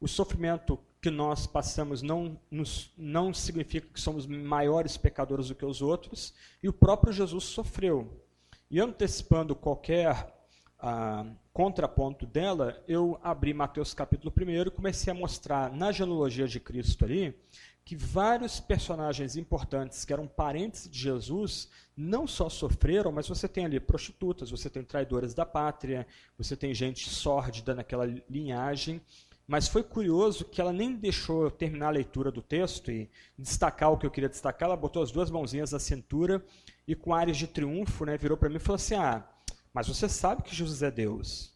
o 0.00 0.08
sofrimento 0.08 0.78
que 1.00 1.10
nós 1.10 1.46
passamos 1.46 2.02
não, 2.02 2.38
nos, 2.50 2.92
não 2.96 3.34
significa 3.34 3.88
que 3.92 4.00
somos 4.00 4.26
maiores 4.26 4.96
pecadores 4.96 5.48
do 5.48 5.54
que 5.54 5.64
os 5.64 5.82
outros, 5.82 6.32
e 6.62 6.68
o 6.68 6.72
próprio 6.72 7.12
Jesus 7.12 7.44
sofreu. 7.44 8.22
E 8.70 8.80
antecipando 8.80 9.54
qualquer 9.54 10.32
ah, 10.78 11.24
contraponto 11.52 12.26
dela, 12.26 12.82
eu 12.88 13.18
abri 13.22 13.54
Mateus 13.54 13.94
capítulo 13.94 14.32
1 14.36 14.50
e 14.66 14.70
comecei 14.70 15.12
a 15.12 15.16
mostrar 15.16 15.70
na 15.70 15.92
genealogia 15.92 16.48
de 16.48 16.58
Cristo 16.58 17.04
ali 17.04 17.38
que 17.84 17.96
vários 17.96 18.60
personagens 18.60 19.36
importantes 19.36 20.04
que 20.04 20.12
eram 20.12 20.26
parentes 20.26 20.88
de 20.88 20.98
Jesus 20.98 21.68
não 21.96 22.26
só 22.26 22.48
sofreram, 22.48 23.10
mas 23.10 23.28
você 23.28 23.48
tem 23.48 23.64
ali 23.64 23.80
prostitutas, 23.80 24.50
você 24.50 24.70
tem 24.70 24.84
traidores 24.84 25.34
da 25.34 25.44
pátria, 25.44 26.06
você 26.38 26.56
tem 26.56 26.72
gente 26.72 27.08
sórdida 27.08 27.74
naquela 27.74 28.06
linhagem. 28.30 29.00
Mas 29.46 29.66
foi 29.66 29.82
curioso 29.82 30.44
que 30.44 30.60
ela 30.60 30.72
nem 30.72 30.94
deixou 30.94 31.42
eu 31.42 31.50
terminar 31.50 31.88
a 31.88 31.90
leitura 31.90 32.30
do 32.30 32.40
texto 32.40 32.90
e 32.90 33.10
destacar 33.36 33.90
o 33.90 33.98
que 33.98 34.06
eu 34.06 34.10
queria 34.10 34.28
destacar. 34.28 34.68
Ela 34.68 34.76
botou 34.76 35.02
as 35.02 35.10
duas 35.10 35.30
mãozinhas 35.30 35.72
na 35.72 35.80
cintura 35.80 36.42
e, 36.86 36.94
com 36.94 37.12
ares 37.12 37.36
de 37.36 37.48
triunfo, 37.48 38.04
né, 38.04 38.16
virou 38.16 38.38
para 38.38 38.48
mim 38.48 38.56
e 38.56 38.60
falou 38.60 38.76
assim: 38.76 38.94
Ah, 38.94 39.28
mas 39.74 39.88
você 39.88 40.08
sabe 40.08 40.42
que 40.42 40.54
Jesus 40.54 40.82
é 40.82 40.90
Deus. 40.90 41.52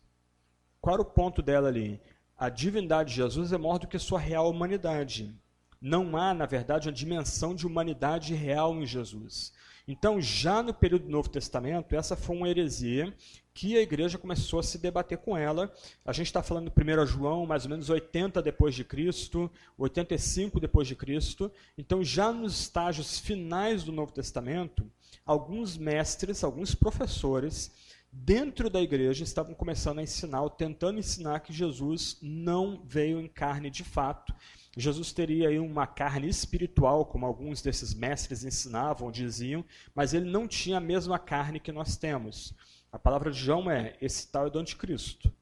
Qual 0.81 0.95
era 0.95 1.03
o 1.03 1.07
ponto 1.07 1.41
dela 1.41 1.69
ali? 1.69 2.01
A 2.37 2.49
divindade 2.49 3.11
de 3.11 3.17
Jesus 3.17 3.53
é 3.53 3.57
maior 3.57 3.79
do 3.79 3.87
que 3.87 3.99
sua 3.99 4.19
real 4.19 4.51
humanidade 4.51 5.35
não 5.81 6.17
há, 6.17 6.33
na 6.35 6.47
verdade, 6.47 6.89
uma 6.89 6.95
dimensão 6.95 7.55
de 7.55 7.67
humanidade 7.67 8.35
real 8.35 8.75
em 8.75 8.87
Jesus. 8.87 9.53
Então, 9.89 10.21
já 10.21 10.63
no 10.63 10.75
período 10.75 11.05
do 11.05 11.11
Novo 11.11 11.29
Testamento, 11.29 11.95
essa 11.95 12.17
foi 12.17 12.37
uma 12.37 12.49
heresia 12.49 13.15
que 13.55 13.77
a 13.77 13.81
igreja 13.81 14.19
começou 14.19 14.59
a 14.59 14.63
se 14.63 14.79
debater 14.79 15.17
com 15.19 15.37
ela. 15.37 15.73
A 16.05 16.13
gente 16.13 16.27
está 16.27 16.43
falando 16.43 16.71
do 16.71 17.03
1 17.03 17.07
João, 17.07 17.47
mais 17.47 17.65
ou 17.65 17.71
menos 17.71 17.89
80 17.89 18.43
depois 18.43 18.75
de 18.75 18.85
Cristo, 18.85 19.51
85 19.79 20.59
depois 20.59 20.89
de 20.89 20.97
Cristo. 20.97 21.51
Então, 21.79 22.03
já 22.03 22.33
nos 22.33 22.61
estágios 22.61 23.19
finais 23.19 23.85
do 23.85 23.93
Novo 23.93 24.13
Testamento, 24.13 24.91
alguns 25.25 25.79
mestres, 25.79 26.43
alguns 26.43 26.75
professores 26.75 27.71
dentro 28.11 28.69
da 28.69 28.81
igreja 28.81 29.23
estavam 29.23 29.55
começando 29.55 29.99
a 29.99 30.03
ensinar, 30.03 30.43
ou 30.43 30.51
tentando 30.51 30.99
ensinar 30.99 31.41
que 31.41 31.53
Jesus 31.53 32.19
não 32.21 32.83
veio 32.85 33.21
em 33.21 33.29
carne 33.29 33.71
de 33.71 33.85
fato. 33.85 34.35
Jesus 34.77 35.13
teria 35.13 35.49
aí 35.49 35.59
uma 35.59 35.87
carne 35.87 36.29
espiritual, 36.29 37.07
como 37.07 37.25
alguns 37.25 37.63
desses 37.63 37.95
mestres 37.95 38.45
ensinavam, 38.45 39.11
diziam, 39.11 39.65
mas 39.95 40.13
ele 40.13 40.31
não 40.31 40.47
tinha 40.47 40.77
a 40.77 40.81
mesma 40.81 41.19
carne 41.19 41.59
que 41.59 41.73
nós 41.73 41.97
temos. 41.97 42.53
A 42.93 42.99
palavra 42.99 43.31
de 43.31 43.39
João 43.39 43.71
é: 43.71 43.97
esse 44.01 44.31
tal 44.31 44.47
é 44.47 44.51
do 44.51 44.59
anticristo. 44.59 45.33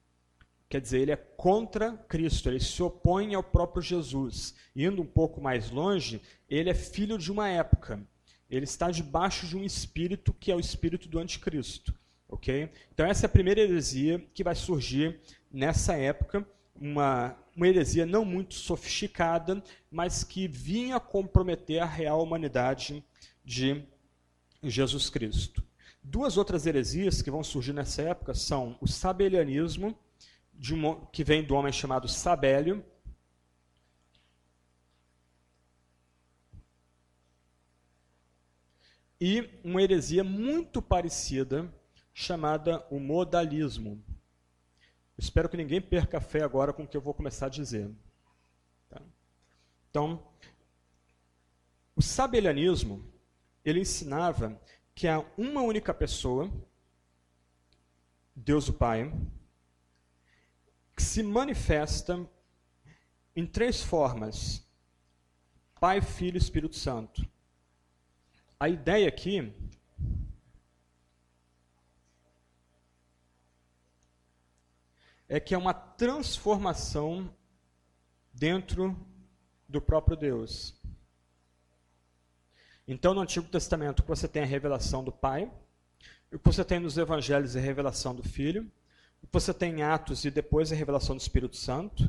Quer 0.68 0.80
dizer, 0.80 1.00
ele 1.00 1.12
é 1.12 1.16
contra 1.16 1.92
Cristo, 1.92 2.48
ele 2.48 2.60
se 2.60 2.82
opõe 2.82 3.34
ao 3.34 3.42
próprio 3.42 3.82
Jesus. 3.82 4.54
Indo 4.74 5.02
um 5.02 5.06
pouco 5.06 5.40
mais 5.40 5.70
longe, 5.70 6.20
ele 6.48 6.70
é 6.70 6.74
filho 6.74 7.18
de 7.18 7.30
uma 7.30 7.48
época. 7.48 8.00
Ele 8.50 8.64
está 8.64 8.90
debaixo 8.90 9.46
de 9.46 9.56
um 9.56 9.62
espírito 9.62 10.32
que 10.32 10.50
é 10.50 10.56
o 10.56 10.60
espírito 10.60 11.08
do 11.08 11.18
anticristo. 11.18 11.94
Ok? 12.28 12.70
Então, 12.92 13.06
essa 13.06 13.26
é 13.26 13.28
a 13.28 13.30
primeira 13.30 13.60
heresia 13.60 14.24
que 14.32 14.42
vai 14.42 14.54
surgir 14.54 15.20
nessa 15.52 15.94
época. 15.94 16.44
Uma, 16.74 17.36
uma 17.54 17.68
heresia 17.68 18.04
não 18.04 18.24
muito 18.24 18.54
sofisticada, 18.54 19.62
mas 19.90 20.24
que 20.24 20.48
vinha 20.48 20.98
comprometer 20.98 21.80
a 21.80 21.86
real 21.86 22.22
humanidade 22.22 23.04
de 23.44 23.84
Jesus 24.62 25.08
Cristo. 25.08 25.62
Duas 26.02 26.36
outras 26.36 26.66
heresias 26.66 27.22
que 27.22 27.30
vão 27.30 27.42
surgir 27.42 27.72
nessa 27.72 28.02
época 28.02 28.34
são 28.34 28.76
o 28.80 28.86
sabelianismo, 28.86 29.96
que 31.12 31.24
vem 31.24 31.42
do 31.42 31.54
homem 31.54 31.72
chamado 31.72 32.08
Sabélio, 32.08 32.84
e 39.20 39.48
uma 39.64 39.82
heresia 39.82 40.22
muito 40.22 40.82
parecida 40.82 41.72
chamada 42.12 42.86
o 42.90 43.00
modalismo. 43.00 44.04
Espero 45.16 45.48
que 45.48 45.56
ninguém 45.56 45.80
perca 45.80 46.18
a 46.18 46.20
fé 46.20 46.42
agora 46.42 46.72
com 46.72 46.82
o 46.82 46.86
que 46.86 46.96
eu 46.96 47.00
vou 47.00 47.14
começar 47.14 47.46
a 47.46 47.50
dizer. 47.50 47.90
Tá? 48.88 49.00
Então, 49.90 50.26
o 51.94 52.02
sabelianismo, 52.02 53.04
ele 53.64 53.80
ensinava 53.80 54.60
que 54.94 55.06
há 55.06 55.24
uma 55.36 55.62
única 55.62 55.94
pessoa, 55.94 56.50
Deus 58.34 58.68
o 58.68 58.72
Pai, 58.72 59.12
que 60.96 61.02
se 61.02 61.22
manifesta 61.22 62.28
em 63.36 63.46
três 63.46 63.82
formas: 63.82 64.66
Pai, 65.80 66.00
Filho 66.00 66.36
e 66.36 66.38
Espírito 66.38 66.76
Santo. 66.76 67.24
A 68.58 68.68
ideia 68.68 69.08
aqui 69.08 69.52
é 75.34 75.40
que 75.40 75.52
é 75.52 75.58
uma 75.58 75.74
transformação 75.74 77.28
dentro 78.32 78.96
do 79.68 79.80
próprio 79.80 80.16
Deus. 80.16 80.80
Então, 82.86 83.12
no 83.12 83.20
Antigo 83.20 83.48
Testamento, 83.48 84.04
você 84.06 84.28
tem 84.28 84.44
a 84.44 84.46
revelação 84.46 85.02
do 85.02 85.10
Pai, 85.10 85.50
o 86.32 86.38
que 86.38 86.44
você 86.44 86.64
tem 86.64 86.78
nos 86.78 86.96
Evangelhos 86.96 87.56
é 87.56 87.58
a 87.58 87.62
revelação 87.62 88.14
do 88.14 88.22
Filho, 88.22 88.70
o 89.20 89.26
que 89.26 89.32
você 89.32 89.52
tem 89.52 89.80
em 89.80 89.82
Atos 89.82 90.24
e 90.24 90.30
depois 90.30 90.70
a 90.70 90.76
revelação 90.76 91.16
do 91.16 91.20
Espírito 91.20 91.56
Santo, 91.56 92.08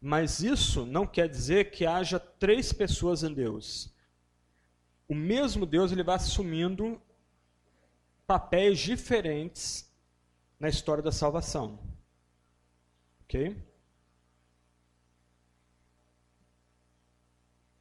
mas 0.00 0.38
isso 0.38 0.86
não 0.86 1.08
quer 1.08 1.28
dizer 1.28 1.72
que 1.72 1.84
haja 1.84 2.20
três 2.20 2.72
pessoas 2.72 3.24
em 3.24 3.34
Deus. 3.34 3.92
O 5.08 5.14
mesmo 5.16 5.66
Deus 5.66 5.90
ele 5.90 6.04
vai 6.04 6.14
assumindo 6.14 7.02
papéis 8.28 8.78
diferentes 8.78 9.92
na 10.60 10.68
história 10.68 11.02
da 11.02 11.10
salvação. 11.10 11.89
Ok? 13.30 13.56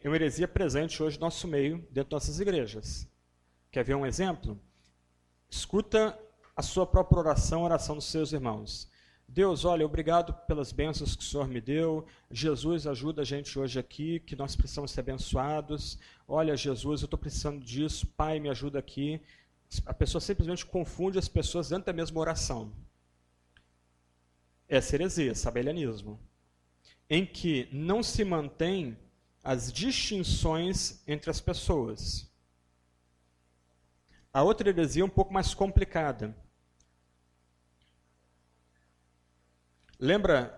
é 0.04 0.08
uma 0.08 0.16
heresia 0.16 0.48
presente 0.48 1.02
hoje 1.02 1.18
no 1.18 1.26
nosso 1.26 1.48
meio, 1.48 1.80
dentro 1.90 2.12
das 2.12 2.28
nossas 2.28 2.40
igrejas. 2.40 3.08
Quer 3.72 3.84
ver 3.84 3.96
um 3.96 4.06
exemplo? 4.06 4.60
Escuta 5.50 6.18
a 6.56 6.62
sua 6.62 6.86
própria 6.86 7.18
oração, 7.18 7.62
a 7.62 7.66
oração 7.66 7.96
dos 7.96 8.06
seus 8.06 8.32
irmãos. 8.32 8.88
Deus, 9.28 9.66
olha, 9.66 9.84
obrigado 9.84 10.36
pelas 10.46 10.72
bênçãos 10.72 11.16
que 11.16 11.24
o 11.24 11.26
Senhor 11.26 11.48
me 11.48 11.60
deu. 11.60 12.06
Jesus, 12.30 12.86
ajuda 12.86 13.24
a 13.24 13.26
gente 13.26 13.58
hoje 13.58 13.80
aqui, 13.80 14.20
que 14.20 14.36
nós 14.36 14.56
precisamos 14.56 14.92
ser 14.92 15.00
abençoados. 15.00 15.98
Olha, 16.28 16.56
Jesus, 16.56 17.02
eu 17.02 17.06
estou 17.06 17.18
precisando 17.18 17.66
disso. 17.66 18.06
Pai, 18.06 18.40
me 18.40 18.50
ajuda 18.50 18.78
aqui. 18.78 19.20
A 19.84 19.96
pessoa 19.96 20.22
simplesmente 20.22 20.64
confunde 20.64 21.18
as 21.18 21.28
pessoas 21.28 21.70
dentro 21.70 21.88
da 21.88 21.94
mesma 21.94 22.20
oração. 22.20 22.72
Essa 24.70 24.96
heresia, 24.96 25.34
sabelianismo. 25.34 26.20
Em 27.10 27.26
que 27.26 27.68
não 27.72 28.04
se 28.04 28.24
mantém 28.24 28.96
as 29.44 29.74
distinções 29.74 31.02
entre 31.08 31.32
as 31.32 31.42
pessoas. 31.42 32.32
A 34.32 34.44
outra 34.44 34.70
heresia 34.70 35.02
é 35.02 35.06
um 35.06 35.10
pouco 35.10 35.34
mais 35.34 35.56
complicada. 35.56 36.38
Lembra, 40.00 40.56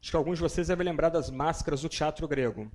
acho 0.00 0.10
que 0.10 0.16
alguns 0.16 0.38
de 0.38 0.42
vocês 0.42 0.66
devem 0.66 0.84
lembrar 0.84 1.08
das 1.08 1.30
máscaras 1.30 1.80
do 1.80 1.88
teatro 1.88 2.26
grego. 2.26 2.70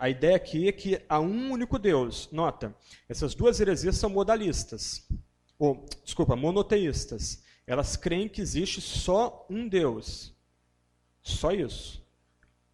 A 0.00 0.08
ideia 0.08 0.34
aqui 0.34 0.66
é 0.66 0.72
que 0.72 0.98
há 1.06 1.20
um 1.20 1.52
único 1.52 1.78
Deus. 1.78 2.26
Nota, 2.32 2.74
essas 3.06 3.34
duas 3.34 3.60
heresias 3.60 3.98
são 3.98 4.08
modalistas. 4.08 5.06
Ou, 5.58 5.84
desculpa, 6.02 6.34
monoteístas. 6.34 7.42
Elas 7.66 7.98
creem 7.98 8.26
que 8.26 8.40
existe 8.40 8.80
só 8.80 9.46
um 9.50 9.68
Deus. 9.68 10.34
Só 11.20 11.50
isso. 11.52 12.02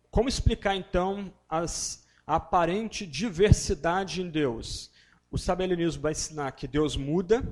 Como 0.08 0.28
explicar 0.28 0.76
então 0.76 1.34
as, 1.48 2.06
a 2.24 2.36
aparente 2.36 3.04
diversidade 3.04 4.22
em 4.22 4.30
Deus? 4.30 4.92
O 5.28 5.36
sabelianismo 5.36 6.02
vai 6.02 6.12
ensinar 6.12 6.52
que 6.52 6.68
Deus 6.68 6.96
muda, 6.96 7.42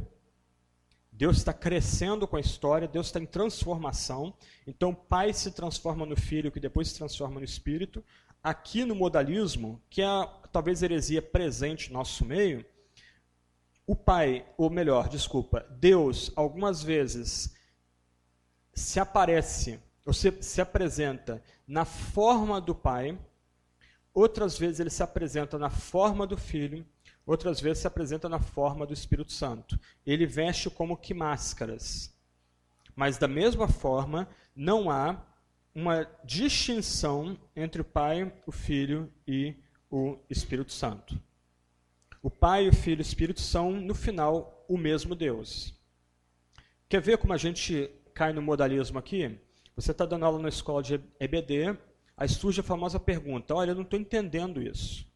Deus 1.11 1.39
está 1.39 1.53
crescendo 1.53 2.27
com 2.29 2.37
a 2.37 2.41
história, 2.41 2.87
Deus 2.87 3.07
está 3.07 3.19
em 3.19 3.27
transformação. 3.27 4.35
Então, 4.69 4.91
o 4.91 4.97
Pai 4.97 5.33
se 5.33 5.51
transforma 5.51 6.07
no 6.07 6.17
Filho, 6.17 6.53
que 6.53 6.61
depois 6.61 6.89
se 6.89 6.97
transforma 6.97 7.41
no 7.41 7.45
Espírito. 7.45 8.05
Aqui 8.45 8.85
no 8.85 8.95
modalismo, 8.95 9.83
que 9.89 10.03
é 10.03 10.07
talvez 10.53 10.83
heresia 10.83 11.23
presente 11.23 11.91
no 11.91 11.99
nosso 11.99 12.27
meio, 12.27 12.63
o 13.87 13.97
Pai, 13.97 14.47
ou 14.59 14.69
melhor, 14.69 15.09
desculpa, 15.09 15.67
Deus, 15.71 16.31
algumas 16.37 16.83
vezes 16.83 17.57
se 18.75 19.01
aparece, 19.01 19.81
ou 20.05 20.13
se, 20.13 20.31
se 20.43 20.61
apresenta 20.61 21.43
na 21.67 21.87
forma 21.87 22.61
do 22.61 22.75
Pai, 22.75 23.19
outras 24.13 24.59
vezes 24.59 24.79
ele 24.79 24.91
se 24.91 25.03
apresenta 25.03 25.59
na 25.59 25.71
forma 25.71 26.27
do 26.27 26.37
Filho, 26.37 26.87
outras 27.25 27.61
vezes 27.61 27.79
se 27.79 27.87
apresenta 27.87 28.29
na 28.29 28.39
forma 28.39 28.87
do 28.87 28.93
Espírito 28.93 29.33
Santo. 29.33 29.81
Ele 30.05 30.27
veste 30.27 30.69
como 30.69 30.99
que 30.99 31.15
máscaras. 31.15 32.15
Mas 32.95 33.17
da 33.17 33.27
mesma 33.27 33.69
forma, 33.69 34.29
não 34.55 34.91
há 34.91 35.21
uma 35.75 36.09
distinção 36.25 37.37
entre 37.57 37.81
o 37.81 37.85
Pai, 37.85 38.33
o 38.47 38.53
Filho 38.53 39.13
e 39.27 39.55
o 39.91 40.17
Espírito 40.31 40.73
Santo. 40.73 41.21
O 42.23 42.31
Pai, 42.31 42.69
o 42.69 42.75
Filho 42.75 43.01
e 43.01 43.03
o 43.03 43.03
Espírito 43.03 43.41
são, 43.41 43.73
no 43.73 43.95
final, 43.95 44.65
o 44.69 44.79
mesmo 44.79 45.15
Deus. 45.15 45.75
Quer 46.89 47.01
ver 47.01 47.19
como 47.19 47.33
a 47.33 47.37
gente 47.37 47.91
cai 48.15 48.33
no 48.33 48.41
modalismo 48.41 48.99
aqui? 48.99 49.39
Você 49.75 49.91
está 49.91 50.07
dando 50.07 50.25
aula 50.25 50.39
na 50.39 50.49
escola 50.49 50.83
de 50.83 51.01
EBD, 51.19 51.77
aí 52.17 52.29
surge 52.29 52.61
a 52.61 52.65
famosa 52.65 53.01
pergunta: 53.01 53.55
olha, 53.55 53.73
eu 53.73 53.75
não 53.75 53.83
estou 53.83 53.99
entendendo 53.99 54.63
isso. 54.63 55.07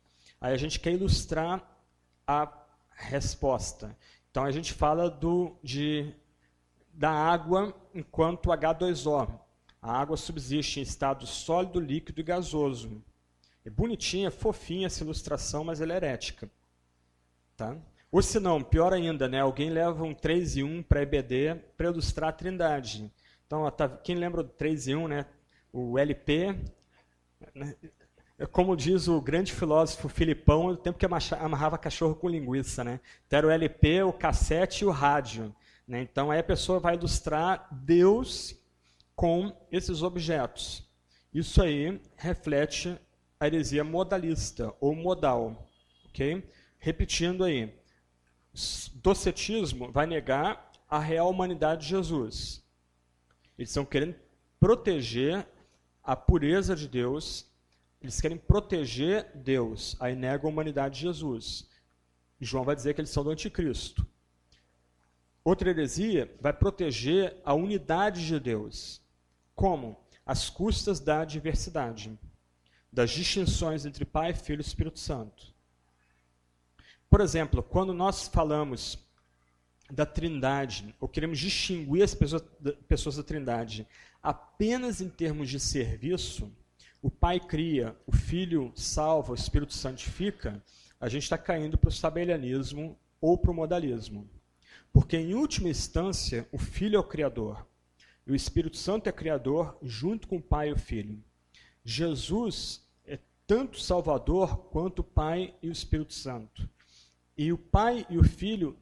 Aí 0.40 0.52
a 0.52 0.56
gente 0.56 0.80
quer 0.80 0.92
ilustrar 0.92 1.62
a 2.26 2.52
resposta. 2.90 3.96
Então 4.30 4.44
a 4.44 4.50
gente 4.50 4.72
fala 4.72 5.08
do, 5.08 5.56
de, 5.62 6.12
da 6.92 7.10
água 7.10 7.74
enquanto 7.94 8.50
H2O. 8.50 9.47
A 9.80 9.92
água 9.92 10.16
subsiste 10.16 10.80
em 10.80 10.82
estado 10.82 11.26
sólido, 11.26 11.78
líquido 11.78 12.20
e 12.20 12.24
gasoso. 12.24 13.02
É 13.64 13.70
bonitinha, 13.70 14.30
fofinha 14.30 14.86
essa 14.86 15.04
ilustração, 15.04 15.64
mas 15.64 15.80
ela 15.80 15.92
é 15.92 15.96
herética. 15.96 16.50
Tá? 17.56 17.76
Ou 18.10 18.22
se 18.22 18.40
não, 18.40 18.62
pior 18.62 18.92
ainda, 18.92 19.28
né? 19.28 19.40
alguém 19.40 19.70
leva 19.70 20.02
um 20.02 20.14
3 20.14 20.56
e 20.56 20.62
1 20.62 20.82
para 20.82 21.02
EBD 21.02 21.54
para 21.76 21.88
ilustrar 21.88 22.30
a 22.30 22.32
trindade. 22.32 23.12
Então, 23.46 23.70
tá, 23.70 23.88
quem 23.88 24.16
lembra 24.16 24.42
do 24.42 24.48
3 24.48 24.88
e 24.88 24.94
1, 24.94 25.08
né? 25.08 25.26
o 25.72 25.98
LP, 25.98 26.56
né? 27.54 27.74
como 28.50 28.76
diz 28.76 29.06
o 29.08 29.20
grande 29.20 29.52
filósofo 29.52 30.08
Filipão, 30.08 30.66
o 30.66 30.76
tempo 30.76 30.98
que 30.98 31.06
amarrava 31.06 31.76
cachorro 31.76 32.14
com 32.14 32.28
linguiça, 32.28 32.82
né? 32.82 33.00
Então, 33.26 33.38
era 33.38 33.46
o 33.46 33.50
LP, 33.50 34.02
o 34.02 34.12
cassete 34.12 34.84
e 34.84 34.86
o 34.86 34.90
rádio. 34.90 35.54
Né? 35.86 36.02
Então, 36.02 36.30
aí 36.30 36.38
a 36.38 36.44
pessoa 36.44 36.80
vai 36.80 36.94
ilustrar 36.94 37.68
Deus 37.70 38.57
com 39.18 39.52
esses 39.72 40.00
objetos. 40.00 40.88
Isso 41.34 41.60
aí 41.60 42.00
reflete 42.16 42.96
a 43.40 43.48
heresia 43.48 43.82
modalista 43.82 44.72
ou 44.80 44.94
modal. 44.94 45.68
ok? 46.06 46.48
Repetindo 46.78 47.42
aí, 47.42 47.74
docetismo 48.94 49.90
vai 49.90 50.06
negar 50.06 50.70
a 50.88 51.00
real 51.00 51.28
humanidade 51.28 51.82
de 51.82 51.88
Jesus. 51.88 52.64
Eles 53.58 53.70
estão 53.70 53.84
querendo 53.84 54.14
proteger 54.60 55.44
a 56.00 56.14
pureza 56.14 56.76
de 56.76 56.86
Deus 56.86 57.48
eles 58.00 58.20
querem 58.20 58.38
proteger 58.38 59.28
Deus, 59.34 59.96
aí 59.98 60.14
negam 60.14 60.48
a 60.48 60.52
humanidade 60.52 60.94
de 60.94 61.00
Jesus. 61.00 61.68
João 62.40 62.62
vai 62.62 62.76
dizer 62.76 62.94
que 62.94 63.00
eles 63.00 63.10
são 63.10 63.24
do 63.24 63.30
anticristo. 63.30 64.06
Outra 65.42 65.70
heresia 65.70 66.32
vai 66.40 66.52
proteger 66.52 67.36
a 67.44 67.54
unidade 67.54 68.24
de 68.24 68.38
Deus. 68.38 69.02
Como? 69.58 69.98
Às 70.24 70.48
custas 70.48 71.00
da 71.00 71.24
diversidade, 71.24 72.16
das 72.92 73.10
distinções 73.10 73.84
entre 73.84 74.04
Pai, 74.04 74.32
Filho 74.32 74.60
e 74.60 74.64
Espírito 74.64 75.00
Santo. 75.00 75.52
Por 77.10 77.20
exemplo, 77.20 77.60
quando 77.60 77.92
nós 77.92 78.28
falamos 78.28 79.04
da 79.90 80.06
Trindade, 80.06 80.94
ou 81.00 81.08
queremos 81.08 81.40
distinguir 81.40 82.04
as 82.04 82.14
pessoas, 82.14 82.44
pessoas 82.86 83.16
da 83.16 83.24
Trindade 83.24 83.84
apenas 84.22 85.00
em 85.00 85.08
termos 85.08 85.50
de 85.50 85.58
serviço, 85.58 86.52
o 87.02 87.10
Pai 87.10 87.40
cria, 87.40 87.96
o 88.06 88.12
Filho 88.12 88.70
salva, 88.76 89.32
o 89.32 89.34
Espírito 89.34 89.74
santifica, 89.74 90.62
a 91.00 91.08
gente 91.08 91.24
está 91.24 91.36
caindo 91.36 91.76
para 91.76 91.88
o 91.88 91.92
sabelianismo 91.92 92.96
ou 93.20 93.36
para 93.36 93.50
o 93.50 93.54
modalismo. 93.54 94.30
Porque, 94.92 95.16
em 95.16 95.34
última 95.34 95.68
instância, 95.68 96.48
o 96.52 96.58
Filho 96.58 96.94
é 96.94 97.00
o 97.00 97.04
Criador. 97.04 97.66
E 98.28 98.32
o 98.32 98.36
Espírito 98.36 98.76
Santo 98.76 99.08
é 99.08 99.12
Criador 99.12 99.78
junto 99.80 100.28
com 100.28 100.36
o 100.36 100.42
Pai 100.42 100.68
e 100.68 100.72
o 100.72 100.78
Filho. 100.78 101.18
Jesus 101.82 102.86
é 103.06 103.18
tanto 103.46 103.80
Salvador 103.80 104.58
quanto 104.68 104.98
o 104.98 105.04
Pai 105.04 105.54
e 105.62 105.68
o 105.70 105.72
Espírito 105.72 106.12
Santo. 106.12 106.68
E 107.38 107.50
o 107.50 107.56
Pai 107.56 108.06
e 108.10 108.18
o 108.18 108.22
Filho 108.22 108.76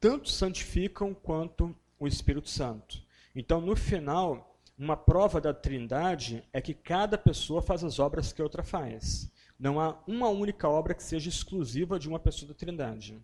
tanto 0.00 0.28
santificam 0.28 1.14
quanto 1.14 1.72
o 1.96 2.08
Espírito 2.08 2.50
Santo. 2.50 3.00
Então, 3.36 3.60
no 3.60 3.76
final, 3.76 4.58
uma 4.76 4.96
prova 4.96 5.40
da 5.40 5.54
trindade 5.54 6.42
é 6.52 6.60
que 6.60 6.74
cada 6.74 7.16
pessoa 7.16 7.62
faz 7.62 7.84
as 7.84 8.00
obras 8.00 8.32
que 8.32 8.42
a 8.42 8.44
outra 8.44 8.64
faz. 8.64 9.30
Não 9.56 9.78
há 9.78 10.02
uma 10.08 10.28
única 10.28 10.68
obra 10.68 10.92
que 10.92 11.04
seja 11.04 11.28
exclusiva 11.28 12.00
de 12.00 12.08
uma 12.08 12.18
pessoa 12.18 12.48
da 12.48 12.54
trindade. 12.54 13.22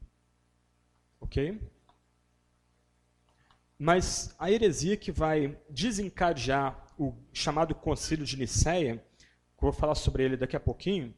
Ok? 1.21 1.61
Mas 3.79 4.35
a 4.39 4.51
heresia 4.51 4.97
que 4.97 5.13
vai 5.13 5.57
desencadear 5.71 6.85
o 6.99 7.15
chamado 7.33 7.75
Concílio 7.75 8.27
de 8.27 8.37
Nicéia, 8.37 8.97
que 9.57 9.65
eu 9.65 9.71
vou 9.71 9.73
falar 9.73 9.95
sobre 9.95 10.25
ele 10.25 10.37
daqui 10.37 10.57
a 10.57 10.61
pouquinho, 10.61 11.15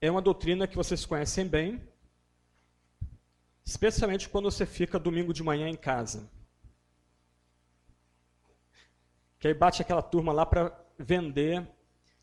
é 0.00 0.10
uma 0.10 0.20
doutrina 0.20 0.66
que 0.66 0.76
vocês 0.76 1.06
conhecem 1.06 1.46
bem, 1.46 1.80
especialmente 3.64 4.28
quando 4.28 4.50
você 4.50 4.66
fica 4.66 4.98
domingo 4.98 5.32
de 5.32 5.44
manhã 5.44 5.68
em 5.68 5.76
casa. 5.76 6.28
Que 9.38 9.48
aí 9.48 9.54
bate 9.54 9.80
aquela 9.80 10.02
turma 10.02 10.32
lá 10.32 10.44
para 10.44 10.76
vender 10.98 11.66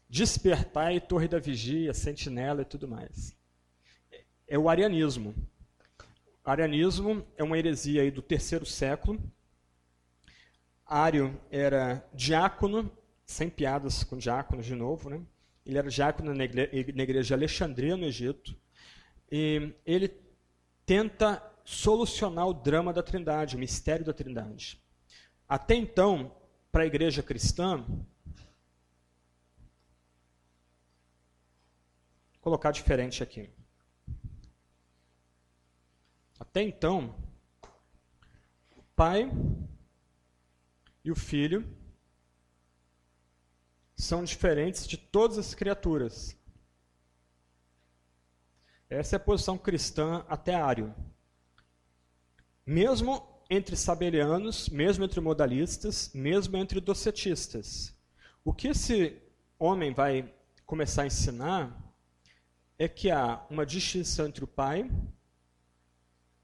Despertar 0.09 0.93
e 0.93 1.01
Torre 1.01 1.27
da 1.27 1.39
Vigia, 1.39 1.93
Sentinela 1.93 2.61
e 2.61 2.65
tudo 2.65 2.87
mais. 2.87 3.35
É 4.47 4.57
o 4.57 4.69
arianismo. 4.69 5.35
Arianismo 6.49 7.27
é 7.35 7.43
uma 7.43 7.57
heresia 7.57 8.09
do 8.09 8.21
terceiro 8.21 8.65
século. 8.65 9.21
Ário 10.85 11.37
era 11.51 12.07
diácono, 12.13 12.89
sem 13.25 13.49
piadas 13.49 14.05
com 14.05 14.17
diácono 14.17 14.61
de 14.61 14.73
novo, 14.73 15.09
né? 15.09 15.21
Ele 15.65 15.77
era 15.77 15.89
diácono 15.89 16.33
na 16.33 16.45
igreja 16.45 17.23
de 17.23 17.33
Alexandria, 17.33 17.97
no 17.97 18.05
Egito. 18.05 18.55
E 19.29 19.73
ele 19.85 20.07
tenta 20.85 21.43
solucionar 21.65 22.47
o 22.47 22.53
drama 22.53 22.93
da 22.93 23.03
Trindade, 23.03 23.57
o 23.57 23.59
mistério 23.59 24.05
da 24.05 24.13
Trindade. 24.13 24.81
Até 25.49 25.75
então, 25.75 26.33
para 26.71 26.83
a 26.83 26.87
igreja 26.87 27.21
cristã, 27.21 27.85
colocar 32.39 32.71
diferente 32.71 33.21
aqui. 33.21 33.49
Até 36.39 36.61
então, 36.61 37.15
o 38.75 38.83
pai 38.95 39.31
e 41.03 41.11
o 41.11 41.15
filho 41.15 41.67
são 43.95 44.23
diferentes 44.23 44.87
de 44.87 44.97
todas 44.97 45.37
as 45.37 45.55
criaturas. 45.55 46.37
Essa 48.89 49.15
é 49.15 49.17
a 49.17 49.19
posição 49.19 49.57
cristã 49.57 50.25
até 50.29 50.55
Ário. 50.55 50.93
Mesmo 52.65 53.27
entre 53.49 53.75
sabelianos, 53.75 54.69
mesmo 54.69 55.03
entre 55.03 55.19
modalistas, 55.19 56.11
mesmo 56.13 56.57
entre 56.57 56.79
docetistas. 56.79 57.95
O 58.43 58.53
que 58.53 58.69
esse 58.69 59.21
homem 59.57 59.93
vai 59.93 60.33
começar 60.65 61.03
a 61.03 61.07
ensinar 61.07 61.93
é 62.77 62.87
que 62.87 63.09
há 63.09 63.45
uma 63.49 63.65
distinção 63.65 64.27
entre 64.27 64.43
o 64.43 64.47
pai, 64.47 64.89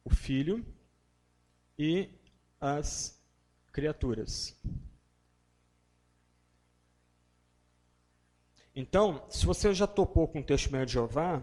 o 0.03 0.09
filho 0.09 0.65
e 1.77 2.09
as 2.59 3.21
criaturas. 3.71 4.55
Então, 8.75 9.23
se 9.29 9.45
você 9.45 9.73
já 9.73 9.85
topou 9.85 10.27
com 10.27 10.39
o 10.39 10.43
testemunho 10.43 10.85
de 10.85 10.93
Jeová, 10.93 11.41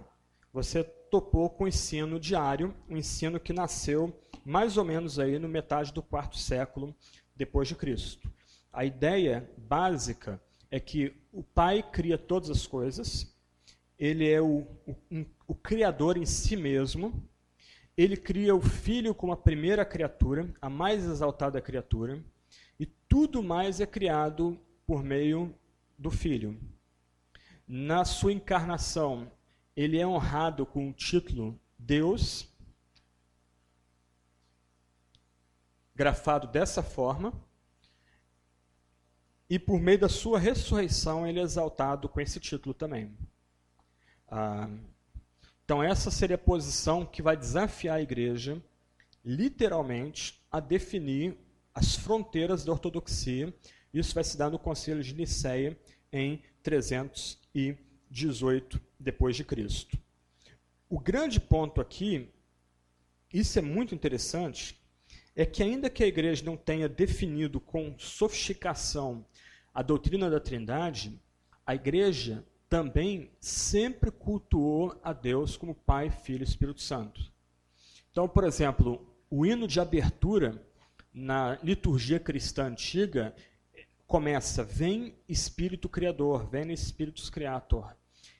você 0.52 0.82
topou 0.82 1.48
com 1.48 1.64
o 1.64 1.68
ensino 1.68 2.18
diário, 2.18 2.74
um 2.88 2.96
ensino 2.96 3.38
que 3.38 3.52
nasceu 3.52 4.16
mais 4.44 4.76
ou 4.76 4.84
menos 4.84 5.18
aí 5.18 5.38
no 5.38 5.48
metade 5.48 5.92
do 5.92 6.02
quarto 6.02 6.36
século 6.36 6.94
depois 7.36 7.68
de 7.68 7.74
Cristo. 7.74 8.32
A 8.72 8.84
ideia 8.84 9.48
básica 9.56 10.40
é 10.70 10.80
que 10.80 11.14
o 11.32 11.42
Pai 11.42 11.82
cria 11.82 12.16
todas 12.16 12.50
as 12.50 12.66
coisas, 12.66 13.32
ele 13.98 14.28
é 14.28 14.40
o, 14.40 14.66
o, 14.86 14.96
o 15.46 15.54
criador 15.54 16.16
em 16.16 16.26
si 16.26 16.56
mesmo, 16.56 17.28
ele 18.02 18.16
cria 18.16 18.54
o 18.54 18.62
Filho 18.62 19.14
como 19.14 19.30
a 19.30 19.36
primeira 19.36 19.84
criatura, 19.84 20.50
a 20.58 20.70
mais 20.70 21.04
exaltada 21.04 21.60
criatura, 21.60 22.24
e 22.78 22.86
tudo 22.86 23.42
mais 23.42 23.78
é 23.78 23.86
criado 23.86 24.58
por 24.86 25.02
meio 25.02 25.54
do 25.98 26.10
Filho. 26.10 26.58
Na 27.68 28.06
sua 28.06 28.32
encarnação, 28.32 29.30
ele 29.76 29.98
é 29.98 30.06
honrado 30.06 30.64
com 30.64 30.88
o 30.88 30.94
título 30.94 31.60
Deus, 31.78 32.48
grafado 35.94 36.46
dessa 36.46 36.82
forma, 36.82 37.34
e 39.48 39.58
por 39.58 39.78
meio 39.78 39.98
da 39.98 40.08
sua 40.08 40.38
ressurreição 40.38 41.26
ele 41.26 41.38
é 41.38 41.42
exaltado 41.42 42.08
com 42.08 42.18
esse 42.18 42.40
título 42.40 42.72
também. 42.72 43.14
Ah, 44.26 44.70
então, 45.70 45.84
essa 45.84 46.10
seria 46.10 46.34
a 46.34 46.36
posição 46.36 47.06
que 47.06 47.22
vai 47.22 47.36
desafiar 47.36 47.98
a 47.98 48.02
igreja, 48.02 48.60
literalmente, 49.24 50.42
a 50.50 50.58
definir 50.58 51.38
as 51.72 51.94
fronteiras 51.94 52.64
da 52.64 52.72
ortodoxia. 52.72 53.54
Isso 53.94 54.12
vai 54.12 54.24
se 54.24 54.36
dar 54.36 54.50
no 54.50 54.58
Concílio 54.58 55.00
de 55.00 55.14
Nicéia 55.14 55.78
em 56.12 56.42
318 56.64 58.80
depois 58.98 59.36
de 59.36 59.44
Cristo. 59.44 59.96
O 60.88 60.98
grande 60.98 61.38
ponto 61.38 61.80
aqui, 61.80 62.28
isso 63.32 63.56
é 63.56 63.62
muito 63.62 63.94
interessante, 63.94 64.76
é 65.36 65.46
que, 65.46 65.62
ainda 65.62 65.88
que 65.88 66.02
a 66.02 66.08
igreja 66.08 66.44
não 66.44 66.56
tenha 66.56 66.88
definido 66.88 67.60
com 67.60 67.94
sofisticação 67.96 69.24
a 69.72 69.82
doutrina 69.82 70.28
da 70.28 70.40
Trindade, 70.40 71.16
a 71.64 71.76
igreja 71.76 72.44
também 72.70 73.32
sempre 73.40 74.12
cultuou 74.12 74.98
a 75.02 75.12
Deus 75.12 75.56
como 75.56 75.74
Pai, 75.74 76.08
Filho 76.08 76.44
e 76.44 76.48
Espírito 76.48 76.80
Santo. 76.80 77.20
Então, 78.12 78.28
por 78.28 78.44
exemplo, 78.44 79.04
o 79.28 79.44
hino 79.44 79.66
de 79.66 79.80
abertura 79.80 80.64
na 81.12 81.58
liturgia 81.64 82.20
cristã 82.20 82.66
antiga 82.66 83.34
começa: 84.06 84.62
Vem 84.62 85.16
Espírito 85.28 85.88
Criador, 85.88 86.48
vem 86.48 86.72
Espíritus 86.72 87.28
Creator. 87.28 87.92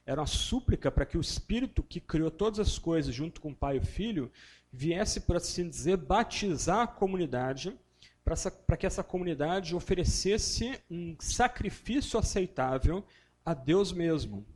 Era 0.07 0.21
uma 0.21 0.27
súplica 0.29 0.93
para 0.93 1.05
que 1.05 1.19
o 1.19 1.21
Espírito 1.21 1.83
que 1.83 2.01
criou 2.01 2.31
todas 2.31 2.61
as 2.61 2.79
coisas 2.79 3.13
junto 3.13 3.41
com 3.41 3.51
o 3.51 3.55
Pai 3.55 3.77
e 3.77 3.81
o 3.81 3.85
Filho 3.85 4.31
viesse, 4.73 5.21
por 5.21 5.37
assim 5.37 5.69
dizer, 5.69 5.97
batizar 5.97 6.83
a 6.83 6.87
comunidade, 6.87 7.77
para 8.25 8.77
que 8.77 8.87
essa 8.87 9.03
comunidade 9.03 9.75
oferecesse 9.75 10.81
um 10.89 11.17
sacrifício 11.19 12.17
aceitável 12.17 13.05
a 13.45 13.55
Deus 13.55 13.93
mesmo. 13.93 14.47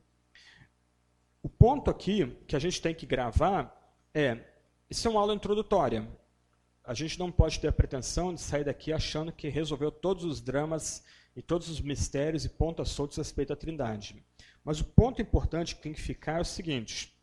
O 1.43 1.49
ponto 1.49 1.91
aqui 1.91 2.37
que 2.47 2.57
a 2.57 2.59
gente 2.59 2.81
tem 2.81 2.95
que 2.95 3.07
gravar 3.07 3.75
é: 4.13 4.41
isso 4.89 5.07
é 5.07 5.11
uma 5.11 5.21
aula 5.21 5.35
introdutória. 5.35 6.09
A 6.83 6.95
gente 6.95 7.19
não 7.19 7.33
pode 7.33 7.59
ter 7.61 7.69
a 7.69 7.73
pretensão 7.73 8.35
de 8.35 8.41
sair 8.41 8.65
daqui 8.65 8.93
achando 8.93 9.33
que 9.33 9.49
resolveu 9.49 9.91
todos 9.91 10.25
os 10.25 10.41
dramas 10.41 11.03
e 11.35 11.43
todos 11.43 11.69
os 11.69 11.81
mistérios 11.81 12.45
e 12.45 12.49
pontos 12.49 12.91
soltos 12.91 13.19
a 13.19 13.23
respeito 13.23 13.49
da 13.49 13.57
Trindade. 13.57 14.23
Mas 14.63 14.81
o 14.81 14.85
ponto 14.85 15.21
importante 15.21 15.75
que 15.75 15.83
tem 15.83 15.93
que 15.93 16.01
ficar 16.01 16.39
é 16.39 16.43
o 16.43 16.45
seguinte: 16.45 17.14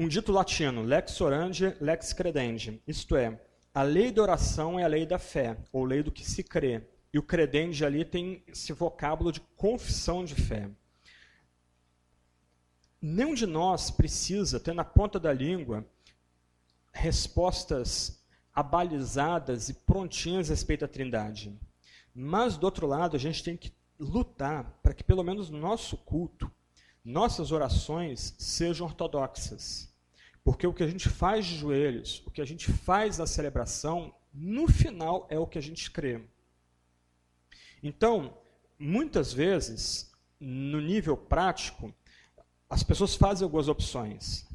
um 0.00 0.08
dito 0.08 0.32
latino, 0.32 0.82
lex 0.82 1.20
orandi, 1.20 1.76
lex 1.78 2.14
credendi, 2.14 2.80
isto 2.86 3.16
é, 3.16 3.38
a 3.74 3.82
lei 3.82 4.10
da 4.10 4.22
oração 4.22 4.80
é 4.80 4.82
a 4.82 4.86
lei 4.86 5.04
da 5.04 5.18
fé, 5.18 5.58
ou 5.70 5.84
lei 5.84 6.02
do 6.02 6.10
que 6.10 6.24
se 6.24 6.42
crê. 6.42 6.88
E 7.12 7.18
o 7.18 7.22
credendi 7.22 7.84
ali 7.84 8.02
tem 8.02 8.42
esse 8.46 8.72
vocábulo 8.72 9.30
de 9.30 9.42
confissão 9.58 10.24
de 10.24 10.34
fé. 10.34 10.70
Nenhum 12.98 13.34
de 13.34 13.44
nós 13.44 13.90
precisa 13.90 14.58
ter 14.58 14.72
na 14.72 14.84
ponta 14.84 15.20
da 15.20 15.34
língua 15.34 15.84
respostas 16.94 18.24
abalizadas 18.54 19.68
e 19.68 19.74
prontinhas 19.74 20.48
a 20.48 20.54
respeito 20.54 20.80
da 20.80 20.88
Trindade. 20.88 21.54
Mas, 22.14 22.56
do 22.56 22.64
outro 22.64 22.86
lado, 22.86 23.16
a 23.16 23.18
gente 23.20 23.44
tem 23.44 23.54
que 23.54 23.70
lutar 23.98 24.80
para 24.82 24.94
que, 24.94 25.04
pelo 25.04 25.22
menos 25.22 25.50
no 25.50 25.58
nosso 25.58 25.98
culto, 25.98 26.50
nossas 27.04 27.52
orações 27.52 28.34
sejam 28.38 28.86
ortodoxas. 28.86 29.89
Porque 30.44 30.66
o 30.66 30.72
que 30.72 30.82
a 30.82 30.86
gente 30.86 31.08
faz 31.08 31.46
de 31.46 31.56
joelhos, 31.56 32.22
o 32.26 32.30
que 32.30 32.40
a 32.40 32.44
gente 32.44 32.72
faz 32.72 33.18
na 33.18 33.26
celebração, 33.26 34.14
no 34.32 34.68
final 34.68 35.26
é 35.30 35.38
o 35.38 35.46
que 35.46 35.58
a 35.58 35.62
gente 35.62 35.90
crê. 35.90 36.22
Então, 37.82 38.36
muitas 38.78 39.32
vezes, 39.32 40.10
no 40.38 40.80
nível 40.80 41.16
prático, 41.16 41.92
as 42.68 42.82
pessoas 42.82 43.14
fazem 43.14 43.44
algumas 43.44 43.68
opções. 43.68 44.46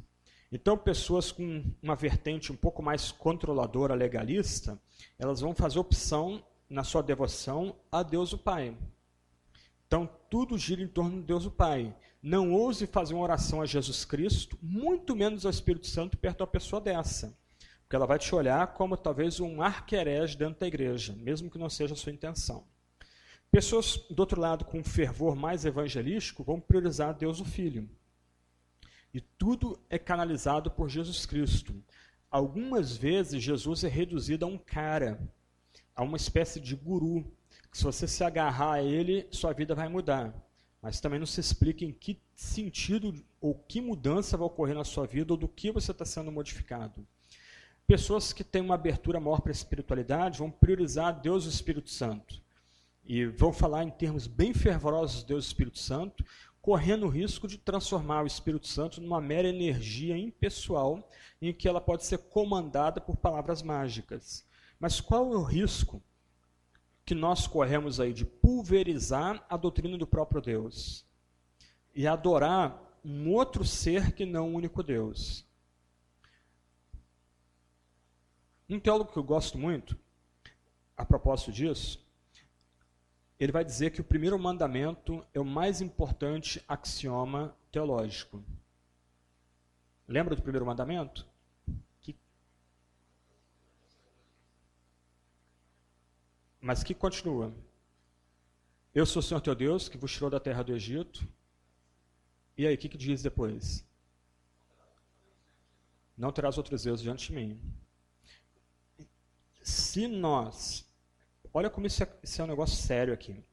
Então, 0.52 0.78
pessoas 0.78 1.32
com 1.32 1.64
uma 1.82 1.96
vertente 1.96 2.52
um 2.52 2.56
pouco 2.56 2.82
mais 2.82 3.12
controladora, 3.12 3.94
legalista, 3.94 4.80
elas 5.20 5.42
vão 5.42 5.54
fazer 5.54 5.80
opção 5.80 6.44
na 6.70 6.84
sua 6.84 7.02
devoção 7.02 7.76
a 7.92 8.02
Deus 8.04 8.32
o 8.32 8.38
Pai. 8.38 8.76
Então, 9.86 10.10
tudo 10.30 10.58
gira 10.58 10.82
em 10.82 10.88
torno 10.88 11.20
de 11.20 11.28
Deus 11.28 11.46
o 11.46 11.52
Pai. 11.52 11.96
Não 12.26 12.54
ouse 12.54 12.88
fazer 12.88 13.14
uma 13.14 13.22
oração 13.22 13.62
a 13.62 13.68
Jesus 13.68 14.04
Cristo, 14.04 14.58
muito 14.60 15.16
menos 15.16 15.46
ao 15.46 15.52
Espírito 15.52 15.86
Santo, 15.86 16.18
perto 16.18 16.38
de 16.38 16.42
uma 16.42 16.48
pessoa 16.48 16.82
dessa. 16.82 17.38
Porque 17.84 17.96
ela 17.96 18.08
vai 18.08 18.18
te 18.18 18.34
olhar 18.34 18.74
como 18.74 18.98
talvez 18.98 19.40
um 19.40 19.62
arquerege 19.62 20.36
dentro 20.36 20.60
da 20.60 20.66
igreja, 20.66 21.14
mesmo 21.20 21.52
que 21.52 21.60
não 21.60 21.70
seja 21.70 21.94
a 21.94 21.96
sua 21.96 22.12
intenção. 22.12 22.66
Pessoas, 23.52 23.98
do 24.10 24.20
outro 24.22 24.42
lado, 24.42 24.66
com 24.66 24.80
um 24.80 24.84
fervor 24.84 25.36
mais 25.36 25.66
evangelístico, 25.66 26.44
vão 26.44 26.60
priorizar 26.60 27.14
Deus 27.14 27.40
o 27.40 27.46
Filho. 27.46 27.88
E 29.14 29.22
tudo 29.22 29.80
é 29.88 30.00
canalizado 30.00 30.72
por 30.72 30.90
Jesus 30.90 31.28
Cristo. 31.28 31.76
Algumas 32.32 32.98
vezes, 32.98 33.44
Jesus 33.44 33.84
é 33.84 33.88
reduzido 33.88 34.46
a 34.46 34.48
um 34.48 34.58
cara, 34.58 35.22
a 35.96 36.02
uma 36.02 36.18
espécie 36.18 36.60
de 36.60 36.76
guru, 36.76 37.24
que 37.72 37.78
se 37.78 37.84
você 37.84 38.08
se 38.08 38.24
agarrar 38.24 38.74
a 38.74 38.82
ele, 38.82 39.28
sua 39.30 39.54
vida 39.54 39.76
vai 39.76 39.88
mudar 39.88 40.34
mas 40.86 41.00
também 41.00 41.18
não 41.18 41.26
se 41.26 41.40
explica 41.40 41.84
em 41.84 41.92
que 41.92 42.22
sentido 42.36 43.12
ou 43.42 43.56
que 43.56 43.82
mudança 43.82 44.38
vai 44.38 44.46
ocorrer 44.46 44.76
na 44.76 44.84
sua 44.84 45.08
vida 45.08 45.34
ou 45.34 45.38
do 45.38 45.48
que 45.48 45.72
você 45.72 45.90
está 45.90 46.06
sendo 46.06 46.32
modificado. 46.32 47.04
Pessoas 47.88 48.32
que 48.32 48.44
têm 48.44 48.62
uma 48.62 48.76
abertura 48.76 49.20
maior 49.20 49.42
para 49.42 49.50
a 49.50 49.52
espiritualidade 49.52 50.38
vão 50.38 50.52
priorizar 50.52 51.20
Deus 51.20 51.44
e 51.44 51.48
o 51.48 51.50
Espírito 51.50 51.90
Santo. 51.90 52.40
E 53.04 53.26
vão 53.26 53.52
falar 53.52 53.84
em 53.84 53.90
termos 53.90 54.28
bem 54.28 54.54
fervorosos 54.54 55.22
de 55.22 55.26
Deus 55.26 55.46
e 55.46 55.48
Espírito 55.48 55.80
Santo, 55.80 56.24
correndo 56.62 57.08
o 57.08 57.10
risco 57.10 57.48
de 57.48 57.58
transformar 57.58 58.24
o 58.24 58.28
Espírito 58.28 58.68
Santo 58.68 59.02
numa 59.02 59.20
mera 59.20 59.48
energia 59.48 60.16
impessoal 60.16 61.10
em 61.42 61.52
que 61.52 61.68
ela 61.68 61.82
pode 61.82 62.06
ser 62.06 62.20
comandada 62.20 63.02
por 63.02 63.18
palavras 63.18 63.64
mágicas. 63.64 64.46
Mas 64.80 65.02
qual 65.02 65.34
é 65.34 65.36
o 65.36 65.42
risco 65.42 66.00
que 67.06 67.14
nós 67.14 67.46
corremos 67.46 68.00
aí 68.00 68.12
de 68.12 68.26
pulverizar 68.26 69.46
a 69.48 69.56
doutrina 69.56 69.98
do 69.98 70.08
próprio 70.08 70.42
Deus 70.42 71.06
e 71.94 72.08
adorar 72.08 72.82
um 73.04 73.32
outro 73.32 73.64
ser 73.64 74.14
que 74.14 74.26
não 74.26 74.52
o 74.52 74.56
único 74.56 74.82
Deus. 74.82 75.46
Um 78.68 78.80
teólogo 78.80 79.12
que 79.12 79.20
eu 79.20 79.24
gosto 79.24 79.60
muito, 79.60 79.96
a 80.98 81.06
propósito 81.06 81.52
disso, 81.52 82.04
ele 83.40 83.52
vai 83.52 83.64
dizer 83.64 83.92
que 83.92 84.02
o 84.02 84.04
primeiro 84.04 84.40
mandamento 84.40 85.24
é 85.34 85.40
o 85.40 85.46
mais 85.46 85.82
importante 85.82 86.64
axioma 86.68 87.56
teológico. 87.72 88.44
Lembra 90.08 90.36
do 90.36 90.42
primeiro 90.42 90.66
mandamento? 90.66 91.28
Mas 96.66 96.84
que 96.84 96.96
continua. 96.96 97.54
Eu 98.92 99.06
sou 99.06 99.20
o 99.20 99.24
Senhor 99.24 99.40
teu 99.40 99.54
Deus, 99.54 99.88
que 99.88 100.00
vos 100.00 100.12
tirou 100.12 100.32
da 100.32 100.40
terra 100.40 100.64
do 100.64 100.74
Egito. 100.74 101.28
E 102.58 102.66
aí, 102.66 102.74
o 102.74 102.78
que, 102.78 102.90
que 102.90 102.98
diz 102.98 103.22
depois? 103.22 103.86
Não 106.18 106.32
terás 106.32 106.58
outros 106.58 106.82
deuses 106.82 107.04
diante 107.04 107.28
de 107.28 107.34
mim. 107.34 107.62
Se 109.62 110.08
nós, 110.08 110.90
olha 111.54 111.70
como 111.70 111.86
isso 111.86 112.02
é, 112.02 112.20
isso 112.24 112.42
é 112.42 112.46
um 112.46 112.48
negócio 112.48 112.84
sério 112.84 113.14
aqui. 113.14 113.44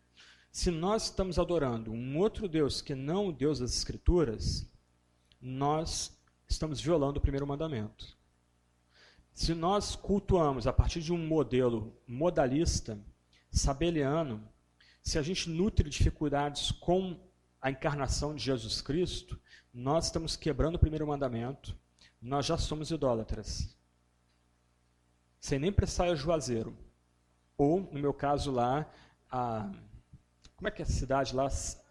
Se 0.51 0.71
nós 0.71 1.05
estamos 1.05 1.39
adorando 1.39 1.93
um 1.93 2.17
outro 2.17 2.49
Deus 2.49 2.81
que 2.81 2.95
não 2.95 3.29
o 3.29 3.33
Deus 3.33 3.59
das 3.59 3.77
Escrituras, 3.77 4.67
nós 5.39 6.19
estamos 6.49 6.81
violando 6.81 7.19
o 7.19 7.23
primeiro 7.23 7.47
mandamento. 7.47 8.17
Se 9.35 9.55
nós 9.55 9.97
cultuamos 9.97 10.67
a 10.67 10.73
partir 10.73 11.01
de 11.01 11.13
um 11.13 11.19
modelo 11.19 11.97
modalista, 12.07 12.99
sabeliano, 13.51 14.47
se 15.03 15.19
a 15.19 15.23
gente 15.23 15.49
nutre 15.49 15.89
dificuldades 15.89 16.71
com 16.71 17.19
a 17.61 17.71
encarnação 17.71 18.35
de 18.35 18.45
Jesus 18.45 18.81
Cristo, 18.81 19.41
nós 19.73 20.07
estamos 20.07 20.37
quebrando 20.37 20.77
o 20.77 20.79
primeiro 20.79 21.07
mandamento, 21.07 21.77
nós 22.21 22.47
já 22.47 22.59
somos 22.59 22.91
idólatras. 22.91 23.77
Sem 25.41 25.59
nem 25.59 25.73
prestar 25.73 26.09
a 26.09 26.15
juazeiro. 26.15 26.77
Ou, 27.57 27.81
no 27.81 27.99
meu 27.99 28.15
caso 28.15 28.51
lá, 28.51 28.89
a, 29.31 29.71
como 30.57 30.69
é 30.69 30.71
que 30.71 30.83
é 30.83 30.85
a 30.85 30.89
cidade 30.89 31.35
lá? 31.35 31.49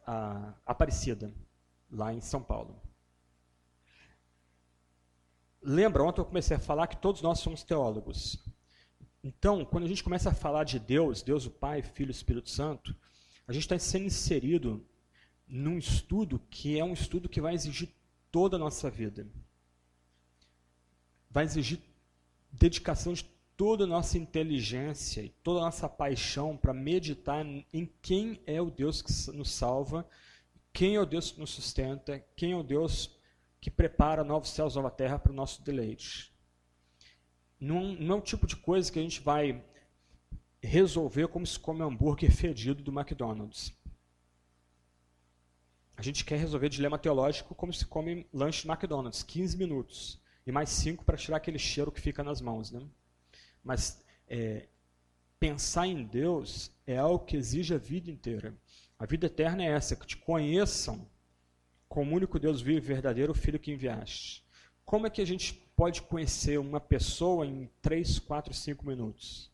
A 0.07 0.53
Aparecida, 0.65 1.33
lá 1.91 2.13
em 2.13 2.21
São 2.21 2.41
Paulo. 2.41 2.80
Lembra, 5.61 6.03
ontem 6.03 6.21
eu 6.21 6.25
comecei 6.25 6.57
a 6.57 6.59
falar 6.59 6.87
que 6.87 6.97
todos 6.97 7.21
nós 7.21 7.39
somos 7.39 7.63
teólogos. 7.63 8.43
Então, 9.23 9.63
quando 9.63 9.83
a 9.83 9.87
gente 9.87 10.03
começa 10.03 10.29
a 10.29 10.33
falar 10.33 10.63
de 10.63 10.79
Deus, 10.79 11.21
Deus 11.21 11.45
o 11.45 11.51
Pai, 11.51 11.83
Filho 11.83 12.09
e 12.09 12.11
Espírito 12.11 12.49
Santo, 12.49 12.95
a 13.47 13.53
gente 13.53 13.63
está 13.63 13.77
sendo 13.77 14.05
inserido 14.05 14.83
num 15.47 15.77
estudo 15.77 16.41
que 16.49 16.79
é 16.79 16.83
um 16.83 16.93
estudo 16.93 17.29
que 17.29 17.41
vai 17.41 17.53
exigir 17.53 17.89
toda 18.31 18.55
a 18.55 18.59
nossa 18.59 18.89
vida. 18.89 19.27
Vai 21.29 21.43
exigir 21.43 21.79
dedicação 22.51 23.13
de 23.13 23.25
toda 23.55 23.83
a 23.83 23.87
nossa 23.87 24.17
inteligência 24.17 25.21
e 25.21 25.29
toda 25.29 25.59
a 25.59 25.65
nossa 25.65 25.87
paixão 25.87 26.57
para 26.57 26.73
meditar 26.73 27.45
em 27.45 27.85
quem 28.01 28.41
é 28.47 28.59
o 28.59 28.71
Deus 28.71 29.03
que 29.03 29.31
nos 29.31 29.51
salva, 29.51 30.07
quem 30.73 30.95
é 30.95 30.99
o 30.99 31.05
Deus 31.05 31.31
que 31.31 31.39
nos 31.39 31.51
sustenta, 31.51 32.25
quem 32.35 32.53
é 32.53 32.55
o 32.55 32.63
Deus 32.63 33.11
que 33.61 33.69
prepara 33.69 34.23
novos 34.23 34.49
céus, 34.49 34.75
nova 34.75 34.89
terra 34.89 35.19
para 35.19 35.31
o 35.31 35.35
nosso 35.35 35.61
deleite. 35.61 36.33
Não, 37.59 37.93
não 37.93 38.15
é 38.15 38.17
o 38.17 38.21
tipo 38.21 38.47
de 38.47 38.55
coisa 38.55 38.91
que 38.91 38.97
a 38.97 39.03
gente 39.03 39.21
vai 39.21 39.63
resolver 40.61 41.27
como 41.27 41.45
se 41.45 41.59
come 41.59 41.83
hambúrguer 41.83 42.31
fedido 42.31 42.81
do 42.81 42.91
McDonald's. 42.91 43.71
A 45.95 46.01
gente 46.01 46.25
quer 46.25 46.39
resolver 46.39 46.69
dilema 46.69 46.97
teológico 46.97 47.53
como 47.53 47.71
se 47.71 47.85
come 47.85 48.27
lanche 48.33 48.65
do 48.65 48.73
McDonald's, 48.73 49.21
15 49.21 49.55
minutos. 49.55 50.19
E 50.47 50.51
mais 50.51 50.69
5 50.69 51.05
para 51.05 51.15
tirar 51.15 51.37
aquele 51.37 51.59
cheiro 51.59 51.91
que 51.91 52.01
fica 52.01 52.23
nas 52.23 52.41
mãos. 52.41 52.71
Né? 52.71 52.81
Mas 53.63 54.03
é, 54.27 54.67
pensar 55.39 55.85
em 55.85 56.03
Deus 56.03 56.71
é 56.87 56.97
algo 56.97 57.25
que 57.25 57.37
exige 57.37 57.75
a 57.75 57.77
vida 57.77 58.09
inteira. 58.09 58.57
A 58.97 59.05
vida 59.05 59.27
eterna 59.27 59.63
é 59.63 59.67
essa, 59.67 59.95
que 59.95 60.07
te 60.07 60.17
conheçam 60.17 61.07
como 61.91 62.15
único 62.15 62.39
Deus 62.39 62.61
vivo 62.61 62.77
e 62.77 62.79
verdadeiro, 62.79 63.33
o 63.33 63.35
Filho 63.35 63.59
que 63.59 63.69
enviaste. 63.69 64.45
Como 64.85 65.05
é 65.05 65.09
que 65.09 65.21
a 65.21 65.27
gente 65.27 65.53
pode 65.75 66.01
conhecer 66.01 66.57
uma 66.57 66.79
pessoa 66.79 67.45
em 67.45 67.69
3, 67.81 68.17
4, 68.17 68.53
5 68.53 68.87
minutos? 68.87 69.51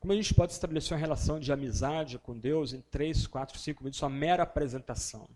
Como 0.00 0.10
a 0.14 0.16
gente 0.16 0.32
pode 0.32 0.52
estabelecer 0.52 0.94
uma 0.94 0.98
relação 0.98 1.38
de 1.38 1.52
amizade 1.52 2.18
com 2.18 2.38
Deus 2.38 2.72
em 2.72 2.80
3, 2.80 3.26
4, 3.26 3.58
5 3.58 3.82
minutos, 3.82 4.00
uma 4.00 4.08
mera 4.08 4.44
apresentação? 4.44 5.28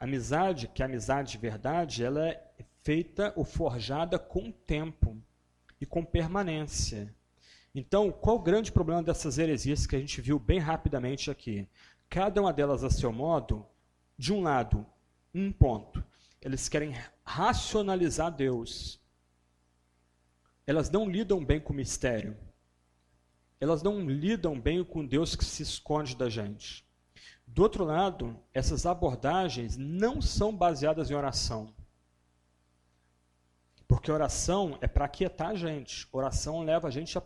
Amizade, 0.00 0.66
que 0.66 0.82
é 0.82 0.86
amizade 0.86 1.30
de 1.30 1.38
verdade, 1.38 2.02
ela 2.02 2.26
é 2.26 2.42
feita 2.82 3.32
ou 3.36 3.44
forjada 3.44 4.18
com 4.18 4.50
tempo 4.50 5.16
e 5.80 5.86
com 5.86 6.04
permanência. 6.04 7.14
Então, 7.72 8.10
qual 8.10 8.34
o 8.34 8.42
grande 8.42 8.72
problema 8.72 9.00
dessas 9.00 9.38
heresias 9.38 9.86
que 9.86 9.94
a 9.94 10.00
gente 10.00 10.20
viu 10.20 10.40
bem 10.40 10.58
rapidamente 10.58 11.30
aqui? 11.30 11.68
Cada 12.08 12.40
uma 12.40 12.52
delas, 12.52 12.82
a 12.82 12.90
seu 12.90 13.12
modo, 13.12 13.64
de 14.18 14.32
um 14.32 14.42
lado, 14.42 14.84
um 15.34 15.52
ponto. 15.52 16.04
Eles 16.40 16.68
querem 16.68 16.94
racionalizar 17.24 18.34
Deus. 18.34 19.00
Elas 20.66 20.90
não 20.90 21.08
lidam 21.08 21.44
bem 21.44 21.60
com 21.60 21.72
o 21.72 21.76
mistério. 21.76 22.36
Elas 23.60 23.82
não 23.82 24.08
lidam 24.08 24.58
bem 24.58 24.82
com 24.84 25.06
Deus 25.06 25.36
que 25.36 25.44
se 25.44 25.62
esconde 25.62 26.16
da 26.16 26.30
gente. 26.30 26.86
Do 27.46 27.62
outro 27.62 27.84
lado, 27.84 28.40
essas 28.54 28.86
abordagens 28.86 29.76
não 29.76 30.22
são 30.22 30.56
baseadas 30.56 31.10
em 31.10 31.14
oração. 31.14 31.74
Porque 33.86 34.10
oração 34.10 34.78
é 34.80 34.86
para 34.86 35.04
aquietar 35.04 35.48
a 35.48 35.54
gente. 35.54 36.08
Oração 36.12 36.62
leva 36.62 36.88
a 36.88 36.90
gente 36.90 37.18
a 37.18 37.22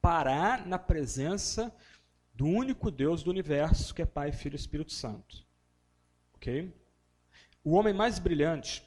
parar 0.00 0.66
na 0.66 0.78
presença 0.78 1.74
do 2.32 2.46
único 2.46 2.90
Deus 2.90 3.22
do 3.22 3.30
universo, 3.30 3.94
que 3.94 4.00
é 4.00 4.06
Pai, 4.06 4.32
Filho 4.32 4.54
e 4.54 4.56
Espírito 4.56 4.92
Santo. 4.92 5.44
Ok? 6.34 6.72
O 7.62 7.72
homem 7.72 7.92
mais 7.92 8.18
brilhante 8.18 8.82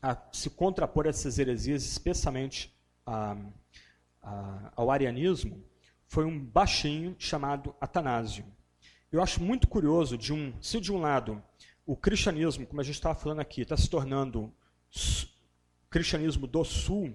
a 0.00 0.16
se 0.32 0.48
contrapor 0.50 1.06
a 1.06 1.10
essas 1.10 1.38
heresias, 1.38 1.84
especialmente 1.84 2.74
a, 3.04 3.36
a, 4.22 4.72
ao 4.74 4.90
arianismo, 4.90 5.62
foi 6.06 6.24
um 6.24 6.38
baixinho 6.38 7.14
chamado 7.18 7.74
Atanásio. 7.80 8.44
Eu 9.12 9.22
acho 9.22 9.42
muito 9.42 9.68
curioso 9.68 10.16
de 10.16 10.32
um, 10.32 10.52
se 10.62 10.80
de 10.80 10.92
um 10.92 11.00
lado 11.00 11.42
o 11.86 11.94
cristianismo, 11.94 12.66
como 12.66 12.80
a 12.80 12.84
gente 12.84 12.94
estava 12.94 13.14
falando 13.14 13.40
aqui, 13.40 13.60
está 13.60 13.76
se 13.76 13.88
tornando 13.88 14.52
cristianismo 15.90 16.46
do 16.46 16.64
sul, 16.64 17.14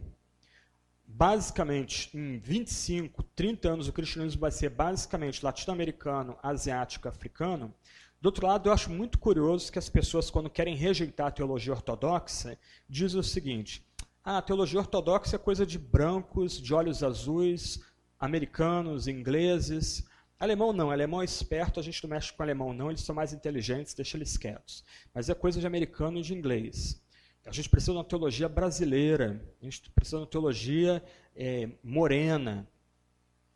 basicamente 1.05 2.15
em 2.15 2.37
25, 2.37 3.23
30 3.23 3.69
anos 3.69 3.87
o 3.87 3.93
cristianismo 3.93 4.39
vai 4.39 4.51
ser 4.51 4.69
basicamente 4.69 5.43
latino-americano, 5.43 6.37
asiático, 6.43 7.07
africano. 7.07 7.73
Do 8.21 8.25
outro 8.27 8.45
lado, 8.45 8.67
eu 8.67 8.73
acho 8.73 8.89
muito 8.89 9.17
curioso 9.17 9.71
que 9.71 9.79
as 9.79 9.87
pessoas, 9.87 10.29
quando 10.29 10.49
querem 10.49 10.75
rejeitar 10.75 11.27
a 11.27 11.31
teologia 11.31 11.71
ortodoxa, 11.71 12.57
dizem 12.87 13.19
o 13.19 13.23
seguinte: 13.23 13.85
ah, 14.23 14.39
a 14.39 14.41
teologia 14.41 14.79
ortodoxa 14.79 15.37
é 15.37 15.39
coisa 15.39 15.65
de 15.65 15.79
brancos, 15.79 16.61
de 16.61 16.73
olhos 16.73 17.01
azuis, 17.01 17.79
americanos, 18.19 19.07
ingleses. 19.07 20.05
Alemão 20.37 20.73
não, 20.73 20.91
alemão 20.91 21.21
é 21.21 21.25
esperto, 21.25 21.79
a 21.79 21.83
gente 21.83 22.03
não 22.03 22.09
mexe 22.09 22.31
com 22.33 22.43
alemão 22.43 22.73
não, 22.73 22.89
eles 22.89 23.01
são 23.01 23.15
mais 23.15 23.33
inteligentes, 23.33 23.93
deixa 23.93 24.17
eles 24.17 24.37
quietos. 24.37 24.83
Mas 25.13 25.29
é 25.29 25.33
coisa 25.33 25.59
de 25.59 25.67
americano 25.67 26.19
e 26.19 26.21
de 26.21 26.33
inglês. 26.33 27.01
A 27.45 27.51
gente 27.51 27.69
precisa 27.69 27.93
de 27.93 27.97
uma 27.97 28.03
teologia 28.03 28.47
brasileira, 28.47 29.41
a 29.61 29.65
gente 29.65 29.89
precisa 29.91 30.17
de 30.17 30.23
uma 30.23 30.29
teologia 30.29 31.03
é, 31.35 31.69
morena. 31.83 32.67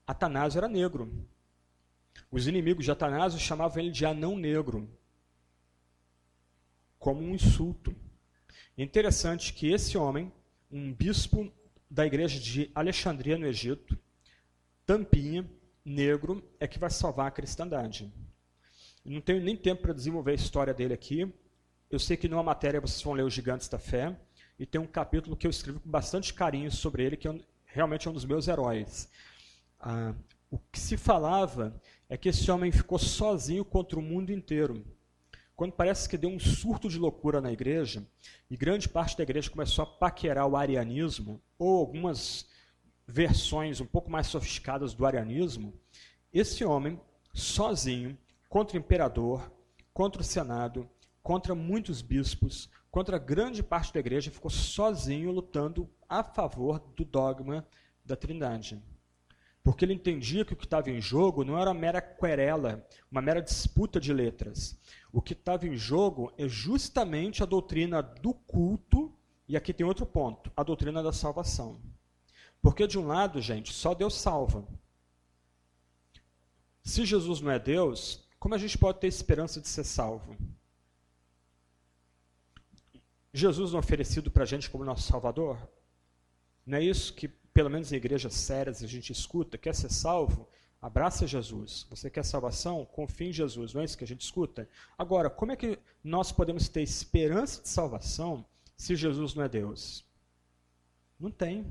Atanásio 0.08 0.58
era 0.58 0.68
negro. 0.68 1.12
Os 2.34 2.48
inimigos 2.48 2.84
de 2.84 2.90
Atanásio 2.90 3.40
chamavam 3.40 3.84
ele 3.84 3.92
de 3.92 4.08
anão 4.08 4.36
negro, 4.36 4.90
como 6.98 7.22
um 7.22 7.36
insulto. 7.36 7.96
Interessante 8.76 9.54
que 9.54 9.72
esse 9.72 10.00
homem, 10.00 10.34
um 10.72 10.92
bispo 10.92 11.54
da 11.88 12.08
igreja 12.08 12.40
de 12.40 12.72
Alexandria, 12.74 13.38
no 13.38 13.46
Egito, 13.46 13.96
tampinha, 14.84 15.48
negro, 15.86 16.44
é 16.60 16.68
que 16.68 16.80
vai 16.80 16.90
salvar 16.90 17.28
a 17.28 17.32
cristandade. 17.32 18.12
não 19.06 19.22
tenho 19.22 19.40
nem 19.40 19.56
tempo 19.56 19.84
para 19.84 19.94
desenvolver 19.94 20.32
a 20.32 20.34
história 20.34 20.74
dele 20.74 20.96
aqui. 20.96 21.32
Eu 21.88 22.00
sei 22.00 22.18
que 22.18 22.28
numa 22.28 22.42
matéria 22.42 22.82
vocês 22.82 23.04
vão 23.04 23.14
ler 23.14 23.22
Os 23.22 23.34
Gigantes 23.34 23.70
da 23.70 23.78
Fé, 23.78 24.20
e 24.58 24.66
tem 24.66 24.82
um 24.82 24.88
capítulo 24.88 25.38
que 25.38 25.46
eu 25.46 25.52
escrevo 25.52 25.80
com 25.80 25.90
bastante 25.92 26.34
carinho 26.34 26.72
sobre 26.72 27.04
ele, 27.04 27.16
que 27.16 27.28
é 27.28 27.40
realmente 27.68 28.08
é 28.08 28.10
um 28.10 28.14
dos 28.16 28.26
meus 28.26 28.48
heróis. 28.48 29.08
Ah, 29.80 30.16
o 30.50 30.58
que 30.72 30.80
se 30.80 30.98
falava 30.98 31.80
é 32.14 32.18
que 32.18 32.30
esse 32.30 32.52
homem 32.52 32.72
ficou 32.72 33.00
sozinho 33.00 33.66
contra 33.66 33.98
o 33.98 34.02
mundo 34.02 34.32
inteiro. 34.32 34.86
Quando 35.56 35.72
parece 35.72 36.08
que 36.08 36.16
deu 36.16 36.30
um 36.30 36.40
surto 36.40 36.88
de 36.88 37.00
loucura 37.00 37.42
na 37.42 37.52
igreja, 37.52 38.08
e 38.52 38.56
grande 38.56 38.88
parte 38.88 39.18
da 39.18 39.24
igreja 39.24 39.50
começou 39.50 39.82
a 39.82 39.88
paquerar 39.88 40.46
o 40.46 40.56
arianismo, 40.56 41.42
ou 41.58 41.80
algumas 41.80 42.48
versões 43.08 43.82
um 43.82 43.88
pouco 43.88 44.12
mais 44.12 44.28
sofisticadas 44.28 44.94
do 44.94 45.08
arianismo, 45.08 45.74
esse 46.32 46.64
homem, 46.64 47.02
sozinho, 47.34 48.16
contra 48.48 48.78
o 48.78 48.80
imperador, 48.80 49.52
contra 49.92 50.22
o 50.22 50.26
senado, 50.26 50.88
contra 51.24 51.56
muitos 51.56 52.04
bispos, 52.04 52.70
contra 52.92 53.18
grande 53.18 53.64
parte 53.64 53.92
da 53.92 54.00
igreja, 54.00 54.30
ficou 54.30 54.52
sozinho 54.52 55.32
lutando 55.32 55.90
a 56.08 56.24
favor 56.24 56.78
do 56.96 57.04
dogma 57.04 57.68
da 58.06 58.16
Trindade. 58.16 58.80
Porque 59.64 59.86
ele 59.86 59.94
entendia 59.94 60.44
que 60.44 60.54
o 60.54 60.58
que 60.58 60.66
estava 60.66 60.92
em 60.92 61.00
jogo 61.00 61.46
não 61.46 61.58
era 61.58 61.74
mera 61.74 62.02
querela, 62.02 62.86
uma 63.10 63.22
mera 63.22 63.42
disputa 63.42 64.00
de 64.00 64.12
letras. 64.12 64.78
O 65.12 65.22
que 65.22 65.34
estava 65.34 65.66
em 65.66 65.78
jogo 65.78 66.34
é 66.38 66.50
justamente 66.50 67.42
a 67.42 67.46
doutrina 67.46 68.02
do 68.02 68.34
culto, 68.34 69.14
e 69.48 69.56
aqui 69.56 69.74
tem 69.74 69.86
outro 69.86 70.06
ponto, 70.06 70.52
a 70.56 70.64
doutrina 70.64 71.02
da 71.02 71.14
salvação. 71.14 71.80
Porque 72.62 72.86
de 72.86 73.00
um 73.00 73.08
lado, 73.08 73.42
gente, 73.42 73.72
só 73.72 73.94
Deus 73.94 74.16
salva. 74.16 74.68
Se 76.84 77.06
Jesus 77.06 77.40
não 77.40 77.52
é 77.52 77.58
Deus, 77.58 78.28
como 78.38 78.56
a 78.56 78.58
gente 78.58 78.78
pode 78.78 79.00
ter 79.00 79.08
esperança 79.08 79.62
de 79.62 79.70
ser 79.70 79.86
salvo? 79.86 80.36
Jesus 83.34 83.72
não 83.72 83.78
é 83.78 83.80
oferecido 83.80 84.30
para 84.30 84.44
a 84.44 84.46
gente 84.46 84.70
como 84.70 84.84
nosso 84.84 85.10
Salvador? 85.10 85.58
Não 86.66 86.78
é 86.78 86.84
isso 86.84 87.14
que 87.14 87.32
pelo 87.54 87.70
menos 87.70 87.92
em 87.92 87.96
igrejas 87.98 88.34
sérias, 88.34 88.84
a 88.84 88.88
gente 88.88 89.12
escuta, 89.12 89.58
quer 89.58 89.76
ser 89.76 89.92
salvo? 89.92 90.48
Abraça 90.82 91.26
Jesus. 91.26 91.88
Você 91.90 92.10
quer 92.10 92.26
salvação? 92.26 92.86
Confie 92.86 93.30
em 93.30 93.34
Jesus. 93.34 93.74
Não 93.74 93.82
é 93.82 93.86
isso 93.86 93.98
que 93.98 94.04
a 94.04 94.08
gente 94.08 94.22
escuta? 94.22 94.68
Agora, 94.98 95.30
como 95.30 95.52
é 95.52 95.56
que 95.56 95.80
nós 96.04 96.32
podemos 96.32 96.68
ter 96.68 96.82
esperança 96.82 97.62
de 97.62 97.70
salvação 97.70 98.46
se 98.76 98.96
Jesus 98.96 99.34
não 99.34 99.44
é 99.44 99.50
Deus? 99.50 100.04
Não 101.20 101.32
tem. 101.32 101.66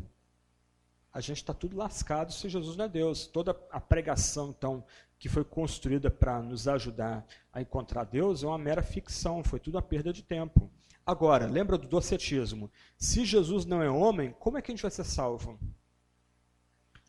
A 1.13 1.21
gente 1.21 1.39
está 1.39 1.53
tudo 1.53 1.77
lascado 1.77 2.33
se 2.33 2.49
Jesus 2.49 2.75
não 2.75 2.87
é 2.87 2.89
Deus. 2.89 3.27
Toda 3.27 3.51
a 3.71 3.79
pregação, 3.79 4.55
então, 4.57 4.83
que 5.19 5.29
foi 5.29 5.45
construída 5.45 6.11
para 6.11 6.41
nos 6.41 6.67
ajudar 6.67 7.27
a 7.53 7.61
encontrar 7.61 8.05
Deus 8.05 8.43
é 8.43 8.47
uma 8.47 8.57
mera 8.57 8.83
ficção, 8.83 9.45
foi 9.45 9.61
tudo 9.61 9.75
uma 9.75 9.83
perda 9.83 10.13
de 10.13 10.23
tempo. 10.23 10.71
Agora, 11.05 11.47
lembra 11.47 11.77
do 11.77 11.89
docetismo? 11.89 12.71
Se 12.97 13.25
Jesus 13.25 13.67
não 13.67 13.83
é 13.83 13.91
homem, 13.91 14.35
como 14.39 14.57
é 14.57 14.63
que 14.63 14.71
a 14.71 14.75
gente 14.75 14.83
vai 14.83 14.91
ser 14.91 15.05
salvo? 15.05 15.59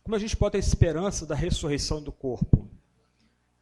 Como 0.03 0.15
a 0.15 0.19
gente 0.19 0.35
pode 0.35 0.53
ter 0.53 0.57
esperança 0.57 1.25
da 1.25 1.35
ressurreição 1.35 2.01
do 2.01 2.11
corpo? 2.11 2.67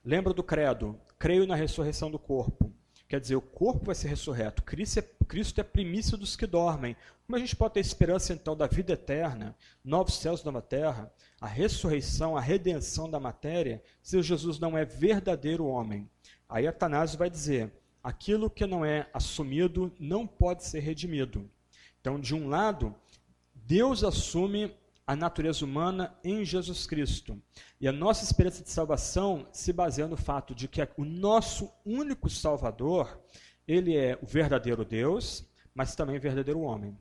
Lembra 0.04 0.34
do 0.34 0.42
credo? 0.42 1.00
Creio 1.20 1.46
na 1.46 1.56
ressurreição 1.56 2.10
do 2.10 2.18
corpo. 2.18 2.74
Quer 3.08 3.20
dizer, 3.20 3.36
o 3.36 3.42
corpo 3.42 3.86
vai 3.86 3.94
ser 3.94 4.08
ressurreto. 4.08 4.64
Cristo 4.64 5.00
é, 5.00 5.02
Cristo 5.28 5.60
é 5.60 5.64
primícia 5.64 6.18
dos 6.18 6.38
que 6.38 6.48
dormem. 6.48 6.96
Como 7.28 7.36
a 7.36 7.40
gente 7.40 7.56
pode 7.56 7.74
ter 7.74 7.82
esperança, 7.82 8.32
então, 8.32 8.56
da 8.56 8.68
vida 8.68 8.94
eterna, 8.94 9.54
novos 9.84 10.16
céus, 10.16 10.44
nova 10.46 10.62
terra, 10.62 11.12
a 11.40 11.46
ressurreição, 11.46 12.38
a 12.38 12.42
redenção 12.42 13.12
da 13.12 13.20
matéria, 13.20 13.84
se 14.02 14.22
Jesus 14.22 14.60
não 14.60 14.78
é 14.78 14.86
verdadeiro 14.86 15.66
homem? 15.66 16.10
Aí 16.48 16.66
Atanásio 16.66 17.20
vai 17.20 17.30
dizer: 17.30 17.72
aquilo 18.04 18.50
que 18.50 18.66
não 18.66 18.84
é 18.84 19.10
assumido 19.14 19.92
não 20.00 20.26
pode 20.26 20.66
ser 20.66 20.80
redimido. 20.80 21.50
Então, 22.00 22.20
de 22.20 22.34
um 22.34 22.48
lado, 22.48 22.96
Deus 23.54 24.04
assume 24.04 24.76
a 25.06 25.16
natureza 25.16 25.66
humana 25.66 26.16
em 26.24 26.46
Jesus 26.46 26.86
Cristo. 26.86 27.42
E 27.80 27.88
a 27.88 27.92
nossa 27.92 28.24
esperança 28.24 28.64
de 28.64 28.70
salvação 28.70 29.48
se 29.52 29.74
baseia 29.74 30.08
no 30.08 30.18
fato 30.18 30.56
de 30.56 30.68
que 30.68 30.88
o 30.98 31.04
nosso 31.04 31.72
único 31.86 32.30
Salvador, 32.30 33.20
ele 33.68 33.96
é 33.96 34.18
o 34.22 34.26
verdadeiro 34.26 34.86
Deus, 34.86 35.46
mas 35.74 35.96
também 35.96 36.18
o 36.18 36.22
verdadeiro 36.22 36.62
homem. 36.62 36.98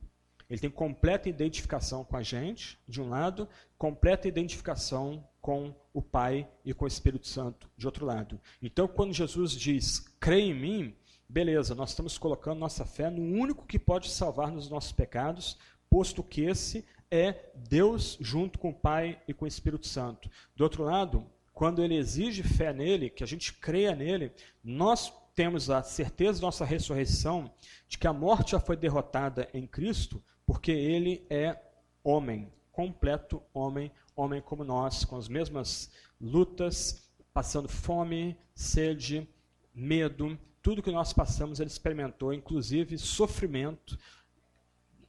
Ele 0.49 0.59
tem 0.59 0.69
completa 0.69 1.29
identificação 1.29 2.03
com 2.03 2.17
a 2.17 2.21
gente, 2.21 2.77
de 2.85 3.01
um 3.01 3.07
lado, 3.07 3.47
completa 3.77 4.27
identificação 4.27 5.25
com 5.39 5.73
o 5.93 6.01
Pai 6.01 6.45
e 6.65 6.73
com 6.73 6.83
o 6.83 6.87
Espírito 6.89 7.27
Santo, 7.27 7.69
de 7.77 7.85
outro 7.85 8.05
lado. 8.05 8.39
Então, 8.61 8.87
quando 8.87 9.13
Jesus 9.13 9.53
diz, 9.53 10.05
crê 10.21 10.39
em 10.39 10.53
mim, 10.53 10.95
beleza, 11.27 11.73
nós 11.73 11.89
estamos 11.89 12.15
colocando 12.15 12.59
nossa 12.59 12.85
fé 12.85 13.09
no 13.09 13.23
único 13.23 13.65
que 13.65 13.79
pode 13.79 14.07
salvar 14.11 14.51
nos 14.51 14.69
nossos 14.69 14.91
pecados, 14.91 15.57
posto 15.89 16.23
que 16.23 16.43
esse 16.43 16.85
é 17.09 17.49
Deus 17.55 18.19
junto 18.21 18.59
com 18.59 18.69
o 18.69 18.73
Pai 18.73 19.19
e 19.27 19.33
com 19.33 19.45
o 19.45 19.47
Espírito 19.47 19.87
Santo. 19.87 20.29
Do 20.55 20.63
outro 20.63 20.83
lado, 20.83 21.25
quando 21.51 21.83
ele 21.83 21.95
exige 21.95 22.43
fé 22.43 22.71
nele, 22.71 23.09
que 23.09 23.23
a 23.23 23.27
gente 23.27 23.51
creia 23.53 23.95
nele, 23.95 24.31
nós 24.63 25.11
temos 25.33 25.71
a 25.71 25.81
certeza 25.81 26.39
da 26.39 26.45
nossa 26.45 26.65
ressurreição, 26.65 27.51
de 27.89 27.97
que 27.97 28.05
a 28.05 28.13
morte 28.13 28.51
já 28.51 28.59
foi 28.59 28.77
derrotada 28.77 29.49
em 29.55 29.65
Cristo, 29.65 30.23
porque 30.45 30.71
ele 30.71 31.25
é 31.31 31.59
homem, 32.03 32.47
completo 32.71 33.41
homem, 33.51 33.91
homem 34.15 34.39
como 34.39 34.63
nós, 34.63 35.03
com 35.03 35.17
as 35.17 35.27
mesmas 35.27 35.89
lutas, 36.19 37.09
passando 37.33 37.67
fome, 37.67 38.37
sede, 38.53 39.27
medo, 39.73 40.37
tudo 40.61 40.83
que 40.83 40.91
nós 40.91 41.13
passamos, 41.13 41.59
ele 41.59 41.69
experimentou, 41.69 42.33
inclusive 42.33 42.97
sofrimento, 42.97 43.97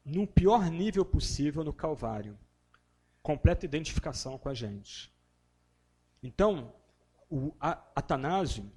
no 0.04 0.26
pior 0.26 0.70
nível 0.70 1.04
possível 1.04 1.62
no 1.62 1.72
Calvário. 1.72 2.38
Completa 3.22 3.64
identificação 3.64 4.36
com 4.38 4.48
a 4.48 4.54
gente. 4.54 5.12
Então, 6.22 6.72
o 7.30 7.52
Atanásio, 7.60 8.70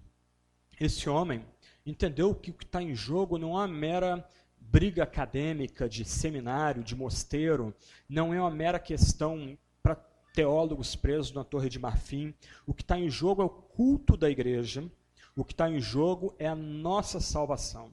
esse 0.80 1.10
homem, 1.10 1.46
entendeu 1.86 2.34
que 2.34 2.52
o 2.52 2.54
que 2.54 2.64
está 2.64 2.82
em 2.82 2.96
jogo 2.96 3.38
não 3.38 3.50
é 3.52 3.62
uma 3.62 3.68
mera 3.68 4.28
briga 4.60 5.04
acadêmica 5.04 5.88
de 5.88 6.04
seminário, 6.04 6.84
de 6.84 6.96
mosteiro, 6.96 7.74
não 8.10 8.34
é 8.34 8.40
uma 8.40 8.52
mera 8.52 8.80
questão 8.80 9.58
para 9.82 9.96
teólogos 10.34 10.96
presos 10.96 11.32
na 11.32 11.44
Torre 11.44 11.70
de 11.70 11.80
Marfim. 11.80 12.34
O 12.66 12.74
que 12.74 12.82
está 12.82 13.00
em 13.00 13.10
jogo 13.10 13.42
é 13.42 13.46
o 13.46 13.50
culto 13.50 14.18
da 14.18 14.30
igreja, 14.30 14.84
o 15.36 15.44
que 15.44 15.54
está 15.54 15.70
em 15.70 15.82
jogo 15.82 16.34
é 16.40 16.48
a 16.48 16.56
nossa 16.56 17.20
salvação. 17.20 17.92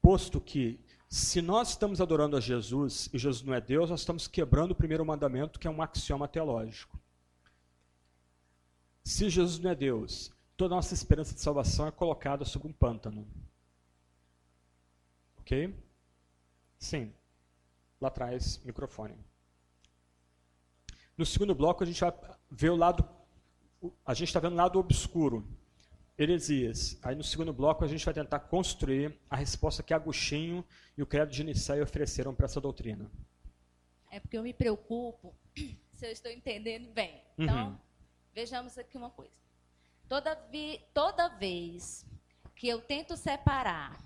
Posto 0.00 0.40
que, 0.40 0.78
se 1.08 1.42
nós 1.42 1.70
estamos 1.70 2.00
adorando 2.00 2.36
a 2.36 2.40
Jesus 2.40 3.10
e 3.12 3.18
Jesus 3.18 3.42
não 3.42 3.52
é 3.52 3.60
Deus, 3.60 3.90
nós 3.90 4.00
estamos 4.00 4.28
quebrando 4.28 4.70
o 4.70 4.76
primeiro 4.76 5.04
mandamento, 5.04 5.58
que 5.58 5.66
é 5.66 5.70
um 5.70 5.82
axioma 5.82 6.28
teológico. 6.28 6.98
Se 9.02 9.28
Jesus 9.28 9.58
não 9.58 9.72
é 9.72 9.74
Deus, 9.74 10.30
toda 10.56 10.74
a 10.74 10.76
nossa 10.76 10.94
esperança 10.94 11.34
de 11.34 11.40
salvação 11.40 11.86
é 11.86 11.90
colocada 11.90 12.44
sobre 12.44 12.68
um 12.68 12.72
pântano. 12.72 13.26
Ok? 15.40 15.74
Sim. 16.78 17.12
Lá 18.00 18.08
atrás, 18.08 18.60
microfone. 18.64 19.18
No 21.18 21.26
segundo 21.26 21.54
bloco, 21.54 21.82
a 21.82 21.86
gente 21.86 22.00
vai 22.00 22.14
ver 22.50 22.70
o 22.70 22.76
lado. 22.76 23.04
A 24.06 24.14
gente 24.14 24.28
está 24.28 24.38
vendo 24.38 24.52
o 24.52 24.56
lado 24.56 24.78
obscuro. 24.78 25.44
Heresias. 26.22 26.98
Aí 27.02 27.14
no 27.14 27.24
segundo 27.24 27.50
bloco, 27.50 27.82
a 27.82 27.88
gente 27.88 28.04
vai 28.04 28.12
tentar 28.12 28.40
construir 28.40 29.18
a 29.28 29.36
resposta 29.36 29.82
que 29.82 29.94
Agostinho 29.94 30.62
e 30.96 31.02
o 31.02 31.06
Credo 31.06 31.32
de 31.32 31.42
Nicéia 31.42 31.82
ofereceram 31.82 32.34
para 32.34 32.44
essa 32.44 32.60
doutrina. 32.60 33.10
É 34.10 34.20
porque 34.20 34.36
eu 34.36 34.42
me 34.42 34.52
preocupo 34.52 35.34
se 35.94 36.06
eu 36.06 36.10
estou 36.10 36.30
entendendo 36.30 36.92
bem. 36.92 37.22
Então, 37.38 37.70
uhum. 37.70 37.78
vejamos 38.34 38.76
aqui 38.76 38.98
uma 38.98 39.08
coisa. 39.08 39.32
Toda, 40.08 40.34
vi, 40.50 40.82
toda 40.92 41.28
vez 41.28 42.04
que 42.54 42.68
eu 42.68 42.82
tento 42.82 43.16
separar 43.16 44.04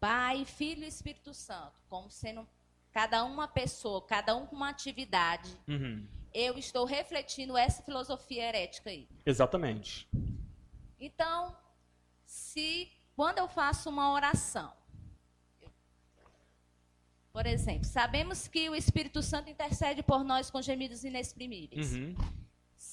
Pai, 0.00 0.44
Filho 0.46 0.84
e 0.84 0.88
Espírito 0.88 1.34
Santo, 1.34 1.74
como 1.88 2.10
sendo 2.10 2.48
cada 2.92 3.24
uma 3.24 3.46
pessoa, 3.46 4.00
cada 4.06 4.34
um 4.34 4.46
com 4.46 4.56
uma 4.56 4.70
atividade, 4.70 5.50
uhum. 5.68 6.06
eu 6.32 6.56
estou 6.56 6.86
refletindo 6.86 7.58
essa 7.58 7.82
filosofia 7.82 8.44
herética 8.44 8.88
aí. 8.88 9.06
Exatamente. 9.26 10.08
Então, 10.98 11.56
se 12.24 12.90
quando 13.14 13.38
eu 13.38 13.48
faço 13.48 13.88
uma 13.88 14.12
oração, 14.12 14.72
por 17.32 17.46
exemplo, 17.46 17.84
sabemos 17.84 18.48
que 18.48 18.68
o 18.70 18.74
Espírito 18.74 19.22
Santo 19.22 19.50
intercede 19.50 20.02
por 20.02 20.24
nós 20.24 20.50
com 20.50 20.60
gemidos 20.62 21.04
inexprimíveis. 21.04 21.92
Uhum 21.92 22.16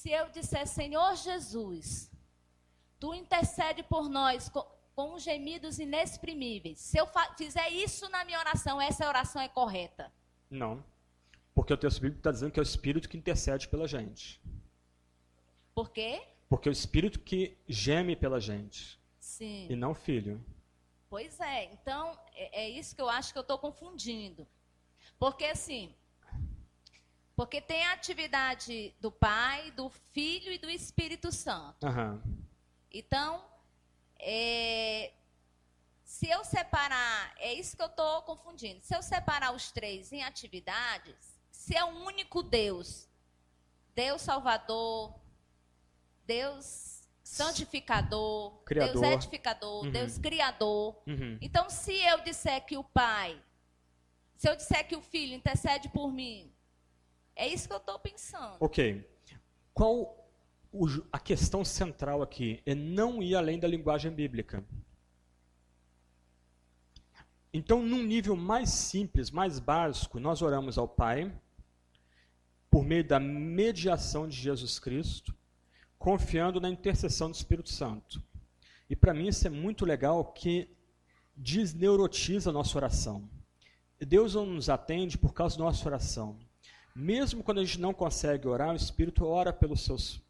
se 0.04 0.10
eu 0.10 0.28
disser, 0.28 0.66
Senhor 0.66 1.16
Jesus, 1.16 2.10
tu 3.00 3.14
intercede 3.14 3.82
por 3.82 4.06
nós 4.06 4.50
com, 4.50 4.62
com 4.94 5.18
gemidos 5.18 5.78
inexprimíveis. 5.78 6.78
Se 6.78 6.98
eu 6.98 7.08
fizer 7.38 7.70
isso 7.70 8.06
na 8.10 8.22
minha 8.22 8.38
oração, 8.38 8.78
essa 8.78 9.08
oração 9.08 9.40
é 9.40 9.48
correta? 9.48 10.12
Não. 10.50 10.84
Porque 11.54 11.72
o 11.72 11.76
texto 11.76 12.00
bíblico 12.00 12.20
está 12.20 12.30
dizendo 12.30 12.52
que 12.52 12.60
é 12.60 12.62
o 12.62 12.64
Espírito 12.64 13.08
que 13.08 13.16
intercede 13.16 13.66
pela 13.66 13.88
gente. 13.88 14.42
Por 15.74 15.90
quê? 15.90 16.22
Porque 16.48 16.68
é 16.68 16.70
o 16.70 16.72
Espírito 16.72 17.20
que 17.20 17.56
geme 17.68 18.14
pela 18.14 18.40
gente. 18.40 19.00
Sim. 19.18 19.66
E 19.70 19.76
não 19.76 19.92
o 19.92 19.94
Filho. 19.94 20.44
Pois 21.08 21.40
é. 21.40 21.64
Então, 21.72 22.18
é, 22.34 22.64
é 22.64 22.68
isso 22.68 22.94
que 22.94 23.02
eu 23.02 23.08
acho 23.08 23.32
que 23.32 23.38
eu 23.38 23.42
estou 23.42 23.58
confundindo. 23.58 24.46
Porque, 25.18 25.44
assim, 25.44 25.94
porque 27.36 27.60
tem 27.60 27.84
a 27.84 27.92
atividade 27.92 28.94
do 29.00 29.10
Pai, 29.10 29.70
do 29.72 29.88
Filho 30.12 30.52
e 30.52 30.58
do 30.58 30.70
Espírito 30.70 31.32
Santo. 31.32 31.86
Uhum. 31.86 32.20
Então, 32.92 33.44
é, 34.18 35.12
se 36.04 36.28
eu 36.28 36.44
separar, 36.44 37.34
é 37.38 37.52
isso 37.52 37.76
que 37.76 37.82
eu 37.82 37.88
estou 37.88 38.22
confundindo. 38.22 38.80
Se 38.82 38.94
eu 38.94 39.02
separar 39.02 39.52
os 39.52 39.72
três 39.72 40.12
em 40.12 40.22
atividades, 40.22 41.40
se 41.50 41.76
é 41.76 41.84
um 41.84 42.04
único 42.04 42.42
Deus, 42.42 43.08
Deus 43.94 44.22
Salvador, 44.22 45.14
Deus 46.26 47.02
santificador, 47.22 48.62
Criador. 48.64 49.00
Deus 49.00 49.14
edificador, 49.14 49.84
uhum. 49.84 49.90
Deus 49.90 50.18
criador. 50.18 51.02
Uhum. 51.06 51.38
Então, 51.40 51.68
se 51.70 51.92
eu 51.92 52.22
disser 52.22 52.64
que 52.64 52.76
o 52.76 52.84
Pai, 52.84 53.40
se 54.36 54.48
eu 54.48 54.54
disser 54.54 54.86
que 54.86 54.94
o 54.94 55.02
Filho 55.02 55.34
intercede 55.34 55.88
por 55.88 56.12
mim, 56.12 56.52
é 57.34 57.48
isso 57.48 57.66
que 57.66 57.74
eu 57.74 57.78
estou 57.78 57.98
pensando. 57.98 58.56
Ok. 58.60 59.08
Qual 59.72 60.30
o, 60.70 60.86
a 61.10 61.18
questão 61.18 61.64
central 61.64 62.22
aqui? 62.22 62.62
É 62.64 62.74
não 62.74 63.22
ir 63.22 63.34
além 63.34 63.58
da 63.58 63.66
linguagem 63.66 64.12
bíblica. 64.12 64.64
Então, 67.52 67.82
num 67.82 68.02
nível 68.02 68.36
mais 68.36 68.70
simples, 68.70 69.30
mais 69.30 69.58
básico, 69.58 70.18
nós 70.18 70.42
oramos 70.42 70.76
ao 70.76 70.88
Pai 70.88 71.32
por 72.68 72.84
meio 72.84 73.06
da 73.06 73.20
mediação 73.20 74.28
de 74.28 74.36
Jesus 74.36 74.80
Cristo, 74.80 75.32
confiando 76.04 76.60
na 76.60 76.68
intercessão 76.68 77.30
do 77.30 77.34
Espírito 77.34 77.70
Santo. 77.70 78.22
E 78.90 78.94
para 78.94 79.14
mim 79.14 79.28
isso 79.28 79.46
é 79.46 79.50
muito 79.50 79.86
legal 79.86 80.22
que 80.22 80.68
desneurotiza 81.34 82.50
a 82.50 82.52
nossa 82.52 82.76
oração. 82.76 83.26
Deus 83.98 84.34
não 84.34 84.44
nos 84.44 84.68
atende 84.68 85.16
por 85.16 85.32
causa 85.32 85.56
da 85.56 85.64
nossa 85.64 85.88
oração. 85.88 86.36
Mesmo 86.94 87.42
quando 87.42 87.60
a 87.60 87.64
gente 87.64 87.80
não 87.80 87.94
consegue 87.94 88.46
orar, 88.46 88.74
o 88.74 88.76
Espírito 88.76 89.24
ora 89.24 89.50
pelos 89.50 89.80
seus. 89.80 90.20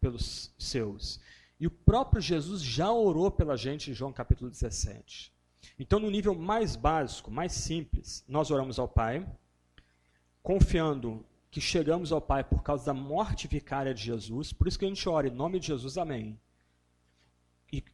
Pelos 0.00 0.54
seus. 0.58 1.20
E 1.60 1.66
o 1.66 1.70
próprio 1.70 2.22
Jesus 2.22 2.62
já 2.62 2.90
orou 2.90 3.30
pela 3.30 3.58
gente 3.58 3.90
em 3.90 3.94
João 3.94 4.14
capítulo 4.14 4.50
17. 4.50 5.30
Então, 5.78 6.00
no 6.00 6.10
nível 6.10 6.34
mais 6.34 6.76
básico, 6.76 7.30
mais 7.30 7.52
simples, 7.52 8.24
nós 8.26 8.50
oramos 8.50 8.78
ao 8.78 8.88
Pai, 8.88 9.30
confiando 10.42 11.22
que 11.50 11.60
chegamos 11.60 12.12
ao 12.12 12.20
Pai 12.20 12.44
por 12.44 12.62
causa 12.62 12.86
da 12.86 12.94
morte 12.94 13.48
vicária 13.48 13.92
de 13.92 14.02
Jesus, 14.02 14.52
por 14.52 14.68
isso 14.68 14.78
que 14.78 14.84
a 14.84 14.88
gente 14.88 15.08
ora 15.08 15.28
em 15.28 15.32
nome 15.32 15.58
de 15.58 15.68
Jesus, 15.68 15.98
amém 15.98 16.38
e 17.72 17.84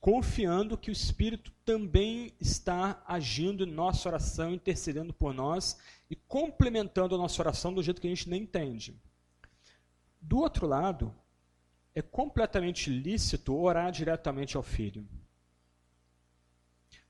confiando 0.00 0.78
que 0.78 0.90
o 0.90 0.92
Espírito 0.92 1.50
também 1.64 2.32
está 2.40 3.02
agindo 3.06 3.64
em 3.64 3.70
nossa 3.70 4.08
oração, 4.08 4.52
intercedendo 4.52 5.12
por 5.12 5.34
nós 5.34 5.76
e 6.08 6.14
complementando 6.14 7.14
a 7.14 7.18
nossa 7.18 7.42
oração 7.42 7.74
do 7.74 7.82
jeito 7.82 8.00
que 8.00 8.06
a 8.06 8.10
gente 8.10 8.30
nem 8.30 8.42
entende. 8.42 8.94
Do 10.20 10.38
outro 10.38 10.66
lado, 10.66 11.12
é 11.94 12.00
completamente 12.00 12.88
lícito 12.88 13.56
orar 13.56 13.90
diretamente 13.90 14.56
ao 14.56 14.62
Filho. 14.62 15.06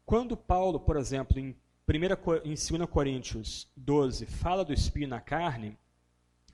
Quando 0.07 0.37
Paulo, 0.37 0.81
por 0.81 0.97
exemplo, 0.97 1.39
em, 1.39 1.55
1, 1.87 2.37
em 2.45 2.55
2 2.55 2.89
Coríntios 2.89 3.69
12, 3.77 4.25
fala 4.25 4.65
do 4.65 4.73
espinho 4.73 5.09
na 5.09 5.21
carne, 5.21 5.77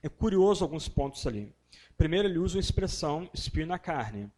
é 0.03 0.09
curioso 0.09 0.63
alguns 0.65 0.89
pontos 0.89 1.25
ali. 1.25 1.51
Primeiro, 1.97 2.27
ele 2.27 2.37
usa 2.37 2.57
a 2.57 2.59
expressão 2.59 3.29
espinho 3.33 3.67
na 3.67 3.79
carne. 3.79 4.29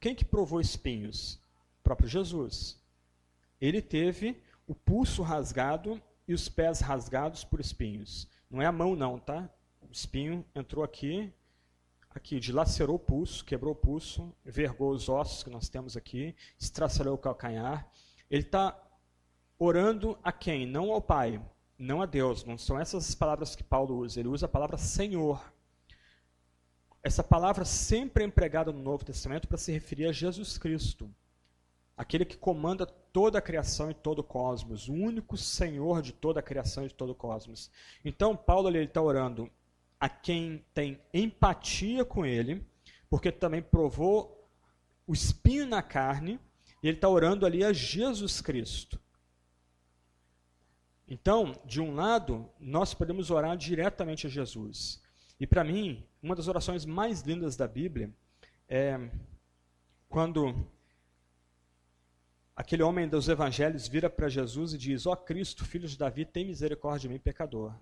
Quem 0.00 0.14
que 0.14 0.24
provou 0.24 0.60
espinhos? 0.60 1.36
O 1.78 1.84
próprio 1.84 2.08
Jesus. 2.08 2.78
Ele 3.60 3.80
teve 3.80 4.42
o 4.66 4.74
pulso 4.74 5.22
rasgado 5.22 6.02
e 6.26 6.34
os 6.34 6.48
pés 6.48 6.80
rasgados 6.80 7.44
por 7.44 7.60
espinhos. 7.60 8.28
Não 8.50 8.60
é 8.60 8.66
a 8.66 8.72
mão 8.72 8.96
não, 8.96 9.18
tá? 9.18 9.48
O 9.80 9.92
espinho 9.92 10.44
entrou 10.54 10.84
aqui, 10.84 11.32
aqui, 12.10 12.40
dilacerou 12.40 12.96
o 12.96 12.98
pulso, 12.98 13.44
quebrou 13.44 13.72
o 13.72 13.76
pulso, 13.76 14.34
vergou 14.44 14.90
os 14.90 15.08
ossos 15.08 15.44
que 15.44 15.50
nós 15.50 15.68
temos 15.68 15.96
aqui, 15.96 16.34
estraçalhou 16.58 17.14
o 17.14 17.18
calcanhar. 17.18 17.88
Ele 18.28 18.42
está 18.42 18.76
orando 19.58 20.18
a 20.24 20.32
quem? 20.32 20.66
Não 20.66 20.90
ao 20.90 21.00
Pai, 21.00 21.40
não 21.84 22.02
a 22.02 22.06
Deus. 22.06 22.44
Não 22.44 22.56
são 22.56 22.78
essas 22.78 23.08
as 23.08 23.14
palavras 23.14 23.54
que 23.54 23.62
Paulo 23.62 23.96
usa. 23.98 24.18
Ele 24.18 24.28
usa 24.28 24.46
a 24.46 24.48
palavra 24.48 24.76
Senhor. 24.76 25.52
Essa 27.02 27.22
palavra 27.22 27.64
sempre 27.64 28.24
é 28.24 28.26
empregada 28.26 28.72
no 28.72 28.82
Novo 28.82 29.04
Testamento 29.04 29.46
para 29.46 29.58
se 29.58 29.70
referir 29.70 30.06
a 30.06 30.12
Jesus 30.12 30.56
Cristo, 30.56 31.14
aquele 31.94 32.24
que 32.24 32.36
comanda 32.36 32.86
toda 32.86 33.38
a 33.38 33.42
criação 33.42 33.90
e 33.90 33.94
todo 33.94 34.20
o 34.20 34.24
cosmos, 34.24 34.88
o 34.88 34.94
único 34.94 35.36
Senhor 35.36 36.00
de 36.00 36.12
toda 36.12 36.40
a 36.40 36.42
criação 36.42 36.84
e 36.84 36.88
de 36.88 36.94
todo 36.94 37.10
o 37.10 37.14
cosmos. 37.14 37.70
Então, 38.02 38.34
Paulo 38.34 38.74
está 38.74 39.02
orando 39.02 39.50
a 40.00 40.08
quem 40.08 40.64
tem 40.72 40.98
empatia 41.12 42.06
com 42.06 42.24
ele, 42.24 42.66
porque 43.10 43.30
também 43.30 43.60
provou 43.60 44.48
o 45.06 45.12
espinho 45.12 45.66
na 45.66 45.82
carne, 45.82 46.40
e 46.82 46.88
ele 46.88 46.96
está 46.96 47.08
orando 47.08 47.44
ali 47.44 47.62
a 47.62 47.72
Jesus 47.72 48.40
Cristo. 48.40 48.98
Então, 51.06 51.52
de 51.64 51.80
um 51.80 51.94
lado, 51.94 52.48
nós 52.58 52.94
podemos 52.94 53.30
orar 53.30 53.56
diretamente 53.56 54.26
a 54.26 54.30
Jesus. 54.30 55.02
E 55.38 55.46
para 55.46 55.62
mim, 55.62 56.06
uma 56.22 56.34
das 56.34 56.48
orações 56.48 56.84
mais 56.84 57.20
lindas 57.20 57.56
da 57.56 57.68
Bíblia 57.68 58.10
é 58.68 59.10
quando 60.08 60.66
aquele 62.56 62.82
homem 62.82 63.08
dos 63.08 63.28
evangelhos 63.28 63.86
vira 63.86 64.08
para 64.08 64.28
Jesus 64.28 64.72
e 64.72 64.78
diz: 64.78 65.06
Ó 65.06 65.12
oh, 65.12 65.16
Cristo, 65.16 65.64
filho 65.64 65.86
de 65.86 65.98
Davi, 65.98 66.24
tem 66.24 66.46
misericórdia 66.46 67.08
de 67.08 67.14
mim, 67.14 67.18
pecador. 67.18 67.74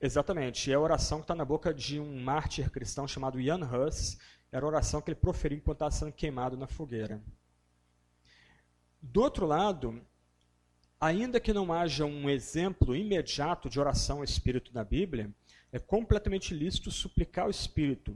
Exatamente, 0.00 0.72
é 0.72 0.74
a 0.74 0.80
oração 0.80 1.18
que 1.18 1.24
está 1.24 1.34
na 1.34 1.44
boca 1.44 1.74
de 1.74 2.00
um 2.00 2.22
mártir 2.22 2.70
cristão 2.70 3.06
chamado 3.06 3.40
Jan 3.40 3.60
Hus. 3.66 4.18
Era 4.50 4.64
a 4.64 4.68
oração 4.68 5.00
que 5.00 5.10
ele 5.10 5.20
proferiu 5.20 5.58
enquanto 5.58 5.76
estava 5.76 5.90
sendo 5.90 6.12
queimado 6.12 6.56
na 6.56 6.66
fogueira. 6.66 7.22
Do 9.00 9.20
outro 9.20 9.46
lado, 9.46 10.04
ainda 11.00 11.40
que 11.40 11.52
não 11.52 11.72
haja 11.72 12.04
um 12.04 12.28
exemplo 12.28 12.94
imediato 12.94 13.70
de 13.70 13.80
oração 13.80 14.18
ao 14.18 14.24
Espírito 14.24 14.70
na 14.74 14.84
Bíblia, 14.84 15.34
é 15.72 15.78
completamente 15.78 16.52
lícito 16.52 16.90
suplicar 16.90 17.44
ao 17.44 17.50
Espírito, 17.50 18.14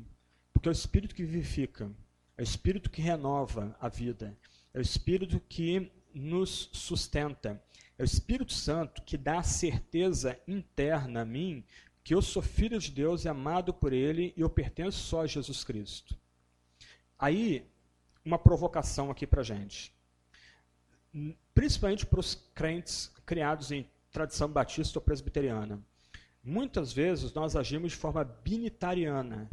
porque 0.52 0.68
é 0.68 0.70
o 0.70 0.72
Espírito 0.72 1.14
que 1.14 1.24
vivifica, 1.24 1.90
é 2.36 2.42
o 2.42 2.44
Espírito 2.44 2.90
que 2.90 3.00
renova 3.00 3.74
a 3.80 3.88
vida, 3.88 4.36
é 4.74 4.78
o 4.78 4.82
Espírito 4.82 5.40
que 5.48 5.90
nos 6.12 6.68
sustenta, 6.72 7.62
é 7.96 8.02
o 8.02 8.04
Espírito 8.04 8.52
Santo 8.52 9.02
que 9.02 9.16
dá 9.16 9.38
a 9.38 9.42
certeza 9.42 10.38
interna 10.46 11.22
a 11.22 11.24
mim 11.24 11.64
que 12.02 12.14
eu 12.14 12.20
sou 12.20 12.42
filho 12.42 12.78
de 12.78 12.90
Deus 12.90 13.24
e 13.24 13.28
amado 13.28 13.72
por 13.72 13.92
Ele 13.94 14.34
e 14.36 14.42
eu 14.42 14.50
pertenço 14.50 14.98
só 14.98 15.22
a 15.22 15.26
Jesus 15.26 15.64
Cristo. 15.64 16.14
Aí, 17.18 17.66
uma 18.22 18.38
provocação 18.38 19.10
aqui 19.10 19.26
para 19.26 19.42
gente. 19.42 19.94
Principalmente 21.54 22.04
para 22.04 22.20
os 22.20 22.34
crentes 22.54 23.10
criados 23.24 23.70
em 23.70 23.86
tradição 24.10 24.48
batista 24.48 24.98
ou 24.98 25.02
presbiteriana. 25.02 25.80
Muitas 26.42 26.92
vezes 26.92 27.32
nós 27.32 27.56
agimos 27.56 27.92
de 27.92 27.98
forma 27.98 28.24
binitariana. 28.24 29.48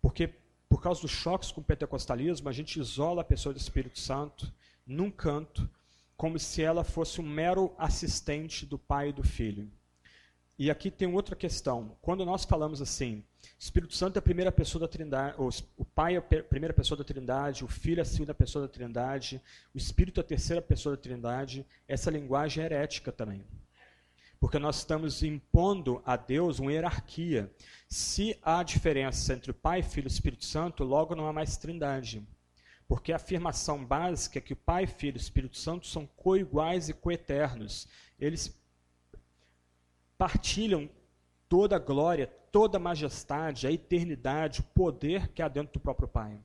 Porque, 0.00 0.30
por 0.68 0.80
causa 0.80 1.02
dos 1.02 1.10
choques 1.10 1.52
com 1.52 1.60
o 1.60 1.64
pentecostalismo, 1.64 2.48
a 2.48 2.52
gente 2.52 2.80
isola 2.80 3.22
a 3.22 3.24
pessoa 3.24 3.52
do 3.52 3.58
Espírito 3.58 4.00
Santo 4.00 4.52
num 4.86 5.10
canto, 5.10 5.68
como 6.16 6.38
se 6.38 6.62
ela 6.62 6.84
fosse 6.84 7.20
um 7.20 7.28
mero 7.28 7.74
assistente 7.76 8.64
do 8.64 8.78
Pai 8.78 9.10
e 9.10 9.12
do 9.12 9.22
Filho. 9.22 9.70
E 10.58 10.70
aqui 10.70 10.90
tem 10.90 11.12
outra 11.12 11.34
questão. 11.34 11.96
Quando 12.00 12.24
nós 12.24 12.44
falamos 12.44 12.80
assim, 12.80 13.24
Espírito 13.58 13.94
Santo 13.94 14.16
é 14.16 14.18
a 14.18 14.22
primeira 14.22 14.52
pessoa 14.52 14.80
da 14.80 14.88
Trindade, 14.88 15.36
o 15.76 15.84
Pai 15.84 16.14
é 16.14 16.18
a 16.18 16.42
primeira 16.42 16.74
pessoa 16.74 16.96
da 16.96 17.04
Trindade, 17.04 17.64
o 17.64 17.68
Filho 17.68 18.00
é 18.00 18.02
a 18.02 18.04
segunda 18.04 18.34
pessoa 18.34 18.66
da 18.66 18.72
Trindade, 18.72 19.40
o 19.74 19.78
Espírito 19.78 20.20
é 20.20 20.22
a 20.22 20.26
terceira 20.26 20.62
pessoa 20.62 20.94
da 20.96 21.02
Trindade, 21.02 21.66
essa 21.88 22.10
linguagem 22.10 22.62
é 22.62 22.66
herética 22.66 23.10
também 23.10 23.44
porque 24.42 24.58
nós 24.58 24.78
estamos 24.78 25.22
impondo 25.22 26.02
a 26.04 26.16
Deus 26.16 26.58
uma 26.58 26.72
hierarquia. 26.72 27.48
Se 27.88 28.36
há 28.42 28.64
diferença 28.64 29.34
entre 29.34 29.52
o 29.52 29.54
Pai, 29.54 29.84
Filho 29.84 30.08
e 30.08 30.10
Espírito 30.10 30.44
Santo, 30.44 30.82
logo 30.82 31.14
não 31.14 31.28
há 31.28 31.32
mais 31.32 31.56
trindade. 31.56 32.26
Porque 32.88 33.12
a 33.12 33.16
afirmação 33.16 33.84
básica 33.84 34.40
é 34.40 34.42
que 34.42 34.52
o 34.52 34.56
Pai, 34.56 34.84
Filho 34.84 35.16
e 35.16 35.20
Espírito 35.20 35.56
Santo 35.56 35.86
são 35.86 36.08
coiguais 36.16 36.88
e 36.88 36.92
coeternos. 36.92 37.86
Eles 38.18 38.60
partilham 40.22 40.88
toda 41.48 41.74
a 41.74 41.80
glória, 41.80 42.28
toda 42.52 42.76
a 42.76 42.80
majestade, 42.80 43.66
a 43.66 43.72
eternidade, 43.72 44.60
o 44.60 44.62
poder 44.62 45.26
que 45.32 45.42
há 45.42 45.48
dentro 45.48 45.72
do 45.72 45.80
próprio 45.80 46.06
Pai 46.06 46.38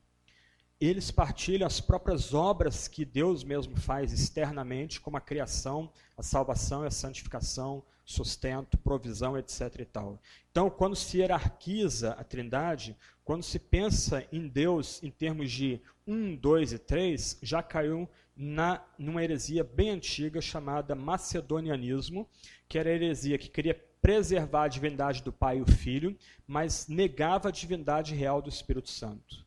eles 0.79 1.09
partilham 1.09 1.65
as 1.65 1.81
próprias 1.81 2.35
obras 2.35 2.87
que 2.87 3.03
Deus 3.03 3.43
mesmo 3.43 3.75
faz 3.75 4.13
externamente, 4.13 5.01
como 5.01 5.17
a 5.17 5.21
criação, 5.21 5.91
a 6.15 6.21
salvação 6.21 6.83
e 6.83 6.87
a 6.87 6.91
santificação, 6.91 7.83
sustento, 8.05 8.77
provisão, 8.77 9.35
etc. 9.35 9.79
E 9.79 9.85
tal. 9.85 10.19
Então, 10.51 10.69
quando 10.69 10.95
se 10.95 11.17
hierarquiza 11.17 12.11
a 12.11 12.23
Trindade, 12.23 12.95
quando 13.25 13.41
se 13.41 13.57
pensa 13.57 14.23
em 14.31 14.47
Deus 14.47 15.01
em 15.01 15.09
termos 15.09 15.51
de 15.51 15.81
um, 16.05 16.35
dois 16.35 16.71
e 16.71 16.77
três, 16.77 17.39
já 17.41 17.63
caiu 17.63 18.07
na, 18.37 18.85
numa 18.99 19.23
heresia 19.23 19.63
bem 19.63 19.89
antiga 19.89 20.39
chamada 20.39 20.93
macedonianismo, 20.93 22.29
que 22.69 22.77
era 22.77 22.89
a 22.89 22.93
heresia 22.93 23.37
que 23.37 23.49
queria 23.49 23.73
preservar 23.99 24.65
a 24.65 24.67
divindade 24.67 25.23
do 25.23 25.33
Pai 25.33 25.57
e 25.57 25.61
o 25.61 25.65
Filho, 25.65 26.15
mas 26.45 26.87
negava 26.87 27.49
a 27.49 27.51
divindade 27.51 28.13
real 28.13 28.41
do 28.41 28.47
Espírito 28.47 28.89
Santo. 28.89 29.43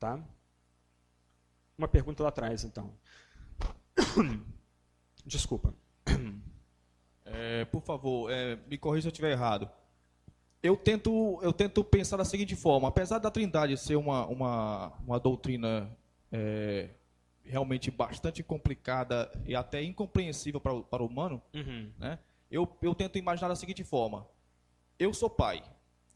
Tá? 0.00 0.20
Uma 1.76 1.86
pergunta 1.86 2.24
lá 2.24 2.28
atrás, 2.28 2.64
então. 2.64 2.92
Desculpa. 5.24 5.72
É, 7.30 7.66
por 7.66 7.82
favor, 7.82 8.32
é, 8.32 8.56
me 8.66 8.78
corrija 8.78 9.02
se 9.02 9.08
eu 9.08 9.12
estiver 9.12 9.32
errado. 9.32 9.70
Eu 10.62 10.78
tento, 10.78 11.38
eu 11.42 11.52
tento 11.52 11.84
pensar 11.84 12.16
da 12.16 12.24
seguinte 12.24 12.56
forma: 12.56 12.88
apesar 12.88 13.18
da 13.18 13.30
Trindade 13.30 13.76
ser 13.76 13.96
uma, 13.96 14.26
uma, 14.26 14.94
uma 15.06 15.20
doutrina 15.20 15.94
é, 16.32 16.88
realmente 17.48 17.90
bastante 17.90 18.42
complicada 18.42 19.30
e 19.46 19.54
até 19.54 19.82
incompreensível 19.82 20.60
para 20.60 20.72
o, 20.72 20.82
para 20.82 21.02
o 21.02 21.06
humano, 21.06 21.42
uhum. 21.54 21.90
né, 21.98 22.18
eu, 22.50 22.68
eu 22.82 22.94
tento 22.94 23.18
imaginar 23.18 23.48
da 23.48 23.56
seguinte 23.56 23.82
forma: 23.82 24.26
eu 24.98 25.12
sou 25.12 25.30
pai, 25.30 25.62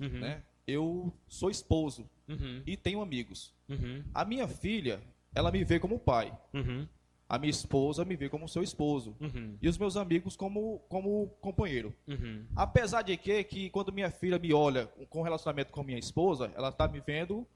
uhum. 0.01 0.21
né, 0.21 0.43
eu 0.67 1.13
sou 1.27 1.51
esposo 1.51 2.09
uhum. 2.29 2.63
e 2.67 2.77
tenho 2.77 3.01
amigos. 3.01 3.55
Uhum. 3.69 4.05
A 4.15 4.25
minha 4.25 4.47
filha, 4.47 5.01
ela 5.35 5.51
me 5.51 5.65
vê 5.65 5.81
como 5.81 5.99
pai. 5.99 6.33
Uhum. 6.53 6.87
A 7.29 7.39
minha 7.39 7.51
esposa 7.51 8.05
me 8.05 8.15
vê 8.15 8.29
como 8.29 8.47
seu 8.47 8.63
esposo. 8.63 9.17
Uhum. 9.19 9.57
E 9.61 9.67
os 9.67 9.79
meus 9.79 9.97
amigos 9.97 10.37
como, 10.37 10.81
como 10.87 11.29
companheiro. 11.41 11.95
Apesar 12.55 13.01
de 13.01 13.17
que, 13.17 13.43
que, 13.45 13.71
quando 13.71 13.91
minha 13.91 14.11
filha 14.11 14.39
me 14.39 14.53
olha 14.53 14.87
com 15.09 15.23
relacionamento 15.23 15.73
com 15.73 15.83
minha 15.83 15.99
esposa, 15.99 16.53
ela 16.55 16.69
está 16.69 16.87
me 16.87 17.01
vendo 17.01 17.47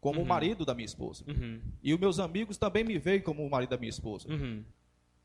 como 0.00 0.18
o 0.18 0.22
uhum. 0.22 0.28
marido 0.28 0.64
da 0.64 0.74
minha 0.74 0.86
esposa. 0.86 1.24
Uhum. 1.28 1.60
E 1.82 1.92
os 1.92 2.00
meus 2.00 2.18
amigos 2.18 2.56
também 2.56 2.84
me 2.84 2.98
veem 2.98 3.20
como 3.20 3.44
o 3.44 3.50
marido 3.50 3.70
da 3.70 3.76
minha 3.76 3.90
esposa. 3.90 4.28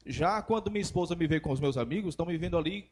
Já 0.05 0.41
quando 0.41 0.69
minha 0.69 0.81
esposa 0.81 1.15
me 1.15 1.25
vê 1.25 1.39
com 1.39 1.51
os 1.51 1.59
meus 1.59 1.77
amigos, 1.77 2.09
estão 2.09 2.25
me 2.25 2.37
vendo 2.37 2.57
ali 2.57 2.89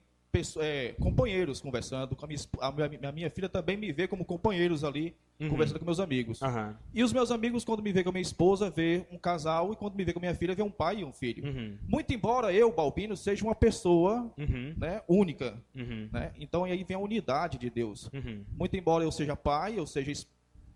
é, 0.60 0.96
companheiros 1.00 1.62
conversando. 1.62 2.16
Com 2.16 2.26
a, 2.26 2.28
minha, 2.28 2.40
a, 2.60 2.72
minha, 2.72 3.10
a, 3.10 3.12
minha, 3.12 3.30
filha 3.30 3.48
também 3.48 3.78
me 3.78 3.92
vê 3.92 4.08
como 4.08 4.26
companheiros 4.26 4.84
ali, 4.84 5.16
uhum. 5.40 5.50
conversando 5.50 5.78
com 5.78 5.86
meus 5.86 6.00
amigos. 6.00 6.42
Uhum. 6.42 6.74
E 6.92 7.04
os 7.04 7.14
meus 7.14 7.30
amigos, 7.30 7.64
quando 7.64 7.84
me 7.84 7.92
vê 7.92 8.04
com 8.04 8.10
a 8.10 8.14
minha 8.14 8.24
esposa, 8.24 8.68
vê 8.70 9.06
um 9.12 9.18
casal, 9.18 9.72
e 9.72 9.76
quando 9.76 9.94
me 9.94 10.04
vê 10.04 10.12
com 10.12 10.18
a 10.18 10.22
minha 10.22 10.34
filha, 10.34 10.56
vê 10.56 10.64
um 10.64 10.72
pai 10.72 11.02
e 11.02 11.06
um 11.06 11.14
filho. 11.14 11.46
Uhum. 11.46 11.78
Muito 11.88 12.12
embora 12.14 12.52
eu, 12.52 12.72
Balbino, 12.72 13.16
seja 13.16 13.46
uma 13.46 13.54
pessoa 13.54 14.32
uhum. 14.36 14.74
né, 14.76 15.04
única. 15.08 15.56
Uhum. 15.76 16.10
Né? 16.12 16.32
Então 16.40 16.64
aí 16.64 16.84
vem 16.84 16.98
a 16.98 17.00
unidade 17.00 17.60
de 17.60 17.70
Deus. 17.70 18.10
Uhum. 18.12 18.44
Muito 18.58 18.76
embora 18.76 19.04
eu 19.04 19.12
seja 19.12 19.36
pai, 19.36 19.78
eu 19.78 19.86
seja 19.86 20.12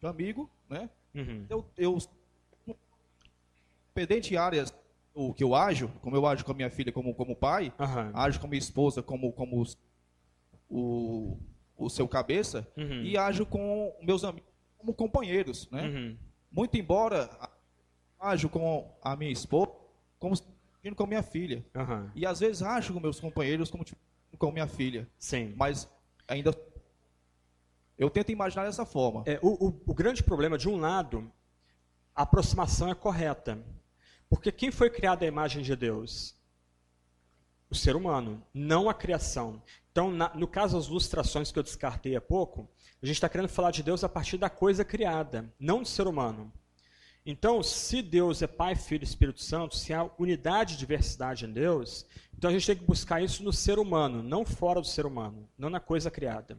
amigo, 0.06 0.50
né? 0.70 0.90
eu, 1.50 1.66
eu 1.78 1.98
pendente 3.94 4.38
áreas 4.38 4.74
o 5.14 5.34
que 5.34 5.44
eu 5.44 5.56
ajo, 5.56 5.90
como 6.02 6.16
eu 6.16 6.28
ajo 6.28 6.46
com 6.46 6.52
a 6.52 6.56
minha 6.56 6.70
filha 6.70 6.92
como, 6.92 7.14
como 7.16 7.36
pai, 7.36 7.74
uhum. 7.80 8.12
ajo 8.14 8.40
com 8.40 8.46
a 8.46 8.50
minha 8.50 8.60
esposa 8.60 9.02
como, 9.02 9.34
como 9.34 9.66
o, 10.70 11.38
o 11.76 11.90
seu 11.90 12.08
cabeça, 12.08 12.68
uhum. 12.78 13.02
e 13.02 13.18
ajo 13.18 13.44
com 13.46 13.96
meus 14.02 14.24
amigos 14.24 14.48
como 14.78 14.94
companheiros, 14.94 15.68
né? 15.72 15.88
Uhum. 15.88 16.18
Muito 16.52 16.78
embora 16.78 17.30
ajo 18.20 18.48
com 18.48 18.96
a 19.02 19.16
minha 19.16 19.32
esposa 19.32 19.72
como 20.20 20.36
com 20.96 21.04
a 21.04 21.08
minha 21.08 21.24
filha. 21.24 21.66
E 22.16 22.26
às 22.26 22.40
vezes 22.40 22.62
ajo 22.62 22.94
com 22.94 23.00
meus 23.00 23.20
companheiros 23.20 23.70
como 23.70 23.84
com 24.38 24.52
minha 24.52 24.68
filha. 24.68 25.08
Sim. 25.18 25.54
Mas 25.58 25.90
ainda 26.28 26.54
eu 27.98 28.10
tento 28.10 28.32
imaginar 28.32 28.66
dessa 28.66 28.86
forma. 28.86 29.24
É, 29.26 29.40
o, 29.42 29.68
o, 29.68 29.82
o 29.88 29.94
grande 29.94 30.24
problema, 30.24 30.58
de 30.58 30.70
um 30.70 30.78
lado, 30.78 31.32
a 32.16 32.24
aproximação 32.24 32.90
é 32.90 32.96
correta. 32.96 33.58
Porque 34.30 34.52
quem 34.52 34.72
foi 34.72 34.90
criado 34.90 35.24
à 35.24 35.26
imagem 35.26 35.64
de 35.64 35.76
Deus? 35.76 36.36
O 37.70 37.76
ser 37.76 37.96
humano, 37.96 38.44
não 38.54 38.90
a 38.90 38.94
criação. 38.94 39.62
Então, 39.92 40.12
na, 40.12 40.34
no 40.36 40.48
caso 40.48 40.78
das 40.78 40.88
ilustrações 40.88 41.52
que 41.52 41.58
eu 41.58 41.64
descartei 41.64 42.16
há 42.16 42.22
pouco, 42.22 42.70
a 43.02 43.06
gente 43.06 43.16
está 43.16 43.28
querendo 43.28 43.50
falar 43.50 43.72
de 43.72 43.84
Deus 43.84 44.04
a 44.04 44.10
partir 44.10 44.38
da 44.38 44.50
coisa 44.50 44.86
criada, 44.86 45.52
não 45.60 45.82
do 45.82 45.88
ser 45.88 46.08
humano. 46.08 46.52
Então, 47.26 47.62
se 47.62 48.02
Deus 48.02 48.42
é 48.42 48.48
Pai, 48.48 48.76
Filho 48.76 49.04
e 49.04 49.08
Espírito 49.08 49.42
Santo, 49.42 49.76
se 49.76 49.94
há 49.94 50.10
unidade 50.18 50.76
e 50.76 50.78
diversidade 50.78 51.46
em 51.46 51.52
Deus, 51.52 52.06
então 52.38 52.50
a 52.50 52.54
gente 52.54 52.66
tem 52.66 52.76
que 52.76 52.86
buscar 52.86 53.22
isso 53.22 53.44
no 53.44 53.52
ser 53.52 53.80
humano, 53.80 54.24
não 54.24 54.46
fora 54.46 54.80
do 54.80 54.88
ser 54.88 55.06
humano, 55.06 55.50
não 55.58 55.70
na 55.70 55.80
coisa 55.80 56.10
criada. 56.10 56.58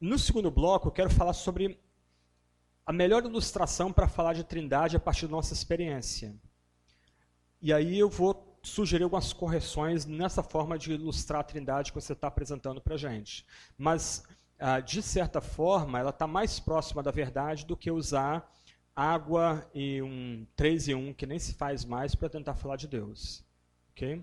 No 0.00 0.18
segundo 0.18 0.50
bloco, 0.50 0.88
eu 0.88 0.92
quero 0.92 1.10
falar 1.10 1.32
sobre 1.32 1.78
a 2.86 2.92
melhor 2.92 3.24
ilustração 3.24 3.92
para 3.92 4.08
falar 4.08 4.34
de 4.34 4.44
trindade 4.44 4.96
a 4.96 5.00
partir 5.00 5.26
da 5.26 5.32
nossa 5.32 5.54
experiência. 5.54 6.34
E 7.62 7.72
aí 7.72 7.98
eu 7.98 8.10
vou 8.10 8.58
sugerir 8.62 9.04
algumas 9.04 9.32
correções 9.32 10.04
nessa 10.04 10.42
forma 10.42 10.78
de 10.78 10.92
ilustrar 10.92 11.40
a 11.40 11.44
trindade 11.44 11.92
que 11.92 12.00
você 12.00 12.12
está 12.12 12.28
apresentando 12.28 12.80
para 12.80 12.94
a 12.94 12.98
gente. 12.98 13.46
Mas, 13.76 14.24
ah, 14.58 14.80
de 14.80 15.02
certa 15.02 15.40
forma, 15.40 15.98
ela 15.98 16.10
está 16.10 16.26
mais 16.26 16.58
próxima 16.60 17.02
da 17.02 17.10
verdade 17.10 17.64
do 17.64 17.76
que 17.76 17.90
usar 17.90 18.50
água 18.94 19.68
e 19.74 20.00
um 20.02 20.46
3 20.56 20.88
e 20.88 20.94
1 20.94 21.14
que 21.14 21.26
nem 21.26 21.38
se 21.38 21.54
faz 21.54 21.84
mais 21.84 22.14
para 22.14 22.28
tentar 22.28 22.54
falar 22.54 22.76
de 22.76 22.86
Deus. 22.86 23.44
Ok? 23.90 24.22